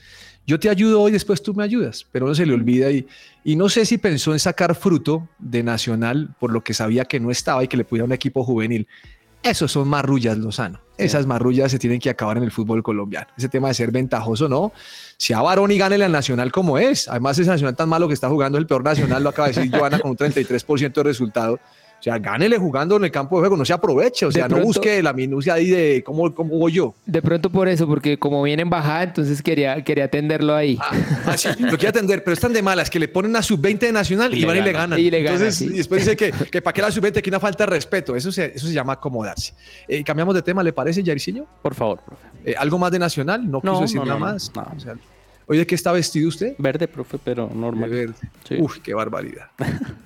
Yo 0.47 0.61
te 0.61 0.71
ayudo 0.71 1.03
hoy, 1.03 1.11
después 1.11 1.43
tú 1.43 1.55
me 1.55 1.65
ayudas, 1.65 2.07
pero 2.13 2.27
no 2.27 2.35
se 2.35 2.47
le 2.47 2.55
olvida 2.55 2.91
y, 2.91 3.07
y 3.43 3.57
no 3.57 3.69
sé 3.69 3.85
si 3.85 3.99
pensó 3.99 4.33
en 4.33 4.39
sacar 4.39 4.77
fruto 4.77 5.29
de 5.39 5.65
Nacional 5.65 6.35
por 6.39 6.53
lo 6.53 6.63
que 6.63 6.73
sabía 6.73 7.05
que 7.05 7.19
no 7.19 7.33
estaba 7.33 7.65
y 7.65 7.69
que 7.69 7.77
le 7.77 7.85
pudiera 7.85 8.05
un 8.05 8.13
equipo 8.13 8.45
juvenil. 8.45 8.87
Esos 9.43 9.71
son 9.71 9.87
marrullas, 9.87 10.37
Lozano. 10.39 10.81
Esas 10.99 11.27
marrullas 11.27 11.71
se 11.71 11.79
tienen 11.79 12.01
que 12.01 12.11
acabar 12.11 12.37
en 12.37 12.43
el 12.43 12.51
fútbol 12.51 12.83
colombiano. 12.83 13.29
Ese 13.37 13.49
tema 13.49 13.69
de 13.69 13.75
ser 13.75 13.93
ventajoso, 13.93 14.49
¿no? 14.49 14.73
Si 15.19 15.33
a 15.33 15.41
Barón 15.41 15.71
y 15.71 15.79
gane 15.79 15.99
la 15.99 16.09
Nacional 16.09 16.51
como 16.51 16.79
es, 16.79 17.07
además 17.07 17.39
ese 17.39 17.51
Nacional 17.51 17.77
tan 17.77 17.89
malo 17.89 18.09
que 18.09 18.15
está 18.15 18.29
jugando, 18.29 18.59
el 18.59 18.67
peor 18.67 18.83
Nacional, 18.83 19.23
lo 19.23 19.29
acaba 19.29 19.49
de 19.49 19.55
decir 19.55 19.71
Joana 19.79 20.01
con 20.01 20.13
un 20.13 20.17
33% 20.17 20.93
de 20.93 21.03
resultado. 21.03 21.61
O 21.99 22.03
sea, 22.03 22.19
gánele 22.19 22.59
jugando 22.59 22.97
en 22.97 23.05
el 23.05 23.11
campo 23.11 23.37
de 23.37 23.41
juego, 23.41 23.57
no 23.57 23.65
se 23.65 23.73
aproveche, 23.73 24.27
o 24.27 24.33
sea, 24.33 24.49
no 24.49 24.59
busque 24.61 25.03
la 25.03 25.13
minucia 25.13 25.55
ahí 25.55 25.69
de 25.69 26.03
cómo, 26.05 26.33
cómo 26.35 26.57
voy 26.59 26.73
yo. 26.73 26.95
De 27.07 27.23
pronto 27.23 27.51
por 27.51 27.69
eso, 27.69 27.87
porque 27.87 28.19
como 28.19 28.43
viene 28.43 28.63
en 28.63 28.71
bajada, 28.71 29.05
entonces 29.05 29.43
quería, 29.43 29.83
quería 29.83 30.05
atenderlo 30.05 30.55
ahí. 30.55 30.79
Ah, 30.81 30.91
ah 31.27 31.37
sí, 31.37 31.49
lo 31.59 31.71
quiere 31.71 31.89
atender, 31.89 32.23
pero 32.23 32.35
están 32.35 32.53
de 32.53 32.63
malas 32.63 32.91
que 32.91 32.99
le 32.99 33.09
ponen 33.09 33.35
a 33.35 33.43
sub-20 33.43 33.79
de 33.79 33.93
Nacional 33.93 34.35
y, 34.35 34.45
van 34.45 34.59
y 34.59 34.61
le 34.61 34.73
ganan. 34.73 34.99
Y 34.99 35.11
le 35.11 35.23
ganan, 35.23 35.41
entonces, 35.41 35.63
y 35.63 35.69
después 35.77 36.05
dice 36.05 36.17
que, 36.17 36.33
que 36.33 36.63
para 36.63 36.75
qué 36.75 36.83
la 36.83 36.91
sub-20, 36.91 37.23
que 37.23 37.31
una 37.31 37.41
falta 37.41 37.65
de 37.65 37.71
respeto. 37.71 38.15
Eso 38.15 38.31
se, 38.31 38.53
eso 38.55 38.67
se 38.67 38.73
llama 38.73 38.95
acomodarse. 38.95 39.55
Eh, 39.89 40.05
cambiamos 40.05 40.35
de 40.35 40.43
tema, 40.43 40.63
¿le 40.63 40.73
parece, 40.73 41.03
Yariciño? 41.03 41.47
Por 41.63 41.75
favor, 41.75 42.01
profe. 42.05 42.27
Eh, 42.45 42.55
¿Algo 42.57 42.79
más 42.79 42.93
de 42.93 42.99
Nacional? 42.99 43.51
No, 43.51 43.61
quiso 43.61 43.81
decir 43.81 44.01
nada 44.05 44.19
más. 44.19 44.53
No, 44.55 44.67
o 44.77 44.81
sea, 44.81 44.95
Oye, 45.49 45.61
¿de 45.61 45.67
qué 45.67 45.77
está 45.77 45.93
vestido 45.93 46.29
usted? 46.29 46.55
Verde, 46.59 46.89
profe, 46.89 47.19
pero 47.23 47.49
normal. 47.53 47.89
De 47.89 47.97
verde. 47.97 48.61
Uf, 48.61 48.79
qué 48.79 48.95
barbaridad. 48.95 49.47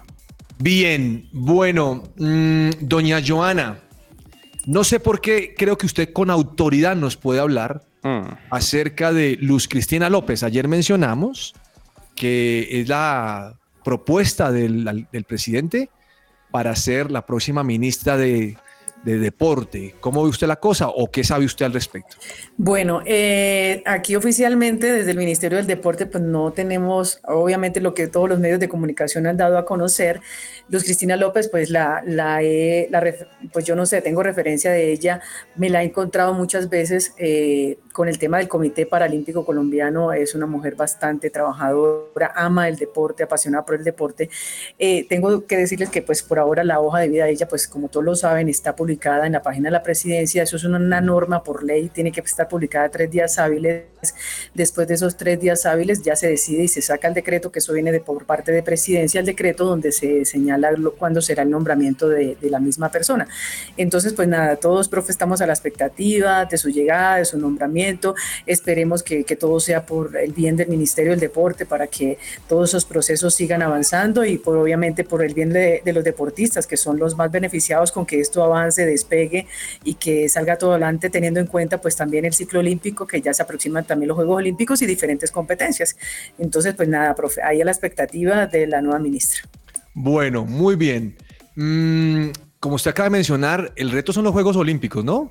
Bien, 0.58 1.28
bueno, 1.32 2.04
mm, 2.16 2.70
doña 2.80 3.20
Joana, 3.22 3.81
no 4.66 4.84
sé 4.84 5.00
por 5.00 5.20
qué 5.20 5.54
creo 5.56 5.76
que 5.78 5.86
usted 5.86 6.12
con 6.12 6.30
autoridad 6.30 6.96
nos 6.96 7.16
puede 7.16 7.40
hablar 7.40 7.82
Mm. 8.02 8.34
acerca 8.50 9.12
de 9.12 9.38
Luz 9.40 9.68
Cristina 9.68 10.10
López. 10.10 10.42
Ayer 10.42 10.66
mencionamos 10.66 11.54
que 12.16 12.80
es 12.80 12.88
la 12.88 13.54
propuesta 13.84 14.50
del, 14.50 15.06
del 15.12 15.24
presidente 15.24 15.88
para 16.50 16.74
ser 16.74 17.10
la 17.12 17.24
próxima 17.24 17.62
ministra 17.62 18.16
de, 18.16 18.56
de 19.04 19.18
Deporte. 19.18 19.94
¿Cómo 20.00 20.22
ve 20.22 20.28
usted 20.28 20.46
la 20.46 20.56
cosa 20.56 20.88
o 20.88 21.10
qué 21.10 21.24
sabe 21.24 21.44
usted 21.44 21.66
al 21.66 21.72
respecto? 21.72 22.16
Bueno, 22.56 23.02
eh, 23.04 23.82
aquí 23.84 24.14
oficialmente 24.14 24.92
desde 24.92 25.10
el 25.10 25.16
Ministerio 25.16 25.58
del 25.58 25.66
Deporte 25.66 26.06
pues 26.06 26.22
no 26.22 26.52
tenemos 26.52 27.20
obviamente 27.24 27.80
lo 27.80 27.94
que 27.94 28.06
todos 28.06 28.28
los 28.28 28.38
medios 28.38 28.60
de 28.60 28.68
comunicación 28.68 29.26
han 29.26 29.36
dado 29.36 29.58
a 29.58 29.64
conocer. 29.64 30.20
Luz 30.68 30.84
Cristina 30.84 31.16
López 31.16 31.48
pues 31.48 31.68
la, 31.70 32.00
la, 32.06 32.42
he- 32.44 32.88
pues 33.52 33.64
yo 33.64 33.74
no 33.74 33.86
sé, 33.86 34.02
tengo 34.02 34.22
referencia 34.22 34.70
de 34.70 34.92
ella, 34.92 35.20
me 35.56 35.68
la 35.68 35.82
he 35.82 35.86
encontrado 35.86 36.32
muchas 36.32 36.68
veces 36.68 37.12
eh, 37.18 37.78
con 37.92 38.08
el 38.08 38.18
tema 38.18 38.38
del 38.38 38.46
Comité 38.48 38.86
Paralímpico 38.86 39.44
Colombiano, 39.44 40.12
es 40.12 40.34
una 40.36 40.46
mujer 40.46 40.76
bastante 40.76 41.28
trabajadora, 41.28 42.32
ama 42.36 42.68
el 42.68 42.76
deporte, 42.76 43.24
apasionada 43.24 43.64
por 43.66 43.74
el 43.74 43.84
deporte. 43.84 44.30
Eh, 44.78 45.06
tengo 45.08 45.44
que 45.46 45.56
decirles 45.56 45.90
que 45.90 46.02
pues 46.02 46.22
por 46.22 46.38
ahora 46.38 46.62
la 46.62 46.80
hoja 46.80 47.00
de 47.00 47.08
vida 47.08 47.24
de 47.24 47.32
ella 47.32 47.48
pues 47.48 47.66
como 47.66 47.88
todos 47.88 48.04
lo 48.06 48.14
saben 48.14 48.48
está 48.48 48.76
publicada 48.76 48.91
en 49.26 49.32
la 49.32 49.42
página 49.42 49.68
de 49.68 49.72
la 49.72 49.82
presidencia, 49.82 50.42
eso 50.42 50.56
es 50.56 50.64
una, 50.64 51.00
norma 51.00 51.42
por 51.42 51.62
ley, 51.62 51.88
tiene 51.88 52.12
que 52.12 52.20
estar 52.20 52.48
publicada 52.48 52.88
tres 52.88 53.10
días 53.10 53.38
hábiles, 53.38 53.84
después 54.54 54.86
de 54.88 54.94
esos 54.94 55.16
tres 55.16 55.40
días 55.40 55.66
hábiles 55.66 56.02
ya 56.02 56.16
se 56.16 56.28
decide 56.28 56.64
y 56.64 56.68
se 56.68 56.82
saca 56.82 57.08
el 57.08 57.14
decreto, 57.14 57.50
que 57.50 57.58
eso 57.58 57.72
viene 57.72 57.92
de 57.92 58.00
por 58.00 58.24
parte 58.24 58.52
de 58.52 58.62
presidencia, 58.62 59.20
el 59.20 59.26
decreto 59.26 59.64
donde 59.64 59.92
se 59.92 60.24
señala 60.24 60.70
cuándo 60.98 61.20
será 61.20 61.42
el 61.42 61.50
nombramiento 61.50 62.08
de, 62.08 62.36
de 62.40 62.50
la 62.50 62.60
misma 62.60 62.90
persona. 62.90 63.26
Entonces 63.76 64.12
pues 64.12 64.28
nada, 64.28 64.56
todos 64.56 64.88
profe 64.88 65.12
estamos 65.12 65.40
a 65.40 65.46
la 65.46 65.52
expectativa 65.52 66.44
de 66.44 66.56
su 66.56 66.70
llegada, 66.70 67.16
de 67.16 67.24
su 67.24 67.38
nombramiento, 67.38 68.14
esperemos 68.46 69.02
que, 69.02 69.24
que 69.24 69.36
todo 69.36 69.60
sea 69.60 69.84
por 69.86 70.16
el 70.16 70.32
bien 70.32 70.56
del 70.56 70.68
Ministerio 70.68 71.12
del 71.12 71.20
Deporte 71.20 71.66
para 71.66 71.86
que 71.86 72.18
todos 72.48 72.70
esos 72.70 72.84
procesos 72.84 73.34
sigan 73.34 73.62
avanzando 73.62 74.24
y 74.24 74.38
por 74.38 74.56
obviamente 74.56 75.04
por 75.04 75.24
el 75.24 75.34
bien 75.34 75.52
de, 75.52 75.82
de 75.84 75.92
los 75.92 76.04
deportistas 76.04 76.66
que 76.66 76.76
son 76.76 76.98
los 76.98 77.16
más 77.16 77.30
beneficiados 77.30 77.92
con 77.92 78.06
que 78.06 78.20
esto 78.20 78.42
avance, 78.42 78.81
despegue 78.86 79.46
y 79.84 79.94
que 79.94 80.28
salga 80.28 80.58
todo 80.58 80.72
adelante 80.72 81.10
teniendo 81.10 81.40
en 81.40 81.46
cuenta 81.46 81.80
pues 81.80 81.96
también 81.96 82.24
el 82.24 82.32
ciclo 82.32 82.60
olímpico 82.60 83.06
que 83.06 83.20
ya 83.20 83.34
se 83.34 83.42
aproximan 83.42 83.84
también 83.84 84.08
los 84.08 84.16
Juegos 84.16 84.38
Olímpicos 84.38 84.82
y 84.82 84.86
diferentes 84.86 85.30
competencias. 85.30 85.96
Entonces 86.38 86.74
pues 86.74 86.88
nada, 86.88 87.14
profe, 87.14 87.42
ahí 87.42 87.60
a 87.60 87.64
la 87.64 87.70
expectativa 87.70 88.46
de 88.46 88.66
la 88.66 88.80
nueva 88.80 88.98
ministra. 88.98 89.42
Bueno, 89.94 90.44
muy 90.44 90.76
bien. 90.76 91.16
Mm, 91.54 92.30
como 92.60 92.76
usted 92.76 92.90
acaba 92.92 93.08
de 93.08 93.10
mencionar, 93.10 93.72
el 93.76 93.90
reto 93.90 94.12
son 94.12 94.24
los 94.24 94.32
Juegos 94.32 94.56
Olímpicos, 94.56 95.04
¿no? 95.04 95.30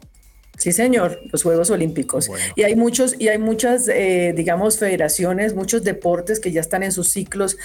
Sí, 0.58 0.72
señor, 0.72 1.20
los 1.32 1.42
Juegos 1.44 1.72
Olímpicos. 1.72 2.30
Y 2.56 2.64
hay 2.64 2.76
muchos, 2.76 3.16
y 3.18 3.30
hay 3.30 3.40
muchas, 3.40 3.88
eh, 3.88 4.34
digamos, 4.36 4.78
federaciones, 4.78 5.56
muchos 5.56 5.84
deportes 5.84 6.40
que 6.40 6.52
ya 6.52 6.62
están 6.62 6.84
en 6.84 6.92
sus 6.92 7.10
ciclos 7.10 7.58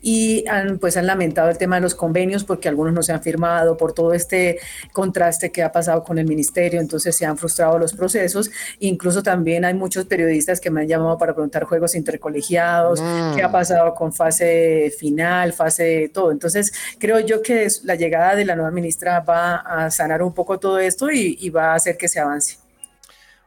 y 0.00 0.46
han, 0.48 0.78
pues 0.78 0.96
han 0.96 1.06
lamentado 1.06 1.48
el 1.48 1.58
tema 1.58 1.76
de 1.76 1.82
los 1.82 1.94
convenios 1.94 2.44
porque 2.44 2.68
algunos 2.68 2.92
no 2.92 3.02
se 3.02 3.12
han 3.12 3.22
firmado 3.22 3.76
por 3.76 3.92
todo 3.92 4.12
este 4.12 4.58
contraste 4.92 5.50
que 5.50 5.62
ha 5.62 5.72
pasado 5.72 6.02
con 6.04 6.18
el 6.18 6.26
ministerio, 6.26 6.80
entonces 6.80 7.16
se 7.16 7.26
han 7.26 7.36
frustrado 7.36 7.78
los 7.78 7.92
procesos. 7.92 8.50
Incluso 8.80 9.22
también 9.22 9.64
hay 9.64 9.74
muchos 9.74 10.06
periodistas 10.06 10.60
que 10.60 10.70
me 10.70 10.82
han 10.82 10.88
llamado 10.88 11.18
para 11.18 11.34
preguntar 11.34 11.64
juegos 11.64 11.94
intercolegiados, 11.94 13.00
qué 13.34 13.42
ha 13.42 13.50
pasado 13.50 13.94
con 13.94 14.12
fase 14.12 14.92
final, 14.98 15.52
fase 15.52 16.10
todo. 16.12 16.32
Entonces 16.32 16.72
creo 16.98 17.20
yo 17.20 17.42
que 17.42 17.68
la 17.84 17.94
llegada 17.94 18.34
de 18.34 18.44
la 18.44 18.56
nueva 18.56 18.70
ministra 18.70 19.20
va 19.20 19.56
a 19.56 19.90
sanar 19.90 20.22
un 20.22 20.32
poco 20.32 20.58
todo 20.58 20.78
esto 20.78 21.10
y, 21.10 21.36
y 21.40 21.50
va 21.50 21.72
a 21.72 21.74
hacer 21.74 21.96
que 21.96 22.08
se 22.08 22.20
avance. 22.20 22.58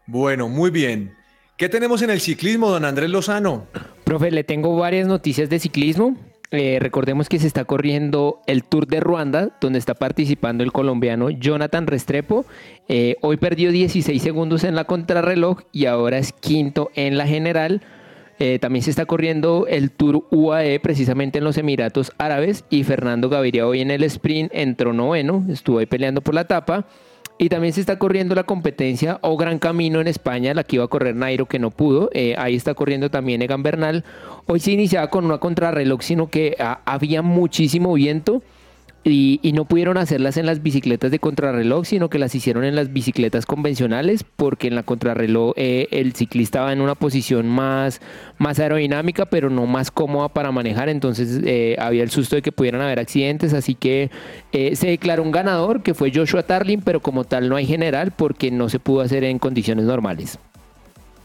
Bueno, 0.05 0.49
muy 0.49 0.71
bien. 0.71 1.15
¿Qué 1.57 1.69
tenemos 1.69 2.01
en 2.01 2.09
el 2.09 2.19
ciclismo, 2.19 2.71
don 2.71 2.85
Andrés 2.85 3.09
Lozano? 3.09 3.67
Profe, 4.03 4.31
le 4.31 4.43
tengo 4.43 4.75
varias 4.75 5.07
noticias 5.07 5.47
de 5.47 5.59
ciclismo. 5.59 6.17
Eh, 6.53 6.79
recordemos 6.81 7.29
que 7.29 7.39
se 7.39 7.47
está 7.47 7.63
corriendo 7.63 8.41
el 8.45 8.65
Tour 8.65 8.85
de 8.85 8.99
Ruanda, 8.99 9.57
donde 9.61 9.79
está 9.79 9.93
participando 9.93 10.65
el 10.65 10.73
colombiano 10.73 11.29
Jonathan 11.29 11.87
Restrepo. 11.87 12.45
Eh, 12.89 13.15
hoy 13.21 13.37
perdió 13.37 13.71
16 13.71 14.21
segundos 14.21 14.65
en 14.65 14.75
la 14.75 14.83
contrarreloj 14.83 15.61
y 15.71 15.85
ahora 15.85 16.17
es 16.17 16.33
quinto 16.33 16.91
en 16.93 17.17
la 17.17 17.25
general. 17.25 17.81
Eh, 18.37 18.59
también 18.59 18.83
se 18.83 18.89
está 18.89 19.05
corriendo 19.05 19.65
el 19.69 19.91
Tour 19.91 20.27
UAE 20.29 20.81
precisamente 20.81 21.37
en 21.37 21.45
los 21.45 21.57
Emiratos 21.57 22.11
Árabes 22.17 22.65
y 22.69 22.83
Fernando 22.83 23.29
Gaviria 23.29 23.65
hoy 23.65 23.79
en 23.79 23.91
el 23.91 24.03
sprint 24.03 24.51
entró 24.53 24.91
noveno, 24.91 25.45
estuvo 25.47 25.77
ahí 25.77 25.85
peleando 25.85 26.21
por 26.21 26.33
la 26.33 26.41
etapa. 26.41 26.85
Y 27.41 27.49
también 27.49 27.73
se 27.73 27.79
está 27.79 27.97
corriendo 27.97 28.35
la 28.35 28.43
competencia 28.43 29.17
o 29.23 29.35
Gran 29.35 29.57
Camino 29.57 29.99
en 29.99 30.07
España, 30.07 30.53
la 30.53 30.63
que 30.63 30.75
iba 30.75 30.85
a 30.85 30.89
correr 30.89 31.15
Nairo 31.15 31.47
que 31.47 31.57
no 31.57 31.71
pudo. 31.71 32.11
Eh, 32.13 32.35
ahí 32.37 32.55
está 32.55 32.75
corriendo 32.75 33.09
también 33.09 33.41
Egan 33.41 33.63
Bernal. 33.63 34.05
Hoy 34.45 34.59
se 34.59 34.73
iniciaba 34.73 35.09
con 35.09 35.25
una 35.25 35.39
contrarreloj, 35.39 36.03
sino 36.03 36.29
que 36.29 36.55
ah, 36.59 36.81
había 36.85 37.23
muchísimo 37.23 37.93
viento 37.93 38.43
y, 39.03 39.39
y 39.41 39.53
no 39.53 39.65
pudieron 39.65 39.97
hacerlas 39.97 40.37
en 40.37 40.45
las 40.45 40.61
bicicletas 40.61 41.09
de 41.09 41.17
contrarreloj, 41.17 41.85
sino 41.85 42.09
que 42.09 42.19
las 42.19 42.35
hicieron 42.35 42.63
en 42.63 42.75
las 42.75 42.93
bicicletas 42.93 43.45
convencionales, 43.47 44.23
porque 44.23 44.67
en 44.67 44.75
la 44.75 44.83
contrarreloj 44.83 45.53
eh, 45.55 45.87
el 45.91 46.13
ciclista 46.13 46.61
va 46.61 46.73
en 46.73 46.81
una 46.81 46.93
posición 46.93 47.47
más, 47.47 47.99
más 48.37 48.59
aerodinámica, 48.59 49.25
pero 49.25 49.49
no 49.49 49.65
más 49.65 49.89
cómoda 49.89 50.29
para 50.29 50.51
manejar. 50.51 50.87
Entonces 50.89 51.41
eh, 51.43 51.75
había 51.79 52.03
el 52.03 52.11
susto 52.11 52.35
de 52.35 52.43
que 52.43 52.51
pudieran 52.51 52.81
haber 52.81 52.99
accidentes, 52.99 53.53
así 53.53 53.73
que 53.73 54.11
eh, 54.51 54.75
se 54.75 54.87
declaró 54.87 55.23
un 55.23 55.31
ganador, 55.31 55.81
que 55.81 55.95
fue 55.95 56.11
Joshua 56.13 56.43
Tarlin, 56.43 56.81
pero 56.81 56.99
como 56.99 57.23
tal 57.23 57.49
no 57.49 57.55
hay 57.55 57.65
general, 57.65 58.11
porque 58.15 58.51
no 58.51 58.69
se 58.69 58.79
pudo 58.79 59.01
hacer 59.01 59.23
en 59.23 59.39
condiciones 59.39 59.85
normales. 59.85 60.37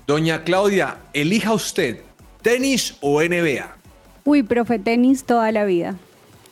Doña 0.07 0.45
Claudia, 0.45 0.99
elija 1.12 1.53
usted, 1.53 1.99
tenis 2.41 2.97
o 3.01 3.20
NBA. 3.20 3.77
Uy, 4.24 4.43
profe, 4.45 4.79
tenis 4.79 5.24
toda 5.24 5.53
la 5.53 5.64
vida. 5.64 5.97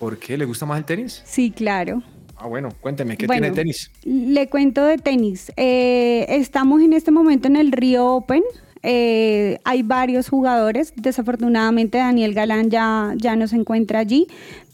¿Por 0.04 0.18
qué? 0.18 0.36
¿Le 0.36 0.44
gusta 0.44 0.66
más 0.66 0.76
el 0.76 0.84
tenis? 0.84 1.22
Sí, 1.24 1.50
claro. 1.50 2.02
Ah, 2.36 2.46
bueno, 2.46 2.68
cuénteme, 2.82 3.16
¿qué 3.16 3.26
Bueno, 3.26 3.40
tiene 3.40 3.56
tenis? 3.56 3.90
Le 4.04 4.50
cuento 4.50 4.84
de 4.84 4.98
tenis. 4.98 5.50
Eh, 5.56 6.26
estamos 6.28 6.82
en 6.82 6.92
este 6.92 7.10
momento 7.10 7.48
en 7.48 7.56
el 7.56 7.72
Río 7.72 8.04
Open. 8.08 8.42
Eh, 8.82 9.60
hay 9.64 9.82
varios 9.82 10.28
jugadores. 10.28 10.92
Desafortunadamente 10.94 11.96
Daniel 11.96 12.34
Galán 12.34 12.68
ya, 12.68 13.14
ya 13.16 13.34
no 13.34 13.48
se 13.48 13.56
encuentra 13.56 14.00
allí. 14.00 14.26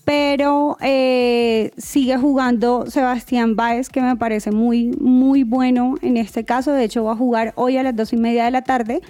Pero 0.05 0.77
eh, 0.81 1.71
sigue 1.77 2.17
jugando 2.17 2.87
Sebastián 2.89 3.55
Báez, 3.55 3.89
que 3.89 4.01
me 4.01 4.17
parece 4.17 4.51
muy, 4.51 4.89
muy 4.99 5.45
bueno 5.45 5.95
en 6.03 6.17
este 6.17 6.45
caso. 6.45 6.73
De 6.73 6.83
hecho, 6.83 7.05
va 7.05 7.13
a 7.13 7.17
jugar 7.17 7.53
hoy 7.55 7.77
a 7.77 7.85
las 7.85 7.95
dos 7.95 8.13
y 8.13 8.17
media 8.17 8.47
de 8.47 8.51
la 8.51 8.63
tarde. 8.63 9.01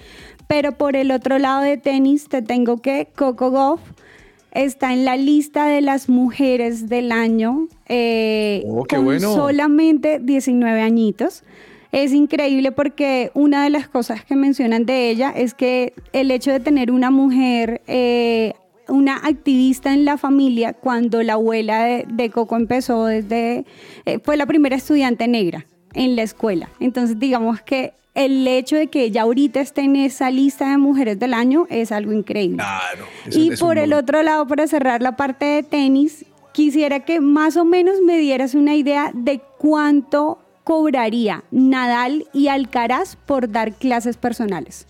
Pero 0.45 0.73
por 0.73 0.95
el 0.95 1.09
otro 1.09 1.39
lado 1.39 1.61
de 1.61 1.77
tenis, 1.77 2.29
te 2.29 2.43
tengo 2.43 2.77
que 2.77 3.07
Coco 3.15 3.49
Goff 3.49 3.81
está 4.51 4.93
en 4.93 5.05
la 5.05 5.15
lista 5.17 5.65
de 5.65 5.81
las 5.81 6.09
mujeres 6.09 6.89
del 6.89 7.11
año 7.11 7.67
eh, 7.87 8.63
Oh, 8.67 8.83
qué 8.83 8.97
con 8.97 9.05
bueno. 9.05 9.33
solamente 9.33 10.19
19 10.19 10.81
añitos. 10.81 11.43
Es 11.91 12.13
increíble 12.13 12.71
porque 12.71 13.31
una 13.33 13.63
de 13.63 13.69
las 13.69 13.89
cosas 13.89 14.23
que 14.23 14.35
mencionan 14.35 14.85
de 14.85 15.09
ella 15.09 15.31
es 15.35 15.53
que 15.53 15.93
el 16.13 16.31
hecho 16.31 16.51
de 16.51 16.61
tener 16.61 16.89
una 16.91 17.11
mujer, 17.11 17.81
eh, 17.87 18.53
una 18.87 19.17
activista 19.17 19.93
en 19.93 20.05
la 20.05 20.17
familia, 20.17 20.73
cuando 20.73 21.21
la 21.21 21.33
abuela 21.33 21.83
de, 21.83 22.05
de 22.07 22.29
Coco 22.29 22.55
empezó 22.55 23.05
desde, 23.05 23.65
eh, 24.05 24.19
fue 24.23 24.37
la 24.37 24.45
primera 24.45 24.75
estudiante 24.75 25.27
negra 25.27 25.65
en 25.93 26.15
la 26.15 26.23
escuela. 26.23 26.69
Entonces 26.79 27.19
digamos 27.19 27.61
que 27.61 27.93
el 28.13 28.47
hecho 28.47 28.75
de 28.75 28.87
que 28.87 29.03
ella 29.03 29.21
ahorita 29.23 29.61
esté 29.61 29.81
en 29.81 29.95
esa 29.95 30.29
lista 30.29 30.69
de 30.69 30.77
mujeres 30.77 31.17
del 31.19 31.33
año 31.33 31.65
es 31.69 31.91
algo 31.91 32.11
increíble. 32.11 32.57
Claro. 32.57 33.05
eso 33.25 33.39
Y 33.39 33.53
es 33.53 33.59
por 33.59 33.77
el 33.77 33.91
logro. 33.91 34.03
otro 34.03 34.23
lado, 34.23 34.47
para 34.47 34.67
cerrar 34.67 35.01
la 35.01 35.15
parte 35.15 35.45
de 35.45 35.63
tenis, 35.63 36.25
quisiera 36.51 37.01
que 37.01 37.21
más 37.21 37.55
o 37.57 37.65
menos 37.65 38.01
me 38.05 38.17
dieras 38.17 38.53
una 38.53 38.75
idea 38.75 39.11
de 39.13 39.41
cuánto 39.57 40.39
cobraría 40.63 41.43
Nadal 41.51 42.27
y 42.33 42.47
Alcaraz 42.47 43.15
por 43.15 43.49
dar 43.49 43.73
clases 43.73 44.17
personales. 44.17 44.87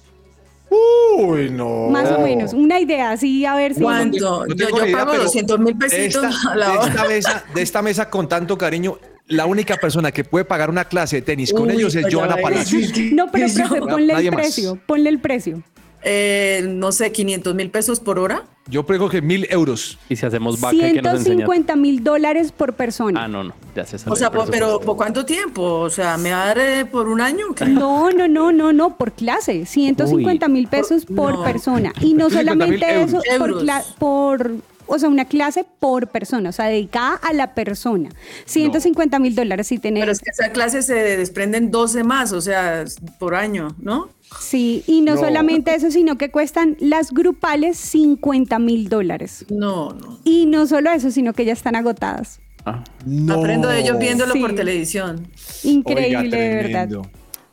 Uy, 1.18 1.50
no. 1.50 1.90
Más 1.90 2.10
o 2.12 2.20
menos, 2.20 2.54
una 2.54 2.80
idea, 2.80 3.12
así 3.12 3.46
a 3.46 3.56
ver 3.56 3.74
si... 3.74 3.82
¿Cuánto? 3.82 4.46
No 4.48 4.56
Yo, 4.56 4.70
idea, 4.70 4.98
pago 4.98 5.12
pero 5.12 5.24
200 5.24 5.60
mil 5.60 5.78
pesitos 5.78 6.24
esta, 6.24 6.52
a 6.52 6.56
la 6.56 6.72
de 6.72 6.78
hora. 6.78 6.88
esta 6.88 7.08
mesa, 7.08 7.44
de 7.54 7.62
esta 7.62 7.82
mesa 7.82 8.10
con 8.10 8.30
tanto 8.30 8.58
cariño, 8.58 8.98
la 9.32 9.46
única 9.46 9.78
persona 9.78 10.12
que 10.12 10.24
puede 10.24 10.46
pagar 10.46 10.70
una 10.70 10.86
clase 10.86 11.18
de 11.18 11.22
tenis 11.24 11.52
con 11.54 11.70
Uy, 11.70 11.76
ellos 11.78 11.96
es 11.96 12.14
Joana. 12.14 12.36
Palacios. 12.38 12.92
No, 13.14 13.32
pero 13.32 13.48
profe, 13.54 13.80
ponle 13.82 14.14
Nadie 14.14 14.30
el 14.30 14.36
más. 14.36 14.42
precio, 14.46 14.80
ponle 14.86 15.10
el 15.10 15.20
precio. 15.20 15.62
Eh, 16.04 16.64
no 16.68 16.92
sé, 16.92 17.12
500 17.12 17.54
mil 17.54 17.70
pesos 17.70 18.00
por 18.00 18.18
hora. 18.18 18.44
Yo 18.68 18.88
creo 18.88 19.08
que 19.08 19.22
mil 19.22 19.46
euros. 19.52 20.00
Y 20.10 20.16
si 20.16 20.26
hacemos 20.26 20.60
vaca, 20.60 20.76
que 20.76 21.02
nos 21.02 21.14
enseña? 21.20 21.46
150 21.46 21.76
mil 21.76 22.04
dólares 22.04 22.52
por 22.52 22.74
persona. 22.74 23.24
Ah, 23.24 23.28
no, 23.28 23.44
no, 23.44 23.54
ya 23.76 23.86
se 23.86 24.00
sabe. 24.00 24.12
O 24.12 24.16
sea, 24.16 24.32
por- 24.32 24.50
pero. 24.50 24.80
¿por 24.80 24.98
cuánto 24.98 25.26
tiempo? 25.26 25.62
O 25.62 25.90
sea, 25.92 26.18
¿me 26.18 26.32
va 26.32 26.44
a 26.44 26.46
dar 26.48 26.58
eh, 26.60 26.86
por 26.86 27.08
un 27.08 27.22
año? 27.22 27.48
No, 27.68 28.10
no, 28.10 28.28
no, 28.28 28.52
no, 28.52 28.74
no, 28.74 28.98
por 28.98 29.12
clase, 29.12 29.68
150 29.68 30.48
mil 30.48 30.68
pesos 30.68 31.06
por 31.06 31.34
no. 31.36 31.44
persona. 31.44 31.94
Y 32.02 32.16
no 32.16 32.30
150.000 32.30 32.34
solamente 32.34 33.02
eso, 33.04 33.22
euros. 33.30 33.38
por, 33.38 33.64
cla- 33.64 33.86
por 34.00 34.52
o 34.94 35.00
sea, 35.00 35.10
una 35.10 35.26
clase 35.26 35.66
por 35.80 36.08
persona, 36.10 36.50
o 36.50 36.52
sea, 36.52 36.66
dedicada 36.66 37.16
a 37.16 37.34
la 37.34 37.54
persona. 37.54 38.10
150 38.46 39.20
mil 39.20 39.36
dólares 39.36 39.68
si 39.68 39.78
tenés. 39.80 40.02
Pero 40.02 40.12
es 40.12 40.20
que 40.20 40.30
esa 40.32 40.52
clase 40.52 40.82
se 40.82 40.94
desprenden 40.96 41.72
12 41.72 42.04
más, 42.04 42.32
o 42.34 42.42
sea, 42.42 42.84
por 43.20 43.36
año, 43.36 43.70
¿no? 43.80 44.10
Sí, 44.40 44.84
y 44.88 45.02
no, 45.02 45.16
No. 45.16 45.22
solamente 45.22 45.74
eso, 45.76 45.92
sino 45.92 46.18
que 46.18 46.32
cuestan 46.32 46.78
las 46.80 47.12
grupales 47.12 47.78
50 47.78 48.60
mil 48.60 48.88
dólares. 48.90 49.46
No, 49.50 49.92
no. 49.94 50.20
Y 50.24 50.46
no 50.46 50.68
solo 50.68 50.90
eso, 50.92 51.12
sino 51.12 51.34
que 51.34 51.46
ya 51.46 51.54
están 51.54 51.76
agotadas. 51.76 52.40
Ah, 52.66 52.84
No. 53.06 53.36
Aprendo 53.40 53.68
de 53.70 53.80
ellos 53.82 53.98
viéndolo 54.00 54.34
Sí. 54.34 54.40
por 54.40 54.54
televisión. 54.56 55.28
Increíble, 55.64 56.20
Oiga, 56.20 56.38
de 56.38 56.56
verdad. 56.56 56.90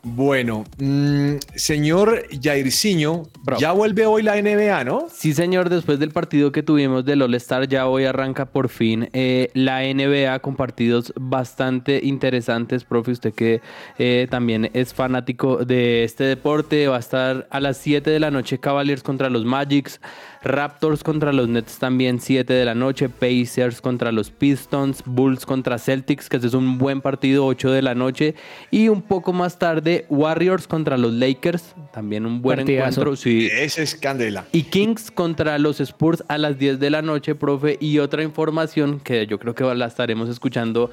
Bueno, 0.01 0.63
mm, 0.77 1.35
señor 1.55 2.25
Jairzinho, 2.41 3.23
ya 3.59 3.73
vuelve 3.73 4.05
hoy 4.05 4.23
la 4.23 4.37
NBA, 4.41 4.85
¿no? 4.85 5.07
Sí, 5.11 5.33
señor, 5.33 5.69
después 5.69 5.99
del 5.99 6.11
partido 6.11 6.53
que 6.53 6.63
tuvimos 6.63 7.03
del 7.03 7.21
All-Star, 7.21 7.67
ya 7.67 7.85
hoy 7.85 8.05
arranca 8.05 8.45
por 8.45 8.69
fin 8.69 9.09
eh, 9.11 9.49
la 9.53 9.81
NBA 9.81 10.39
con 10.39 10.55
partidos 10.55 11.11
bastante 11.19 11.99
interesantes. 12.01 12.85
Profe, 12.85 13.11
usted 13.11 13.33
que 13.33 13.61
eh, 13.97 14.27
también 14.29 14.69
es 14.73 14.93
fanático 14.93 15.65
de 15.65 16.05
este 16.05 16.23
deporte, 16.23 16.87
va 16.87 16.95
a 16.95 16.99
estar 16.99 17.47
a 17.51 17.59
las 17.59 17.75
7 17.77 18.09
de 18.09 18.19
la 18.21 18.31
noche 18.31 18.57
Cavaliers 18.57 19.03
contra 19.03 19.29
los 19.29 19.43
Magics, 19.43 19.99
Raptors 20.41 21.03
contra 21.03 21.33
los 21.33 21.49
Nets 21.49 21.79
también 21.79 22.21
7 22.21 22.53
de 22.53 22.63
la 22.63 22.73
noche, 22.73 23.09
Pacers 23.09 23.81
contra 23.81 24.13
los 24.13 24.31
Pistons, 24.31 25.03
Bulls 25.05 25.45
contra 25.45 25.77
Celtics, 25.77 26.29
que 26.29 26.37
ese 26.37 26.47
es 26.47 26.53
un 26.53 26.77
buen 26.77 27.01
partido 27.01 27.45
8 27.45 27.71
de 27.71 27.81
la 27.81 27.95
noche, 27.95 28.35
y 28.71 28.87
un 28.87 29.01
poco 29.01 29.33
más 29.33 29.59
tarde 29.59 29.88
Warriors 30.09 30.67
contra 30.67 30.97
los 30.97 31.13
Lakers, 31.13 31.75
también 31.93 32.25
un 32.25 32.41
buen 32.41 32.57
Partidazo. 32.59 33.01
encuentro. 33.01 33.15
Sí, 33.15 33.47
Ese 33.51 33.83
es 33.83 33.95
candela. 33.95 34.45
y 34.51 34.63
Kings 34.63 35.11
contra 35.11 35.57
los 35.57 35.79
Spurs 35.79 36.23
a 36.27 36.37
las 36.37 36.57
10 36.57 36.79
de 36.79 36.89
la 36.89 37.01
noche, 37.01 37.35
profe. 37.35 37.77
Y 37.79 37.99
otra 37.99 38.23
información 38.23 38.99
que 38.99 39.27
yo 39.27 39.39
creo 39.39 39.55
que 39.55 39.63
la 39.63 39.85
estaremos 39.85 40.29
escuchando 40.29 40.89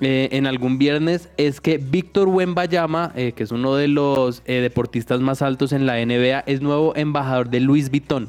eh, 0.00 0.28
en 0.32 0.46
algún 0.46 0.78
viernes 0.78 1.28
es 1.36 1.60
que 1.60 1.78
Víctor 1.78 2.28
Wembayama, 2.28 3.12
eh, 3.16 3.32
que 3.32 3.42
es 3.42 3.50
uno 3.52 3.74
de 3.74 3.88
los 3.88 4.42
eh, 4.46 4.60
deportistas 4.60 5.20
más 5.20 5.42
altos 5.42 5.72
en 5.72 5.86
la 5.86 5.94
NBA, 6.04 6.40
es 6.46 6.60
nuevo 6.60 6.94
embajador 6.96 7.50
de 7.50 7.60
Louis 7.60 7.90
Vuitton. 7.90 8.28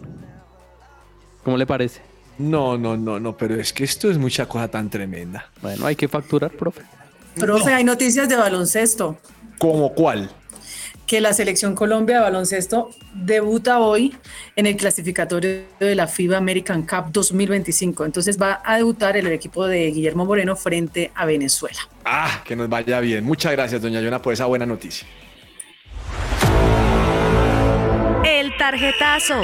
¿Cómo 1.44 1.58
le 1.58 1.66
parece? 1.66 2.02
No, 2.38 2.78
no, 2.78 2.98
no, 2.98 3.20
no, 3.20 3.38
pero 3.38 3.56
es 3.56 3.72
que 3.74 3.84
esto 3.84 4.10
es 4.10 4.18
mucha 4.18 4.48
cosa 4.48 4.68
tan 4.68 4.90
tremenda. 4.90 5.50
Bueno, 5.62 5.86
hay 5.86 5.96
que 5.96 6.08
facturar, 6.08 6.52
profe. 6.52 6.82
Profe, 7.40 7.74
hay 7.74 7.84
noticias 7.84 8.28
de 8.28 8.36
baloncesto. 8.36 9.18
¿Cómo 9.62 9.94
cuál? 9.94 10.28
que 11.06 11.22
la 11.22 11.34
selección 11.34 11.76
Colombia 11.76 12.16
de 12.16 12.22
baloncesto 12.22 12.90
debuta 13.14 13.80
hoy 13.80 14.16
en 14.56 14.66
el 14.66 14.78
clasificatorio 14.78 15.64
de 15.78 15.94
la 15.94 16.08
FIBA 16.08 16.38
American 16.38 16.84
Cup 16.84 17.12
2025. 17.12 18.06
Entonces 18.06 18.42
va 18.42 18.62
a 18.64 18.78
debutar 18.78 19.18
el 19.18 19.28
equipo 19.28 19.68
de 19.68 19.92
Guillermo 19.92 20.26
Moreno 20.26 20.56
frente 20.56 21.12
a 21.14 21.26
Venezuela. 21.26 21.78
Ah, 22.06 22.42
que 22.46 22.56
nos 22.56 22.70
vaya 22.70 23.02
bien. 23.02 23.26
Muchas 23.26 23.52
gracias, 23.52 23.82
doña 23.82 24.00
Yona, 24.00 24.22
por 24.22 24.32
esa 24.32 24.46
buena 24.46 24.66
noticia. 24.66 25.06
El 28.24 28.56
tarjetazo. 28.58 29.44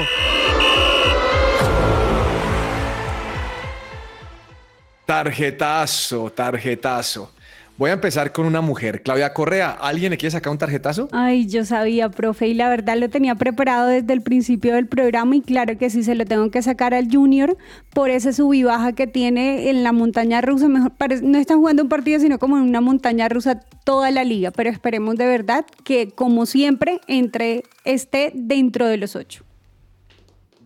Tarjetazo, 5.04 6.30
tarjetazo. 6.30 7.30
Voy 7.78 7.90
a 7.90 7.92
empezar 7.92 8.32
con 8.32 8.44
una 8.44 8.60
mujer, 8.60 9.02
Claudia 9.04 9.32
Correa. 9.32 9.70
¿Alguien 9.70 10.10
le 10.10 10.18
quiere 10.18 10.32
sacar 10.32 10.50
un 10.50 10.58
tarjetazo? 10.58 11.08
Ay, 11.12 11.46
yo 11.46 11.64
sabía, 11.64 12.08
profe, 12.10 12.48
y 12.48 12.54
la 12.54 12.68
verdad 12.68 12.96
lo 12.98 13.08
tenía 13.08 13.36
preparado 13.36 13.86
desde 13.86 14.12
el 14.12 14.20
principio 14.20 14.74
del 14.74 14.88
programa 14.88 15.36
y 15.36 15.42
claro 15.42 15.78
que 15.78 15.88
sí 15.88 16.02
se 16.02 16.16
lo 16.16 16.24
tengo 16.24 16.50
que 16.50 16.60
sacar 16.60 16.92
al 16.92 17.06
Junior 17.08 17.56
por 17.94 18.10
ese 18.10 18.32
sub 18.32 18.52
y 18.52 18.64
baja 18.64 18.94
que 18.94 19.06
tiene 19.06 19.70
en 19.70 19.84
la 19.84 19.92
montaña 19.92 20.40
rusa. 20.40 20.66
Mejor 20.68 20.90
parece- 20.96 21.22
no 21.22 21.38
están 21.38 21.58
jugando 21.58 21.84
un 21.84 21.88
partido, 21.88 22.18
sino 22.18 22.40
como 22.40 22.56
en 22.56 22.64
una 22.64 22.80
montaña 22.80 23.28
rusa 23.28 23.60
toda 23.84 24.10
la 24.10 24.24
liga, 24.24 24.50
pero 24.50 24.70
esperemos 24.70 25.14
de 25.14 25.26
verdad 25.26 25.64
que 25.84 26.08
como 26.10 26.46
siempre 26.46 27.00
entre 27.06 27.62
esté 27.84 28.32
dentro 28.34 28.88
de 28.88 28.96
los 28.96 29.14
ocho. 29.14 29.44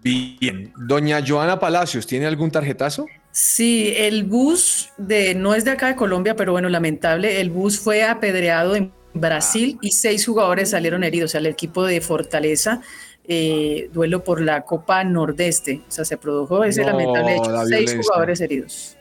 Bien. 0.03 0.73
Doña 0.79 1.21
Joana 1.25 1.61
Palacios, 1.61 2.07
¿tiene 2.07 2.25
algún 2.25 2.51
tarjetazo? 2.51 3.07
Sí, 3.33 3.95
el 3.97 4.25
bus 4.25 4.91
de 4.99 5.35
no 5.35 5.55
es 5.55 5.65
de 5.65 5.71
acá 5.71 5.87
de 5.89 5.97
Colombia, 5.97 6.37
pero 6.37 6.53
bueno, 6.53 6.69
lamentable, 6.69 7.41
el 7.41 7.49
bus 7.51 7.79
fue 7.79 8.05
apedreado 8.05 8.77
en 8.77 8.93
Brasil 9.15 9.79
y 9.81 9.93
seis 9.93 10.27
jugadores 10.27 10.71
salieron 10.71 11.03
heridos. 11.03 11.31
O 11.31 11.33
sea, 11.33 11.41
el 11.41 11.47
equipo 11.47 11.85
de 11.85 12.03
Fortaleza, 12.03 12.83
eh, 13.27 13.89
duelo 13.93 14.23
por 14.23 14.43
la 14.43 14.63
Copa 14.63 15.03
Nordeste. 15.05 15.81
O 15.89 15.91
sea, 15.91 16.05
se 16.05 16.19
produjo 16.19 16.63
ese 16.63 16.83
No, 16.83 16.89
lamentable 16.89 17.37
hecho. 17.37 17.51
la 17.51 17.65
Seis 17.65 17.97
jugadores 17.97 18.41
heridos. 18.43 18.97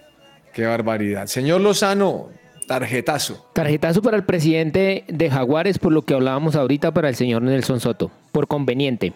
Qué 0.54 0.66
barbaridad. 0.66 1.28
Señor 1.28 1.60
Lozano, 1.60 2.30
tarjetazo. 2.68 3.50
Tarjetazo 3.54 4.02
para 4.02 4.16
el 4.16 4.24
presidente 4.24 5.04
de 5.10 5.30
Jaguares, 5.30 5.78
por 5.78 5.92
lo 5.92 6.04
que 6.04 6.14
hablábamos 6.14 6.56
ahorita 6.56 6.94
para 6.94 7.10
el 7.10 7.16
señor 7.16 7.42
Nelson 7.42 7.82
Soto, 7.82 8.12
por 8.32 8.48
conveniente. 8.48 9.12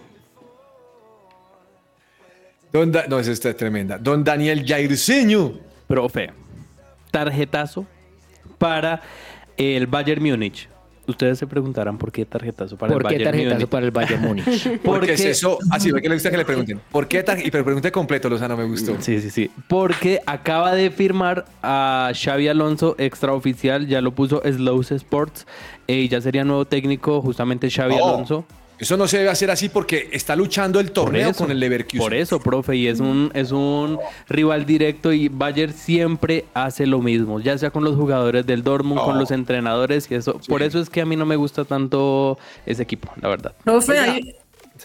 Don 2.76 2.92
Da- 2.92 3.06
no, 3.08 3.18
esa 3.20 3.32
está 3.32 3.54
tremenda. 3.56 3.98
Don 3.98 4.22
Daniel 4.26 4.66
Jairzinho. 4.68 5.54
Profe, 5.88 6.32
tarjetazo 7.10 7.86
para 8.58 9.02
el 9.56 9.88
Bayern 9.88 10.22
Múnich. 10.22 10.68
Ustedes 11.08 11.38
se 11.40 11.46
preguntarán 11.48 11.98
por 11.98 12.12
qué 12.12 12.26
tarjetazo 12.26 12.76
para 12.78 12.92
¿Por 12.92 13.04
el 13.04 13.08
qué 13.08 13.14
Bayern 13.24 13.32
tarjetazo 13.32 13.56
Múnich. 13.56 13.70
para 13.70 13.86
el 13.86 13.92
Bayern 13.92 14.22
Múnich? 14.28 14.46
¿Por 14.64 14.72
qué 14.72 14.80
Porque- 14.84 15.14
es 15.14 15.22
eso? 15.24 15.58
Así, 15.72 15.90
ve 15.92 16.02
que 16.02 16.10
le 16.10 16.16
gusta 16.16 16.30
que 16.32 16.38
le 16.38 16.44
pregunten. 16.44 16.82
¿Por 16.92 17.08
qué 17.08 17.24
tar- 17.24 17.40
Y 17.46 17.50
pero 17.50 17.64
pregunte 17.64 17.92
completo, 17.94 18.28
Lozano, 18.28 18.58
me 18.58 18.66
gustó. 18.66 18.98
Sí, 19.00 19.22
sí, 19.22 19.30
sí. 19.30 19.50
Porque 19.70 20.20
acaba 20.26 20.74
de 20.74 20.90
firmar 20.92 21.46
a 21.64 22.12
Xavi 22.14 22.50
Alonso, 22.50 22.96
extraoficial, 22.98 23.88
ya 23.88 24.02
lo 24.02 24.12
puso 24.14 24.42
Slows 24.44 24.92
Sports, 24.92 25.48
eh, 25.88 25.96
y 26.02 26.10
ya 26.10 26.20
sería 26.20 26.44
nuevo 26.44 26.66
técnico 26.66 27.22
justamente 27.22 27.70
Xavi 27.70 27.96
No, 27.96 28.10
Alonso. 28.10 28.46
Eso 28.80 28.98
no 28.98 29.08
se 29.08 29.18
debe 29.20 29.30
hacer 29.30 29.50
así 29.52 29.70
porque 29.70 30.10
está 30.12 30.36
luchando 30.36 30.80
el 30.80 30.92
torneo 30.92 31.34
con 31.34 31.50
el 31.52 31.60
Leverkusen. 31.60 32.00
Por 32.00 32.14
eso, 32.14 32.40
profe, 32.40 32.76
y 32.76 32.88
es 32.88 33.00
un, 33.00 33.32
es 33.34 33.52
un 33.52 33.98
rival 34.28 34.66
directo 34.66 35.14
y 35.14 35.30
Bayern 35.30 35.74
siempre 35.74 36.46
hace 36.54 36.86
lo 36.86 37.00
mismo, 37.02 37.40
ya 37.40 37.58
sea 37.58 37.72
con 37.72 37.84
los 37.84 37.96
jugadores 37.96 38.46
del 38.46 38.64
Dortmund, 38.64 39.00
con 39.02 39.14
No. 39.16 39.22
los 39.22 39.32
entrenadores 39.32 40.10
y 40.12 40.16
eso. 40.16 40.40
Por 40.48 40.62
eso 40.62 40.80
es 40.80 40.90
que 40.90 41.02
a 41.02 41.06
mí 41.06 41.16
no 41.16 41.26
me 41.26 41.36
gusta 41.36 41.64
tanto 41.66 42.38
ese 42.66 42.84
equipo, 42.84 43.12
la 43.22 43.30
verdad. 43.30 43.54
Profe. 43.64 44.36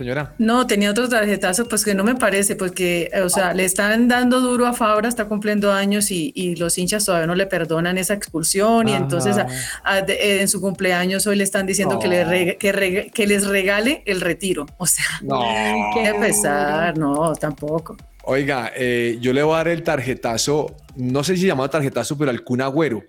Señora. 0.01 0.34
no, 0.38 0.66
tenía 0.66 0.90
otro 0.90 1.09
tarjetazo, 1.09 1.68
pues 1.68 1.84
que 1.84 1.94
no 1.94 2.05
me 2.05 2.14
parece, 2.14 2.57
porque, 2.57 3.11
o 3.22 3.28
sea, 3.28 3.53
le 3.53 3.64
están 3.66 4.09
dando 4.09 4.40
duro 4.40 4.66
a 4.66 4.72
Fabra, 4.72 5.09
está 5.09 5.26
cumpliendo 5.26 5.72
años 5.72 6.11
y, 6.11 6.32
y 6.34 6.57
los 6.57 6.78
hinchas 6.78 7.05
todavía 7.05 7.26
no 7.26 7.34
le 7.34 7.46
perdonan 7.46 7.98
esa 7.98 8.14
expulsión 8.14 8.88
y 8.88 8.94
entonces 8.94 9.36
a- 9.36 9.46
a- 9.84 10.01
de- 10.01 10.40
en 10.40 10.48
su 10.48 10.61
cumpleaños 10.61 11.26
hoy 11.26 11.36
le 11.36 11.44
están 11.44 11.66
diciendo 11.66 11.98
que, 11.98 12.09
le 12.09 12.57
que, 12.57 13.26
les 13.26 13.46
regale 13.46 14.03
el 14.07 14.20
retiro. 14.22 14.64
O 14.78 14.86
sea, 14.86 15.05
No. 15.22 15.40
qué 15.94 16.14
pesar, 16.18 16.96
no, 16.96 17.34
tampoco. 17.34 17.96
Oiga, 18.24 18.70
eh, 18.76 19.18
yo 19.20 19.32
le 19.32 19.42
voy 19.42 19.55
a 19.55 19.57
dar 19.59 19.68
el 19.68 19.82
tarjetazo, 19.82 20.74
no 20.96 21.22
sé 21.24 21.36
si 21.36 21.46
llamado 21.46 21.68
tarjetazo, 21.70 22.16
pero 22.16 22.30
al 22.30 22.42
Kun 22.42 22.61
Agüero. 22.62 23.03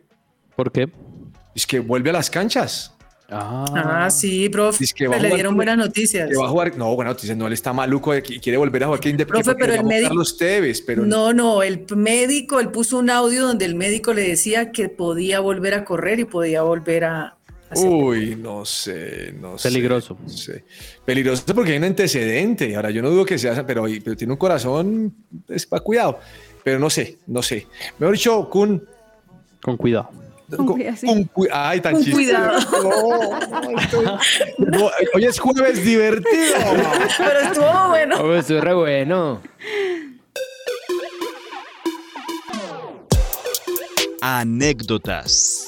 ¿Por 0.56 0.72
qué? 0.72 0.90
Es 1.56 1.66
que 1.68 1.80
vuelve 1.80 2.10
a 2.10 2.14
las 2.14 2.30
canchas. 2.30 2.94
Ah, 3.34 4.10
sí, 4.12 4.50
profe, 4.50 4.84
Es 4.84 4.94
que 4.94 5.06
a 5.06 5.18
le 5.18 5.34
dieron 5.34 5.56
buenas 5.56 5.78
noticias. 5.78 6.30
Que 6.30 6.36
va 6.38 6.46
a 6.46 6.50
jugar. 6.50 6.78
No, 6.78 6.94
bueno, 6.96 7.12
noticias, 7.12 7.38
no, 7.38 7.48
él 7.48 7.54
está 7.54 7.72
maluco 7.72 8.12
que 8.12 8.40
quiere 8.42 8.58
volver 8.58 8.84
a 8.84 8.88
jugar. 8.88 9.00
Que 9.00 9.10
inde- 9.10 9.26
Profe, 9.26 9.56
pero 9.56 9.74
el 9.74 9.84
médico- 9.86 10.10
Carlos 10.10 10.38
Tevez, 10.38 10.82
pero 10.82 11.06
No, 11.06 11.32
no, 11.34 11.64
el 11.64 11.86
médico, 11.96 12.60
él 12.60 12.70
puso 12.70 12.98
un 13.00 13.10
audio 13.10 13.48
donde 13.48 13.66
el 13.66 13.76
médico 13.76 14.14
le 14.14 14.28
decía 14.28 14.72
que 14.72 14.90
podía 14.90 15.40
volver 15.40 15.74
a 15.76 15.86
correr 15.86 16.20
y 16.20 16.26
podía 16.26 16.62
volver 16.64 17.06
a... 17.06 17.38
Uy, 17.74 18.36
no 18.36 18.66
sé, 18.66 19.34
no 19.40 19.58
sé. 19.58 19.70
Peligroso. 19.70 20.18
no 20.22 20.28
sé. 20.28 20.66
Peligroso 21.06 21.44
porque 21.56 21.72
hay 21.72 21.78
un 21.78 21.86
antecedente. 21.86 22.76
Ahora, 22.76 22.92
yo 22.92 23.02
no 23.02 23.10
dudo 23.10 23.26
que 23.26 23.38
sea, 23.38 23.66
pero, 23.66 23.86
pero 24.04 24.18
tiene 24.18 24.34
un 24.34 24.38
corazón, 24.38 25.16
es 25.48 25.66
para 25.66 25.82
cuidado. 25.82 26.20
Pero 26.66 26.80
no 26.80 26.90
sé, 26.90 27.18
no 27.28 27.42
sé. 27.42 27.68
Mejor 27.98 28.14
dicho, 28.14 28.50
Kun. 28.50 28.84
Con 29.62 29.78
cuidado. 29.78 30.10
Con 30.58 31.24
con 31.26 31.48
ay, 31.52 31.82
tan 31.82 31.94
Con 31.96 32.04
cuidado. 32.12 32.60
No, 32.82 33.62
no, 33.62 33.80
estoy- 33.80 34.06
no, 34.58 34.90
hoy 35.16 35.26
es 35.26 35.40
jueves 35.40 35.84
divertido. 35.84 36.56
Pero 37.18 37.40
estuvo 37.40 37.88
bueno. 37.90 38.18
Oh, 38.22 38.34
eso 38.36 38.58
es 38.58 38.64
re 38.64 38.74
bueno. 38.74 39.42
Anécdotas. 44.22 45.66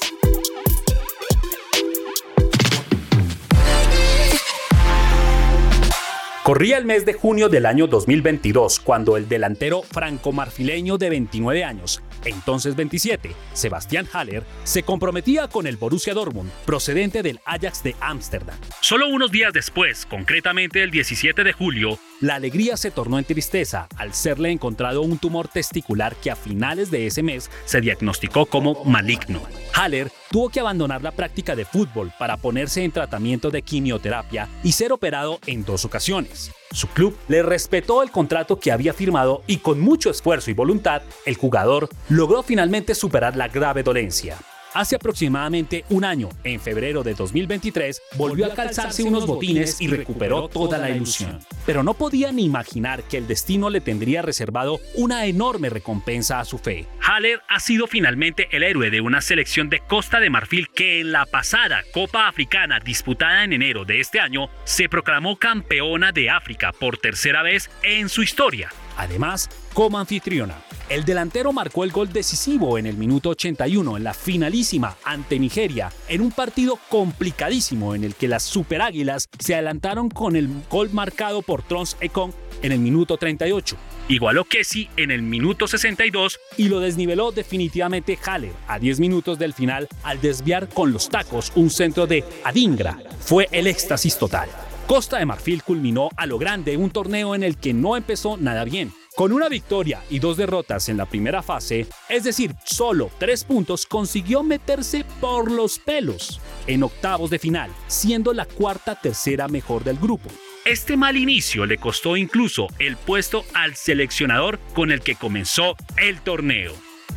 Corría 6.44 6.76
el 6.76 6.84
mes 6.84 7.06
de 7.06 7.14
junio 7.14 7.48
del 7.48 7.64
año 7.64 7.86
2022 7.86 8.78
cuando 8.78 9.16
el 9.16 9.30
delantero 9.30 9.80
franco-marfileño 9.80 10.98
de 10.98 11.08
29 11.08 11.64
años, 11.64 12.02
entonces 12.26 12.76
27, 12.76 13.30
Sebastián 13.54 14.06
Haller, 14.12 14.44
se 14.62 14.82
comprometía 14.82 15.48
con 15.48 15.66
el 15.66 15.78
Borussia 15.78 16.12
Dortmund, 16.12 16.50
procedente 16.66 17.22
del 17.22 17.40
Ajax 17.46 17.82
de 17.82 17.96
Ámsterdam. 17.98 18.58
Solo 18.82 19.08
unos 19.08 19.30
días 19.30 19.54
después, 19.54 20.04
concretamente 20.04 20.82
el 20.82 20.90
17 20.90 21.44
de 21.44 21.52
julio, 21.54 21.98
la 22.20 22.34
alegría 22.34 22.76
se 22.76 22.90
tornó 22.90 23.18
en 23.18 23.24
tristeza 23.24 23.88
al 23.96 24.12
serle 24.12 24.50
encontrado 24.50 25.00
un 25.00 25.16
tumor 25.16 25.48
testicular 25.48 26.14
que 26.14 26.30
a 26.30 26.36
finales 26.36 26.90
de 26.90 27.06
ese 27.06 27.22
mes 27.22 27.50
se 27.64 27.80
diagnosticó 27.80 28.44
como 28.44 28.84
maligno. 28.84 29.40
Haller 29.72 30.10
tuvo 30.34 30.48
que 30.48 30.58
abandonar 30.58 31.00
la 31.00 31.12
práctica 31.12 31.54
de 31.54 31.64
fútbol 31.64 32.10
para 32.18 32.36
ponerse 32.36 32.82
en 32.82 32.90
tratamiento 32.90 33.52
de 33.52 33.62
quimioterapia 33.62 34.48
y 34.64 34.72
ser 34.72 34.92
operado 34.92 35.38
en 35.46 35.64
dos 35.64 35.84
ocasiones. 35.84 36.50
Su 36.72 36.88
club 36.88 37.16
le 37.28 37.44
respetó 37.44 38.02
el 38.02 38.10
contrato 38.10 38.58
que 38.58 38.72
había 38.72 38.92
firmado 38.92 39.44
y 39.46 39.58
con 39.58 39.78
mucho 39.78 40.10
esfuerzo 40.10 40.50
y 40.50 40.54
voluntad, 40.54 41.02
el 41.24 41.36
jugador 41.36 41.88
logró 42.08 42.42
finalmente 42.42 42.96
superar 42.96 43.36
la 43.36 43.46
grave 43.46 43.84
dolencia. 43.84 44.36
Hace 44.74 44.96
aproximadamente 44.96 45.84
un 45.88 46.04
año, 46.04 46.30
en 46.42 46.58
febrero 46.58 47.04
de 47.04 47.14
2023, 47.14 48.02
volvió 48.16 48.46
a 48.46 48.54
calzarse 48.54 49.04
unos 49.04 49.24
botines 49.24 49.80
y 49.80 49.86
recuperó 49.86 50.48
toda 50.48 50.78
la 50.78 50.90
ilusión. 50.90 51.38
Pero 51.64 51.84
no 51.84 51.94
podía 51.94 52.32
ni 52.32 52.44
imaginar 52.44 53.04
que 53.04 53.18
el 53.18 53.28
destino 53.28 53.70
le 53.70 53.80
tendría 53.80 54.20
reservado 54.20 54.80
una 54.96 55.26
enorme 55.26 55.70
recompensa 55.70 56.40
a 56.40 56.44
su 56.44 56.58
fe. 56.58 56.88
Haller 57.00 57.40
ha 57.48 57.60
sido 57.60 57.86
finalmente 57.86 58.48
el 58.50 58.64
héroe 58.64 58.90
de 58.90 59.00
una 59.00 59.20
selección 59.20 59.70
de 59.70 59.78
Costa 59.78 60.18
de 60.18 60.30
Marfil 60.30 60.68
que 60.70 61.00
en 61.00 61.12
la 61.12 61.26
pasada 61.26 61.84
Copa 61.92 62.26
Africana 62.26 62.80
disputada 62.80 63.44
en 63.44 63.52
enero 63.52 63.84
de 63.84 64.00
este 64.00 64.18
año 64.18 64.48
se 64.64 64.88
proclamó 64.88 65.36
campeona 65.36 66.10
de 66.10 66.30
África 66.30 66.72
por 66.72 66.98
tercera 66.98 67.42
vez 67.42 67.70
en 67.84 68.08
su 68.08 68.24
historia. 68.24 68.70
Además, 68.96 69.48
como 69.72 69.98
anfitriona, 69.98 70.56
el 70.88 71.04
delantero 71.04 71.52
marcó 71.52 71.84
el 71.84 71.92
gol 71.92 72.12
decisivo 72.12 72.78
en 72.78 72.86
el 72.86 72.96
minuto 72.96 73.30
81 73.30 73.96
en 73.96 74.04
la 74.04 74.14
finalísima 74.14 74.96
ante 75.04 75.38
Nigeria, 75.38 75.90
en 76.08 76.20
un 76.20 76.30
partido 76.30 76.78
complicadísimo 76.88 77.94
en 77.94 78.04
el 78.04 78.14
que 78.14 78.28
las 78.28 78.42
Super 78.42 78.82
Águilas 78.82 79.28
se 79.38 79.54
adelantaron 79.54 80.10
con 80.10 80.36
el 80.36 80.48
gol 80.70 80.90
marcado 80.92 81.42
por 81.42 81.62
Trons 81.62 81.96
Ekong 82.00 82.32
en 82.62 82.72
el 82.72 82.78
minuto 82.78 83.16
38. 83.16 83.76
Igualó 84.08 84.44
Kessi 84.44 84.88
en 84.96 85.10
el 85.10 85.22
minuto 85.22 85.66
62 85.66 86.38
y 86.58 86.68
lo 86.68 86.80
desniveló 86.80 87.32
definitivamente 87.32 88.18
Haller 88.22 88.52
a 88.68 88.78
10 88.78 89.00
minutos 89.00 89.38
del 89.38 89.54
final 89.54 89.88
al 90.02 90.20
desviar 90.20 90.68
con 90.68 90.92
los 90.92 91.08
tacos 91.08 91.52
un 91.54 91.70
centro 91.70 92.06
de 92.06 92.24
Adingra. 92.44 92.98
Fue 93.20 93.48
el 93.50 93.66
éxtasis 93.66 94.18
total. 94.18 94.50
Costa 94.86 95.18
de 95.18 95.24
Marfil 95.24 95.62
culminó 95.62 96.10
a 96.16 96.26
lo 96.26 96.36
grande 96.36 96.76
un 96.76 96.90
torneo 96.90 97.34
en 97.34 97.42
el 97.42 97.56
que 97.56 97.72
no 97.72 97.96
empezó 97.96 98.36
nada 98.36 98.64
bien. 98.64 98.92
Con 99.16 99.30
una 99.30 99.48
victoria 99.48 100.02
y 100.10 100.18
dos 100.18 100.36
derrotas 100.36 100.88
en 100.88 100.96
la 100.96 101.06
primera 101.06 101.40
fase, 101.40 101.86
es 102.08 102.24
decir, 102.24 102.52
solo 102.64 103.12
tres 103.18 103.44
puntos, 103.44 103.86
consiguió 103.86 104.42
meterse 104.42 105.04
por 105.20 105.52
los 105.52 105.78
pelos 105.78 106.40
en 106.66 106.82
octavos 106.82 107.30
de 107.30 107.38
final, 107.38 107.70
siendo 107.86 108.32
la 108.32 108.44
cuarta 108.44 109.00
tercera 109.00 109.46
mejor 109.46 109.84
del 109.84 109.98
grupo. 109.98 110.28
Este 110.64 110.96
mal 110.96 111.16
inicio 111.16 111.64
le 111.64 111.78
costó 111.78 112.16
incluso 112.16 112.66
el 112.80 112.96
puesto 112.96 113.44
al 113.54 113.76
seleccionador 113.76 114.58
con 114.74 114.90
el 114.90 115.00
que 115.00 115.14
comenzó 115.14 115.76
el 115.96 116.20
torneo. 116.20 116.72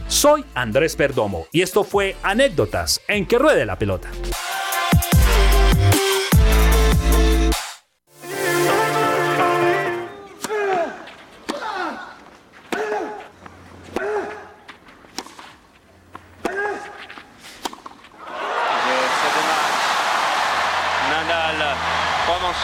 Soy 0.08 0.46
Andrés 0.54 0.96
Perdomo 0.96 1.48
y 1.52 1.64
esto 1.64 1.84
fue 1.84 2.16
Anécdotas 2.22 3.02
en 3.08 3.26
que 3.26 3.40
ruede 3.40 3.66
la 3.66 3.80
pelota. 3.80 4.12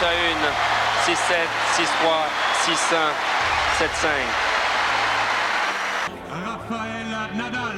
À 0.04 0.12
1, 0.12 0.14
6-7, 1.06 1.16
6-3, 1.76 1.86
6-1, 2.66 3.12
7-5. 3.78 3.84
Rafael 6.30 7.10
Nadal. 7.36 7.74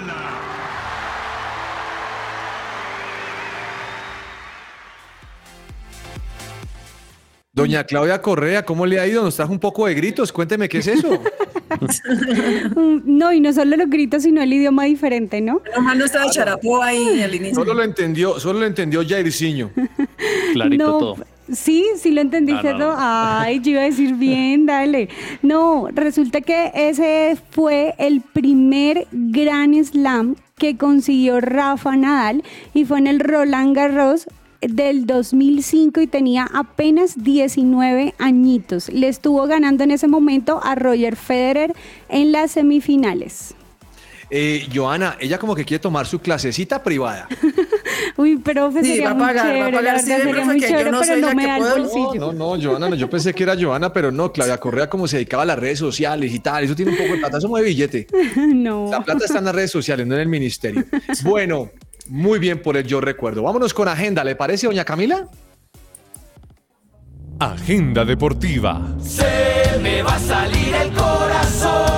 Doña 7.52 7.84
Claudia 7.84 8.20
Correa, 8.20 8.64
¿cómo 8.66 8.84
le 8.84 9.00
ha 9.00 9.06
ido? 9.06 9.22
Nos 9.22 9.36
trajo 9.36 9.50
un 9.50 9.58
poco 9.58 9.86
de 9.86 9.94
gritos. 9.94 10.30
Cuénteme 10.30 10.68
qué 10.68 10.78
es 10.78 10.88
eso. 10.88 11.22
No, 12.76 13.32
y 13.32 13.40
no 13.40 13.52
solo 13.52 13.76
los 13.76 13.90
gritos, 13.90 14.22
sino 14.22 14.40
el 14.40 14.52
idioma 14.52 14.84
diferente, 14.84 15.40
¿no? 15.40 15.60
Nomás 15.74 15.96
no 15.96 16.04
estaba 16.04 16.30
charapó 16.30 16.80
ahí 16.82 17.20
al 17.22 17.34
inicio. 17.34 17.56
Solo 17.56 17.74
lo 17.74 17.82
entendió, 17.82 18.38
solo 18.38 18.60
lo 18.60 18.66
entendió 18.66 19.02
Jairzinho. 19.06 19.70
Clarito 20.52 20.84
No, 20.84 20.98
todo. 20.98 21.16
Sí, 21.52 21.84
sí 21.96 22.10
lo 22.10 22.20
entendiste 22.20 22.72
No, 22.72 22.78
no, 22.78 22.84
todo. 22.86 22.96
no. 22.96 22.98
Ay, 22.98 23.60
yo 23.60 23.72
iba 23.72 23.82
a 23.82 23.84
decir 23.84 24.14
bien, 24.14 24.66
dale. 24.66 25.08
No, 25.42 25.88
resulta 25.92 26.40
que 26.40 26.72
ese 26.74 27.36
fue 27.50 27.94
el 27.98 28.20
primer 28.20 29.06
gran 29.12 29.74
slam 29.84 30.36
que 30.58 30.76
consiguió 30.76 31.40
Rafa 31.40 31.96
Nadal 31.96 32.42
y 32.74 32.84
fue 32.84 32.98
en 32.98 33.06
el 33.06 33.20
Roland 33.20 33.76
Garros 33.76 34.26
del 34.60 35.06
2005 35.06 36.00
y 36.00 36.06
tenía 36.06 36.48
apenas 36.52 37.22
19 37.22 38.14
añitos. 38.18 38.88
Le 38.88 39.08
estuvo 39.08 39.46
ganando 39.46 39.84
en 39.84 39.90
ese 39.90 40.08
momento 40.08 40.60
a 40.64 40.74
Roger 40.74 41.14
Federer 41.16 41.74
en 42.08 42.32
las 42.32 42.52
semifinales. 42.52 43.54
Eh, 44.28 44.66
Joana, 44.74 45.16
ella 45.20 45.38
como 45.38 45.54
que 45.54 45.64
quiere 45.64 45.80
tomar 45.80 46.06
su 46.06 46.18
clasecita 46.18 46.82
privada. 46.82 47.28
Uy, 48.16 48.38
pero 48.38 48.72
Sí, 48.72 48.82
sería 48.82 49.04
va 49.04 49.10
a 49.10 49.14
muy 49.14 49.26
pagar, 49.26 49.60
va 49.60 49.66
a 49.66 49.70
pagar, 49.72 50.00
sí, 50.00 50.06
sería 50.06 50.30
profe, 50.32 50.44
muy 50.44 50.54
que 50.56 50.60
yo 50.62 50.68
chévere, 50.68 50.90
no 50.90 51.00
pero 51.00 51.16
no 51.18 51.34
me 51.34 51.46
da 51.46 51.56
el 51.56 51.62
puedo. 51.62 51.78
bolsillo. 51.78 52.32
No, 52.32 52.56
no, 52.56 52.62
Joana, 52.62 52.88
no, 52.88 52.96
yo 52.96 53.08
pensé 53.08 53.32
que 53.34 53.42
era 53.44 53.54
Joana, 53.60 53.92
pero 53.92 54.10
no, 54.10 54.32
Claudia 54.32 54.58
Correa 54.58 54.88
como 54.90 55.06
se 55.06 55.16
dedicaba 55.18 55.44
a 55.44 55.46
las 55.46 55.58
redes 55.58 55.78
sociales 55.78 56.32
y 56.32 56.40
tal, 56.40 56.64
eso 56.64 56.74
tiene 56.74 56.90
un 56.92 56.96
poco 56.98 57.12
de 57.12 57.18
plata, 57.18 57.38
eso 57.38 57.48
mueve 57.48 57.68
billete. 57.68 58.06
no. 58.36 58.88
La 58.90 59.00
plata 59.04 59.26
está 59.26 59.38
en 59.38 59.44
las 59.44 59.54
redes 59.54 59.70
sociales, 59.70 60.06
no 60.06 60.14
en 60.14 60.20
el 60.22 60.28
ministerio. 60.28 60.84
Bueno, 61.22 61.70
muy 62.08 62.38
bien 62.38 62.60
por 62.62 62.76
el 62.76 62.84
yo 62.86 63.00
recuerdo. 63.00 63.42
Vámonos 63.42 63.72
con 63.74 63.86
agenda, 63.86 64.24
¿le 64.24 64.34
parece, 64.34 64.66
doña 64.66 64.84
Camila? 64.84 65.28
Agenda 67.38 68.04
deportiva. 68.04 68.80
Se 69.00 69.78
me 69.82 70.02
va 70.02 70.14
a 70.16 70.18
salir 70.18 70.74
el 70.74 70.90
corazón. 70.92 71.95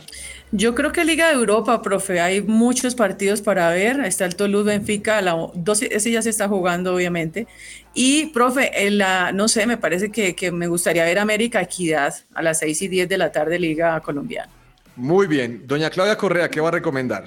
Yo 0.52 0.74
creo 0.76 0.92
que 0.92 1.04
Liga 1.04 1.28
de 1.28 1.34
Europa, 1.34 1.82
profe, 1.82 2.20
hay 2.20 2.42
muchos 2.42 2.94
partidos 2.94 3.42
para 3.42 3.70
ver. 3.70 4.00
Está 4.00 4.24
el 4.24 4.36
Toulouse 4.36 4.66
Benfica, 4.66 5.20
la, 5.20 5.36
dos, 5.54 5.82
ese 5.82 6.12
ya 6.12 6.22
se 6.22 6.30
está 6.30 6.46
jugando, 6.46 6.94
obviamente. 6.94 7.48
Y, 7.92 8.26
profe, 8.26 8.86
en 8.86 8.98
la, 8.98 9.32
no 9.32 9.48
sé, 9.48 9.66
me 9.66 9.76
parece 9.76 10.12
que, 10.12 10.36
que 10.36 10.52
me 10.52 10.68
gustaría 10.68 11.04
ver 11.04 11.18
América 11.18 11.60
Equidad 11.60 12.14
a 12.34 12.42
las 12.42 12.60
6 12.60 12.82
y 12.82 12.88
10 12.88 13.08
de 13.08 13.18
la 13.18 13.32
tarde, 13.32 13.58
Liga 13.58 14.00
Colombiana. 14.00 14.52
Muy 14.94 15.26
bien. 15.26 15.66
Doña 15.66 15.90
Claudia 15.90 16.16
Correa, 16.16 16.48
¿qué 16.48 16.60
va 16.60 16.68
a 16.68 16.72
recomendar? 16.72 17.24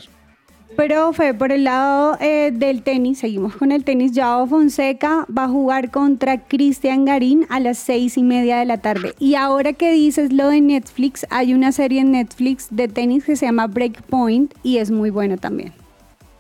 Profe, 0.76 1.34
por 1.34 1.52
el 1.52 1.66
lado 1.66 2.18
eh, 2.22 2.52
del 2.54 2.84
tenis, 2.84 3.20
seguimos 3.20 3.56
con 3.56 3.72
el 3.72 3.84
tenis. 3.84 4.12
Joao 4.16 4.48
Fonseca 4.48 5.26
va 5.36 5.46
a 5.46 5.50
jugar 5.50 5.92
contra 5.92 6.46
Cristian 6.46 7.06
Garín 7.06 7.46
a 7.50 7.60
las 7.60 7.78
seis 7.78 8.18
y 8.18 8.24
media 8.24 8.58
de 8.58 8.66
la 8.66 8.78
tarde. 8.78 9.14
Y 9.20 9.36
ahora 9.36 9.74
que 9.74 9.92
dices 9.92 10.32
lo 10.32 10.50
de 10.50 10.62
Netflix, 10.62 11.26
hay 11.30 11.54
una 11.54 11.72
serie 11.72 12.02
en 12.02 12.12
Netflix 12.12 12.68
de 12.72 12.88
tenis 12.88 13.26
que 13.26 13.36
se 13.36 13.46
llama 13.46 13.68
Breakpoint 13.68 14.54
y 14.64 14.78
es 14.78 14.92
muy 14.92 15.10
buena 15.10 15.38
también. 15.38 15.74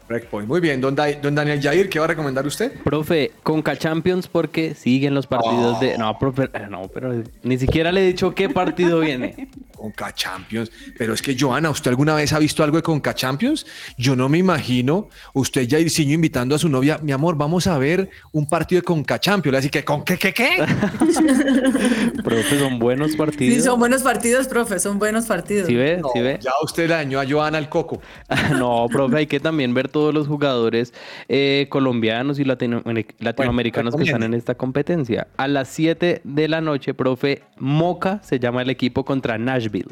Breakpoint. 0.09 0.47
Muy 0.47 0.59
bien, 0.59 0.81
don, 0.81 0.95
Da- 0.95 1.13
don 1.13 1.35
Daniel 1.35 1.61
Jair, 1.61 1.87
¿qué 1.87 1.99
va 1.99 2.05
a 2.05 2.07
recomendar 2.09 2.45
usted? 2.45 2.73
Profe, 2.83 3.31
Conca 3.43 3.77
Champions 3.77 4.27
porque 4.27 4.73
siguen 4.73 5.13
los 5.13 5.27
partidos 5.27 5.79
de... 5.79 5.97
No, 5.99 6.17
profe, 6.17 6.49
eh, 6.53 6.65
no, 6.69 6.87
pero 6.93 7.23
ni 7.43 7.57
siquiera 7.59 7.91
le 7.91 8.01
he 8.01 8.07
dicho 8.07 8.33
qué 8.33 8.49
partido 8.49 8.99
viene. 9.01 9.49
Conca 9.79 10.11
Champions. 10.13 10.71
Pero 10.97 11.13
es 11.13 11.21
que, 11.21 11.37
Joana, 11.39 11.69
¿usted 11.69 11.91
alguna 11.91 12.13
vez 12.15 12.33
ha 12.33 12.39
visto 12.39 12.63
algo 12.63 12.75
de 12.77 12.83
Conca 12.83 13.13
Champions? 13.13 13.65
Yo 13.97 14.15
no 14.15 14.27
me 14.27 14.37
imagino 14.39 15.07
usted 15.33 15.69
Jairzinho 15.69 16.15
invitando 16.15 16.55
a 16.55 16.59
su 16.59 16.67
novia, 16.67 16.97
mi 17.01 17.11
amor, 17.13 17.37
vamos 17.37 17.65
a 17.67 17.77
ver 17.77 18.09
un 18.33 18.45
partido 18.45 18.81
de 18.81 18.85
Conca 18.85 19.19
Champions. 19.19 19.59
Así 19.59 19.69
que, 19.69 19.85
¿con 19.85 20.03
qué, 20.03 20.17
qué, 20.17 20.33
qué? 20.33 20.49
Profe, 22.23 22.59
son 22.59 22.79
buenos 22.79 23.15
partidos. 23.15 23.55
Sí, 23.55 23.61
son 23.61 23.79
buenos 23.79 24.01
partidos, 24.01 24.47
profe, 24.47 24.79
son 24.79 24.99
buenos 24.99 25.25
partidos. 25.27 25.67
¿Sí 25.67 25.75
ve? 25.75 26.01
¿Sí 26.13 26.19
ve? 26.19 26.39
Ya 26.41 26.51
usted 26.63 26.87
le 26.87 26.95
dañó 26.95 27.19
a 27.19 27.25
Joana 27.29 27.57
el 27.57 27.69
coco. 27.69 28.01
No, 28.59 28.87
profe, 28.91 29.17
hay 29.17 29.27
que 29.27 29.39
también 29.39 29.73
ver 29.73 29.87
todos 29.99 30.13
los 30.13 30.27
jugadores 30.27 30.93
eh, 31.27 31.67
colombianos 31.69 32.39
y 32.39 32.45
latino- 32.45 32.81
latinoamericanos 33.19 33.95
que 33.95 34.03
están 34.03 34.23
en 34.23 34.33
esta 34.33 34.55
competencia. 34.55 35.27
A 35.35 35.47
las 35.49 35.67
7 35.67 36.21
de 36.23 36.47
la 36.47 36.61
noche, 36.61 36.93
profe, 36.93 37.41
Moca 37.57 38.21
se 38.23 38.39
llama 38.39 38.61
el 38.61 38.69
equipo 38.69 39.03
contra 39.03 39.37
Nashville. 39.37 39.89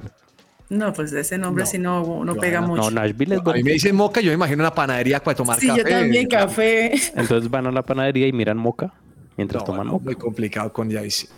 No, 0.70 0.94
pues 0.94 1.12
ese 1.14 1.38
nombre 1.38 1.66
sí 1.66 1.78
no, 1.78 2.24
no 2.24 2.36
pega 2.36 2.62
mucho. 2.62 2.84
No, 2.84 2.92
Nashville 2.92 3.36
es 3.36 3.40
A 3.40 3.44
mí 3.44 3.46
bueno. 3.52 3.66
me 3.66 3.72
dicen 3.72 3.96
moca, 3.96 4.22
yo 4.22 4.30
me 4.30 4.36
imagino 4.36 4.64
una 4.64 4.74
panadería 4.74 5.22
para 5.22 5.36
tomar 5.36 5.60
sí, 5.60 5.68
café. 5.68 5.78
yo 5.84 5.90
también, 5.90 6.28
café. 6.28 6.94
Entonces 7.16 7.50
van 7.50 7.68
a 7.68 7.72
la 7.72 7.82
panadería 7.84 8.28
y 8.28 8.32
miran 8.34 8.58
Moca 8.58 8.94
mientras 9.38 9.64
No, 9.64 9.66
toman 9.66 9.88
no, 9.88 9.94
Moca. 9.94 10.06
muy 10.06 10.16
complicado 10.16 10.72
con 10.72 10.90
Jairzinho. 10.92 11.34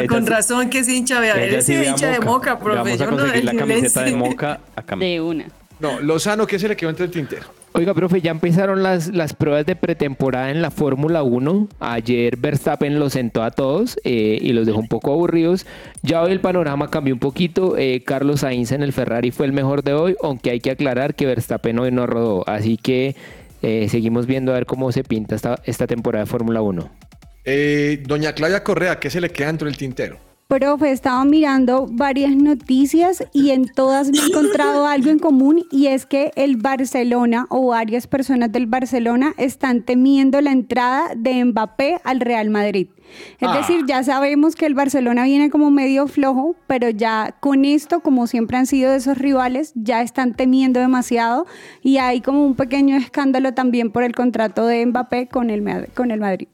Con 0.08 0.24
sí- 0.24 0.30
razón 0.30 0.70
que 0.70 0.80
es 0.80 0.88
hincha, 0.88 1.20
vea, 1.20 1.36
ve 1.36 1.58
a 1.58 1.90
hincha 1.90 2.08
de 2.12 2.20
moca, 2.22 2.58
profe. 2.58 2.78
Vamos 2.78 2.94
a 2.94 2.96
yo 3.06 3.12
no 3.12 3.18
conseguir 3.18 3.44
la 3.44 3.52
le 3.54 3.60
camiseta 3.60 4.04
de. 4.04 4.16
Moca 4.16 4.62
a 4.76 4.82
Cami. 4.84 5.06
De 5.06 5.20
una. 5.22 5.46
No, 5.82 6.00
Lozano, 6.00 6.48
¿qué 6.48 6.58
se 6.58 6.70
le 6.70 6.76
quedó 6.78 6.90
entre 6.90 7.04
el 7.06 7.12
tintero? 7.12 7.48
Oiga, 7.74 7.94
profe, 7.94 8.22
ya 8.22 8.32
empezaron 8.32 8.82
las, 8.82 9.10
las 9.14 9.34
pruebas 9.34 9.66
de 9.66 9.76
pretemporada 9.76 10.50
en 10.50 10.62
la 10.62 10.72
Fórmula 10.72 11.22
1. 11.22 11.68
Ayer 11.80 12.36
Verstappen 12.38 13.00
los 13.00 13.14
sentó 13.14 13.44
a 13.44 13.52
todos 13.52 14.00
eh, 14.04 14.40
y 14.42 14.54
los 14.54 14.66
dejó 14.66 14.80
un 14.80 14.88
poco 14.88 15.14
aburridos. 15.14 15.68
Ya 16.02 16.24
hoy 16.24 16.32
el 16.32 16.40
panorama 16.40 16.90
cambió 16.90 17.14
un 17.14 17.20
poquito. 17.20 17.78
Eh, 17.78 18.02
Carlos 18.04 18.40
Sainz 18.40 18.72
en 18.72 18.82
el 18.82 18.94
Ferrari 18.94 19.30
fue 19.32 19.46
el 19.46 19.54
mejor 19.54 19.84
de 19.84 19.94
hoy, 19.94 20.16
aunque 20.24 20.50
hay 20.50 20.60
que 20.60 20.72
aclarar 20.72 21.14
que 21.14 21.28
Verstappen 21.28 21.78
hoy 21.78 21.92
no 21.92 22.08
rodó. 22.08 22.44
Así 22.50 22.78
que 22.78 23.16
eh, 23.62 23.88
seguimos 23.90 24.26
viendo 24.26 24.52
a 24.52 24.56
ver 24.56 24.66
cómo 24.66 24.92
se 24.92 25.04
pinta 25.04 25.36
esta, 25.36 25.60
esta 25.66 25.86
temporada 25.86 26.26
de 26.26 26.32
Fórmula 26.32 26.62
1. 26.62 26.90
Eh, 27.46 28.04
doña 28.06 28.34
Claudia 28.34 28.64
Correa, 28.64 29.00
¿qué 29.00 29.10
se 29.10 29.22
le 29.22 29.30
queda 29.30 29.50
entre 29.50 29.70
el 29.70 29.78
tintero? 29.78 30.27
Profe, 30.48 30.92
estaba 30.92 31.26
mirando 31.26 31.88
varias 31.92 32.34
noticias 32.34 33.22
y 33.34 33.50
en 33.50 33.68
todas 33.68 34.10
me 34.12 34.18
he 34.20 34.26
encontrado 34.28 34.88
algo 34.88 35.10
en 35.10 35.20
común 35.20 35.66
y 35.72 35.88
es 35.88 36.06
que 36.06 36.32
el 36.38 36.56
Barcelona 36.56 37.48
o 37.50 37.68
varias 37.68 38.08
personas 38.08 38.50
del 38.54 38.66
Barcelona 38.66 39.34
están 39.38 39.84
temiendo 39.84 40.40
la 40.40 40.54
entrada 40.54 41.10
de 41.18 41.44
Mbappé 41.44 42.00
al 42.06 42.22
Real 42.22 42.50
Madrid. 42.50 42.88
Es 43.42 43.50
Ah. 43.50 43.58
decir, 43.58 43.82
ya 43.88 44.04
sabemos 44.04 44.56
que 44.56 44.66
el 44.66 44.74
Barcelona 44.74 45.26
viene 45.26 45.50
como 45.50 45.70
medio 45.70 46.08
flojo, 46.08 46.56
pero 46.66 46.90
ya 46.90 47.36
con 47.42 47.66
esto, 47.66 48.00
como 48.00 48.26
siempre 48.26 48.56
han 48.56 48.68
sido 48.68 48.92
de 48.92 48.98
esos 48.98 49.18
rivales, 49.18 49.74
ya 49.76 50.02
están 50.02 50.34
temiendo 50.34 50.80
demasiado 50.80 51.46
y 51.82 51.98
hay 51.98 52.22
como 52.22 52.46
un 52.46 52.56
pequeño 52.56 52.96
escándalo 52.96 53.54
también 53.54 53.92
por 53.92 54.04
el 54.04 54.14
contrato 54.16 54.66
de 54.66 54.86
Mbappé 54.86 55.28
con 55.28 55.50
el, 55.50 55.90
con 55.94 56.12
el 56.12 56.22
Madrid. 56.22 56.48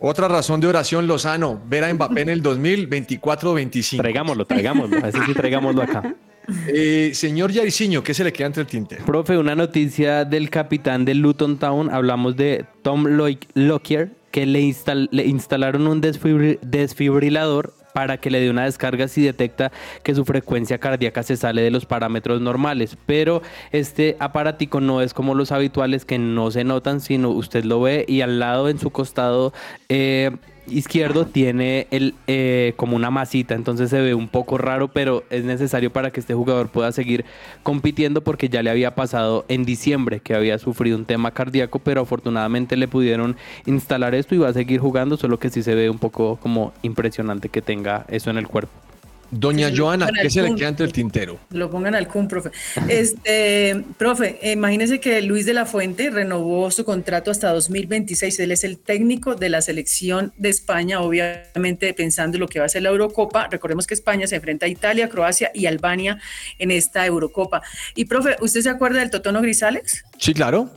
Otra 0.00 0.28
razón 0.28 0.60
de 0.60 0.66
oración, 0.66 1.06
Lozano, 1.06 1.60
ver 1.66 1.84
a 1.84 1.92
Mbappé 1.92 2.22
en 2.22 2.28
el 2.30 2.42
2024-25. 2.42 3.98
Traigámoslo, 3.98 4.44
traigámoslo. 4.46 4.96
Así 5.04 5.18
sí, 5.26 5.34
traigámoslo 5.34 5.82
acá. 5.82 6.14
Eh, 6.66 7.12
señor 7.14 7.52
Jairzinho, 7.54 8.02
¿qué 8.02 8.12
se 8.12 8.24
le 8.24 8.32
queda 8.32 8.48
entre 8.48 8.62
el 8.62 8.66
tintero? 8.66 9.04
Profe, 9.04 9.38
una 9.38 9.54
noticia 9.54 10.24
del 10.24 10.50
capitán 10.50 11.04
del 11.04 11.18
Luton 11.18 11.58
Town. 11.58 11.88
Hablamos 11.90 12.34
de 12.34 12.64
Tom 12.82 13.06
Loy- 13.06 13.38
Lockyer, 13.54 14.10
que 14.32 14.46
le, 14.46 14.58
instal- 14.60 15.08
le 15.12 15.26
instalaron 15.26 15.86
un 15.86 16.02
desfibri- 16.02 16.58
desfibrilador 16.60 17.72
para 17.92 18.16
que 18.18 18.30
le 18.30 18.40
dé 18.40 18.50
una 18.50 18.64
descarga 18.64 19.08
si 19.08 19.22
detecta 19.22 19.72
que 20.02 20.14
su 20.14 20.24
frecuencia 20.24 20.78
cardíaca 20.78 21.22
se 21.22 21.36
sale 21.36 21.62
de 21.62 21.70
los 21.70 21.86
parámetros 21.86 22.40
normales. 22.40 22.96
Pero 23.06 23.42
este 23.72 24.16
aparatico 24.18 24.80
no 24.80 25.02
es 25.02 25.14
como 25.14 25.34
los 25.34 25.52
habituales 25.52 26.04
que 26.04 26.18
no 26.18 26.50
se 26.50 26.64
notan, 26.64 27.00
sino 27.00 27.30
usted 27.30 27.64
lo 27.64 27.80
ve 27.80 28.04
y 28.08 28.20
al 28.20 28.38
lado 28.38 28.68
en 28.68 28.78
su 28.78 28.90
costado 28.90 29.52
eh, 29.88 30.30
izquierdo 30.66 31.26
tiene 31.26 31.86
el, 31.90 32.14
eh, 32.26 32.74
como 32.76 32.96
una 32.96 33.10
masita, 33.10 33.54
entonces 33.54 33.90
se 33.90 34.00
ve 34.00 34.14
un 34.14 34.28
poco 34.28 34.58
raro, 34.58 34.88
pero 34.88 35.24
es 35.30 35.44
necesario 35.44 35.92
para 35.92 36.10
que 36.10 36.20
este 36.20 36.34
jugador 36.34 36.68
pueda 36.68 36.92
seguir 36.92 37.24
compitiendo 37.62 38.22
porque 38.22 38.48
ya 38.48 38.62
le 38.62 38.70
había 38.70 38.94
pasado 38.94 39.44
en 39.48 39.64
diciembre 39.64 40.20
que 40.20 40.34
había 40.34 40.58
sufrido 40.58 40.96
un 40.96 41.04
tema 41.04 41.30
cardíaco, 41.32 41.78
pero 41.78 42.02
afortunadamente 42.02 42.76
le 42.76 42.88
pudieron 42.88 43.36
instalar 43.66 44.14
esto 44.14 44.34
y 44.34 44.38
va 44.38 44.48
a 44.48 44.52
seguir 44.52 44.80
jugando, 44.80 45.16
solo 45.16 45.38
que 45.38 45.50
sí 45.50 45.62
se 45.62 45.74
ve 45.74 45.90
un 45.90 45.98
poco 45.98 46.36
como 46.36 46.72
impresionante 46.82 47.48
que 47.48 47.62
tenga 47.62 48.04
eso 48.08 48.30
en 48.30 48.38
el 48.38 48.46
cuerpo. 48.46 48.89
Doña 49.30 49.70
Joana, 49.74 50.08
¿qué 50.20 50.28
se 50.28 50.42
le 50.42 50.54
queda 50.54 50.68
entre 50.68 50.86
el 50.86 50.92
tintero? 50.92 51.38
Lo 51.50 51.70
pongan 51.70 51.94
al 51.94 52.08
CUM, 52.08 52.26
profe. 52.26 52.50
Este, 52.88 53.84
profe, 53.96 54.38
imagínese 54.52 54.98
que 54.98 55.22
Luis 55.22 55.46
de 55.46 55.54
la 55.54 55.66
Fuente 55.66 56.10
renovó 56.10 56.70
su 56.70 56.84
contrato 56.84 57.30
hasta 57.30 57.52
2026. 57.52 58.40
Él 58.40 58.52
es 58.52 58.64
el 58.64 58.78
técnico 58.78 59.36
de 59.36 59.48
la 59.48 59.62
selección 59.62 60.32
de 60.36 60.48
España, 60.48 61.00
obviamente 61.00 61.94
pensando 61.94 62.36
en 62.36 62.40
lo 62.40 62.48
que 62.48 62.58
va 62.58 62.66
a 62.66 62.68
ser 62.68 62.82
la 62.82 62.88
Eurocopa. 62.88 63.48
Recordemos 63.48 63.86
que 63.86 63.94
España 63.94 64.26
se 64.26 64.36
enfrenta 64.36 64.66
a 64.66 64.68
Italia, 64.68 65.08
Croacia 65.08 65.50
y 65.54 65.66
Albania 65.66 66.18
en 66.58 66.70
esta 66.70 67.06
Eurocopa. 67.06 67.62
Y, 67.94 68.06
profe, 68.06 68.36
¿usted 68.40 68.62
se 68.62 68.70
acuerda 68.70 69.00
del 69.00 69.10
Totono 69.10 69.40
Grisales? 69.40 70.04
Sí, 70.18 70.34
claro, 70.34 70.70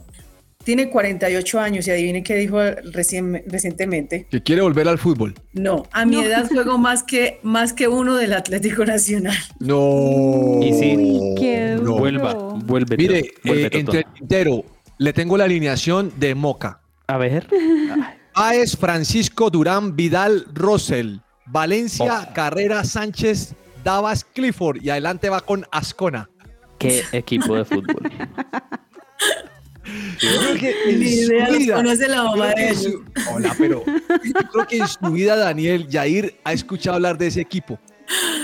Tiene 0.64 0.90
48 0.90 1.60
años 1.60 1.88
y 1.88 1.92
adivine 1.92 2.24
qué 2.24 2.36
dijo 2.36 2.58
recién- 2.60 3.44
recientemente. 3.48 4.28
que 4.32 4.42
quiere 4.42 4.62
volver 4.62 4.88
al 4.88 4.98
fútbol. 4.98 5.34
No, 5.54 5.84
a 5.92 6.06
mi 6.06 6.20
edad 6.24 6.48
juego 6.48 6.78
más 6.78 7.04
que, 7.04 7.40
más 7.44 7.74
que 7.74 7.88
uno 7.88 8.16
del 8.16 8.34
Atlético 8.34 8.86
Nacional. 8.86 9.36
No. 9.60 10.60
Y 10.62 10.74
sí, 10.74 10.96
Uy, 10.98 11.36
qué 11.38 11.78
No. 11.82 11.98
vuelva, 11.98 12.34
vuelve. 12.34 12.96
Mire, 12.98 13.20
eh, 13.44 13.70
entre 13.74 14.00
el 14.00 14.06
tintero, 14.14 14.64
le 14.98 15.12
tengo 15.14 15.36
la 15.38 15.44
alineación 15.46 16.14
de 16.18 16.34
Moca. 16.36 16.80
A 17.08 17.18
ver. 17.18 17.48
Es 18.54 18.76
Francisco 18.76 19.50
Durán 19.52 19.96
Vidal 19.96 20.48
Rosell. 20.54 21.20
Valencia, 21.46 22.30
Carrera 22.34 22.84
Sánchez, 22.84 23.54
Davas 23.84 24.24
Clifford. 24.24 24.82
Y 24.82 24.90
adelante 24.90 25.30
va 25.30 25.42
con 25.42 25.66
Ascona. 25.72 26.30
¿Qué 26.80 27.04
equipo 27.12 27.56
de 27.56 27.64
fútbol? 27.66 28.12
Yo 30.20 30.30
creo 30.40 30.56
que 30.56 30.76
en 30.90 31.00
Ni 31.00 31.12
su 31.16 31.34
idea, 31.34 31.50
vida- 31.50 31.76
conoce 31.76 32.08
la 32.08 32.24
mamá 32.24 32.48
de 32.50 32.70
ellos. 32.70 32.84
su- 32.84 33.04
Hola, 33.34 33.56
pero 33.58 33.84
yo 33.86 34.34
creo 34.52 34.68
que 34.68 34.78
en 34.78 34.88
su 34.88 35.00
vida 35.12 35.36
Daniel 35.36 35.88
Yair 35.88 36.36
ha 36.44 36.54
escuchado 36.54 36.96
hablar 36.96 37.18
de 37.18 37.28
ese 37.28 37.42
equipo. 37.42 37.80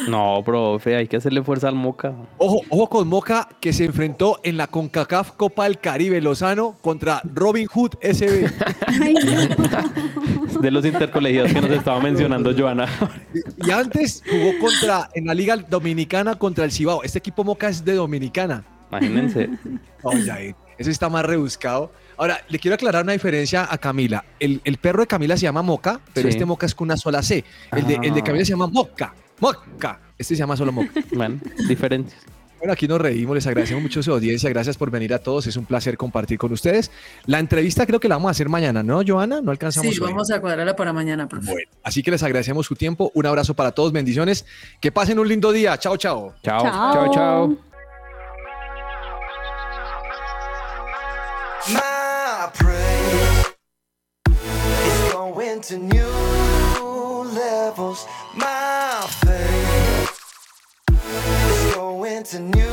No, 0.07 0.41
profe, 0.45 0.95
hay 0.95 1.07
que 1.07 1.17
hacerle 1.17 1.43
fuerza 1.43 1.67
al 1.67 1.75
Moca. 1.75 2.13
Ojo, 2.37 2.61
ojo 2.69 2.89
con 2.89 3.07
Moca 3.09 3.49
que 3.59 3.73
se 3.73 3.85
enfrentó 3.85 4.39
en 4.43 4.55
la 4.57 4.67
CONCACAF 4.67 5.31
Copa 5.33 5.65
del 5.65 5.79
Caribe 5.79 6.21
Lozano 6.21 6.77
contra 6.81 7.21
Robin 7.33 7.67
Hood 7.67 7.91
SB. 8.01 8.49
De 10.61 10.71
los 10.71 10.85
intercolegiados 10.85 11.53
que 11.53 11.61
nos 11.61 11.71
estaba 11.71 11.99
mencionando 11.99 12.53
Joana. 12.57 12.87
Y 13.65 13.71
antes 13.71 14.23
jugó 14.29 14.51
contra 14.59 15.09
en 15.13 15.25
la 15.27 15.33
Liga 15.33 15.57
Dominicana 15.57 16.35
contra 16.35 16.65
el 16.65 16.71
Cibao. 16.71 17.03
Este 17.03 17.19
equipo 17.19 17.43
Moca 17.43 17.69
es 17.69 17.83
de 17.83 17.93
Dominicana. 17.93 18.63
Imagínense. 18.89 19.49
Oye, 20.03 20.31
ahí, 20.31 20.55
eso 20.79 20.89
está 20.89 21.07
más 21.09 21.23
rebuscado. 21.25 21.91
Ahora, 22.17 22.41
le 22.49 22.57
quiero 22.59 22.73
aclarar 22.75 23.03
una 23.03 23.13
diferencia 23.13 23.67
a 23.69 23.77
Camila. 23.77 24.25
El, 24.39 24.59
el 24.63 24.77
perro 24.77 25.01
de 25.01 25.07
Camila 25.07 25.37
se 25.37 25.43
llama 25.43 25.61
Moca, 25.61 25.99
pero 26.13 26.27
Sí. 26.27 26.33
este 26.33 26.45
Moca 26.45 26.65
es 26.65 26.73
con 26.73 26.87
una 26.87 26.97
sola 26.97 27.21
C. 27.21 27.43
El 27.71 27.85
de, 27.85 27.95
el 28.01 28.13
de 28.13 28.21
Ah. 28.21 28.23
Camila 28.23 28.43
se 28.45 28.51
llama 28.51 28.67
Moca. 28.67 29.13
Moca. 29.39 29.99
Este 30.17 30.33
se 30.35 30.39
llama 30.39 30.57
solo 30.57 30.71
Moca. 30.71 30.89
Bueno, 31.13 31.39
diferencias. 31.67 32.19
Bueno, 32.57 32.73
aquí 32.73 32.89
nos 32.89 32.99
reímos, 32.99 33.35
les 33.35 33.47
agradecemos 33.47 33.81
mucho 33.81 34.03
su 34.03 34.11
audiencia, 34.11 34.49
gracias 34.49 34.75
por 34.75 34.91
venir 34.91 35.13
a 35.13 35.19
todos, 35.19 35.47
es 35.47 35.55
un 35.55 35.63
placer 35.63 35.95
compartir 35.95 36.37
con 36.37 36.51
ustedes. 36.51 36.91
La 37.25 37.39
entrevista 37.39 37.85
creo 37.85 38.01
que 38.01 38.09
la 38.09 38.15
vamos 38.15 38.27
a 38.27 38.31
hacer 38.31 38.49
mañana, 38.49 38.83
¿no, 38.83 39.01
Joana? 39.07 39.39
No 39.39 39.51
alcanzamos 39.51 39.95
Sí, 39.95 40.01
hoy. 40.01 40.09
vamos 40.09 40.29
a 40.29 40.41
cuadrarla 40.41 40.75
para 40.75 40.91
mañana, 40.91 41.25
profe. 41.29 41.49
Bueno, 41.51 41.69
así 41.83 42.03
que 42.03 42.11
les 42.11 42.21
agradecemos 42.21 42.65
su 42.65 42.75
tiempo, 42.75 43.13
un 43.15 43.25
abrazo 43.25 43.53
para 43.53 43.71
todos, 43.71 43.93
bendiciones, 43.93 44.45
que 44.81 44.91
pasen 44.91 45.19
un 45.19 45.29
lindo 45.29 45.53
día, 45.53 45.77
chao, 45.77 45.95
chao. 45.95 46.35
Chao. 46.43 46.61
Chao, 46.63 47.13
chao. 47.13 47.68
My 51.67 52.49
praise 52.53 53.53
is 54.29 55.11
going 55.11 55.59
to 55.61 55.77
new 55.77 57.23
levels. 57.35 58.05
My 58.33 59.05
faith 59.25 60.21
is 60.89 61.75
going 61.75 62.23
to 62.23 62.39
new 62.39 62.71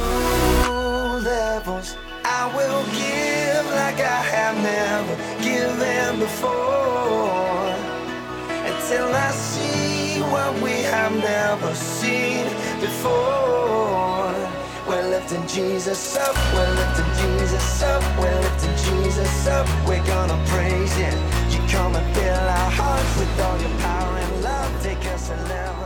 levels. 1.20 1.96
I 2.24 2.46
will 2.56 2.84
give 2.94 3.66
like 3.74 3.98
I 3.98 4.22
have 4.34 4.56
never 4.62 5.16
given 5.42 6.20
before 6.20 7.74
until 8.70 9.12
I 9.12 9.32
see 9.32 10.20
what 10.22 10.54
we 10.62 10.70
have 10.82 11.12
never 11.16 11.74
seen 11.74 12.44
before. 12.80 14.15
Lifting 15.28 15.48
Jesus 15.48 16.16
up, 16.16 16.36
we're 16.54 16.72
lifting 16.76 17.04
Jesus 17.20 17.82
up, 17.82 18.00
we're 18.16 18.40
lifting 18.42 18.76
Jesus 18.94 19.48
up. 19.48 19.66
We're 19.84 20.06
gonna 20.06 20.40
praise 20.46 20.96
you. 20.96 21.10
You 21.50 21.58
come 21.68 21.96
and 21.96 22.14
fill 22.14 22.32
our 22.32 22.70
hearts 22.70 23.18
with 23.18 23.40
all 23.40 23.60
your 23.60 23.76
power 23.80 24.18
and 24.18 24.42
love. 24.44 24.82
Take 24.84 25.04
us 25.06 25.30
a 25.30 25.36
level. 25.48 25.85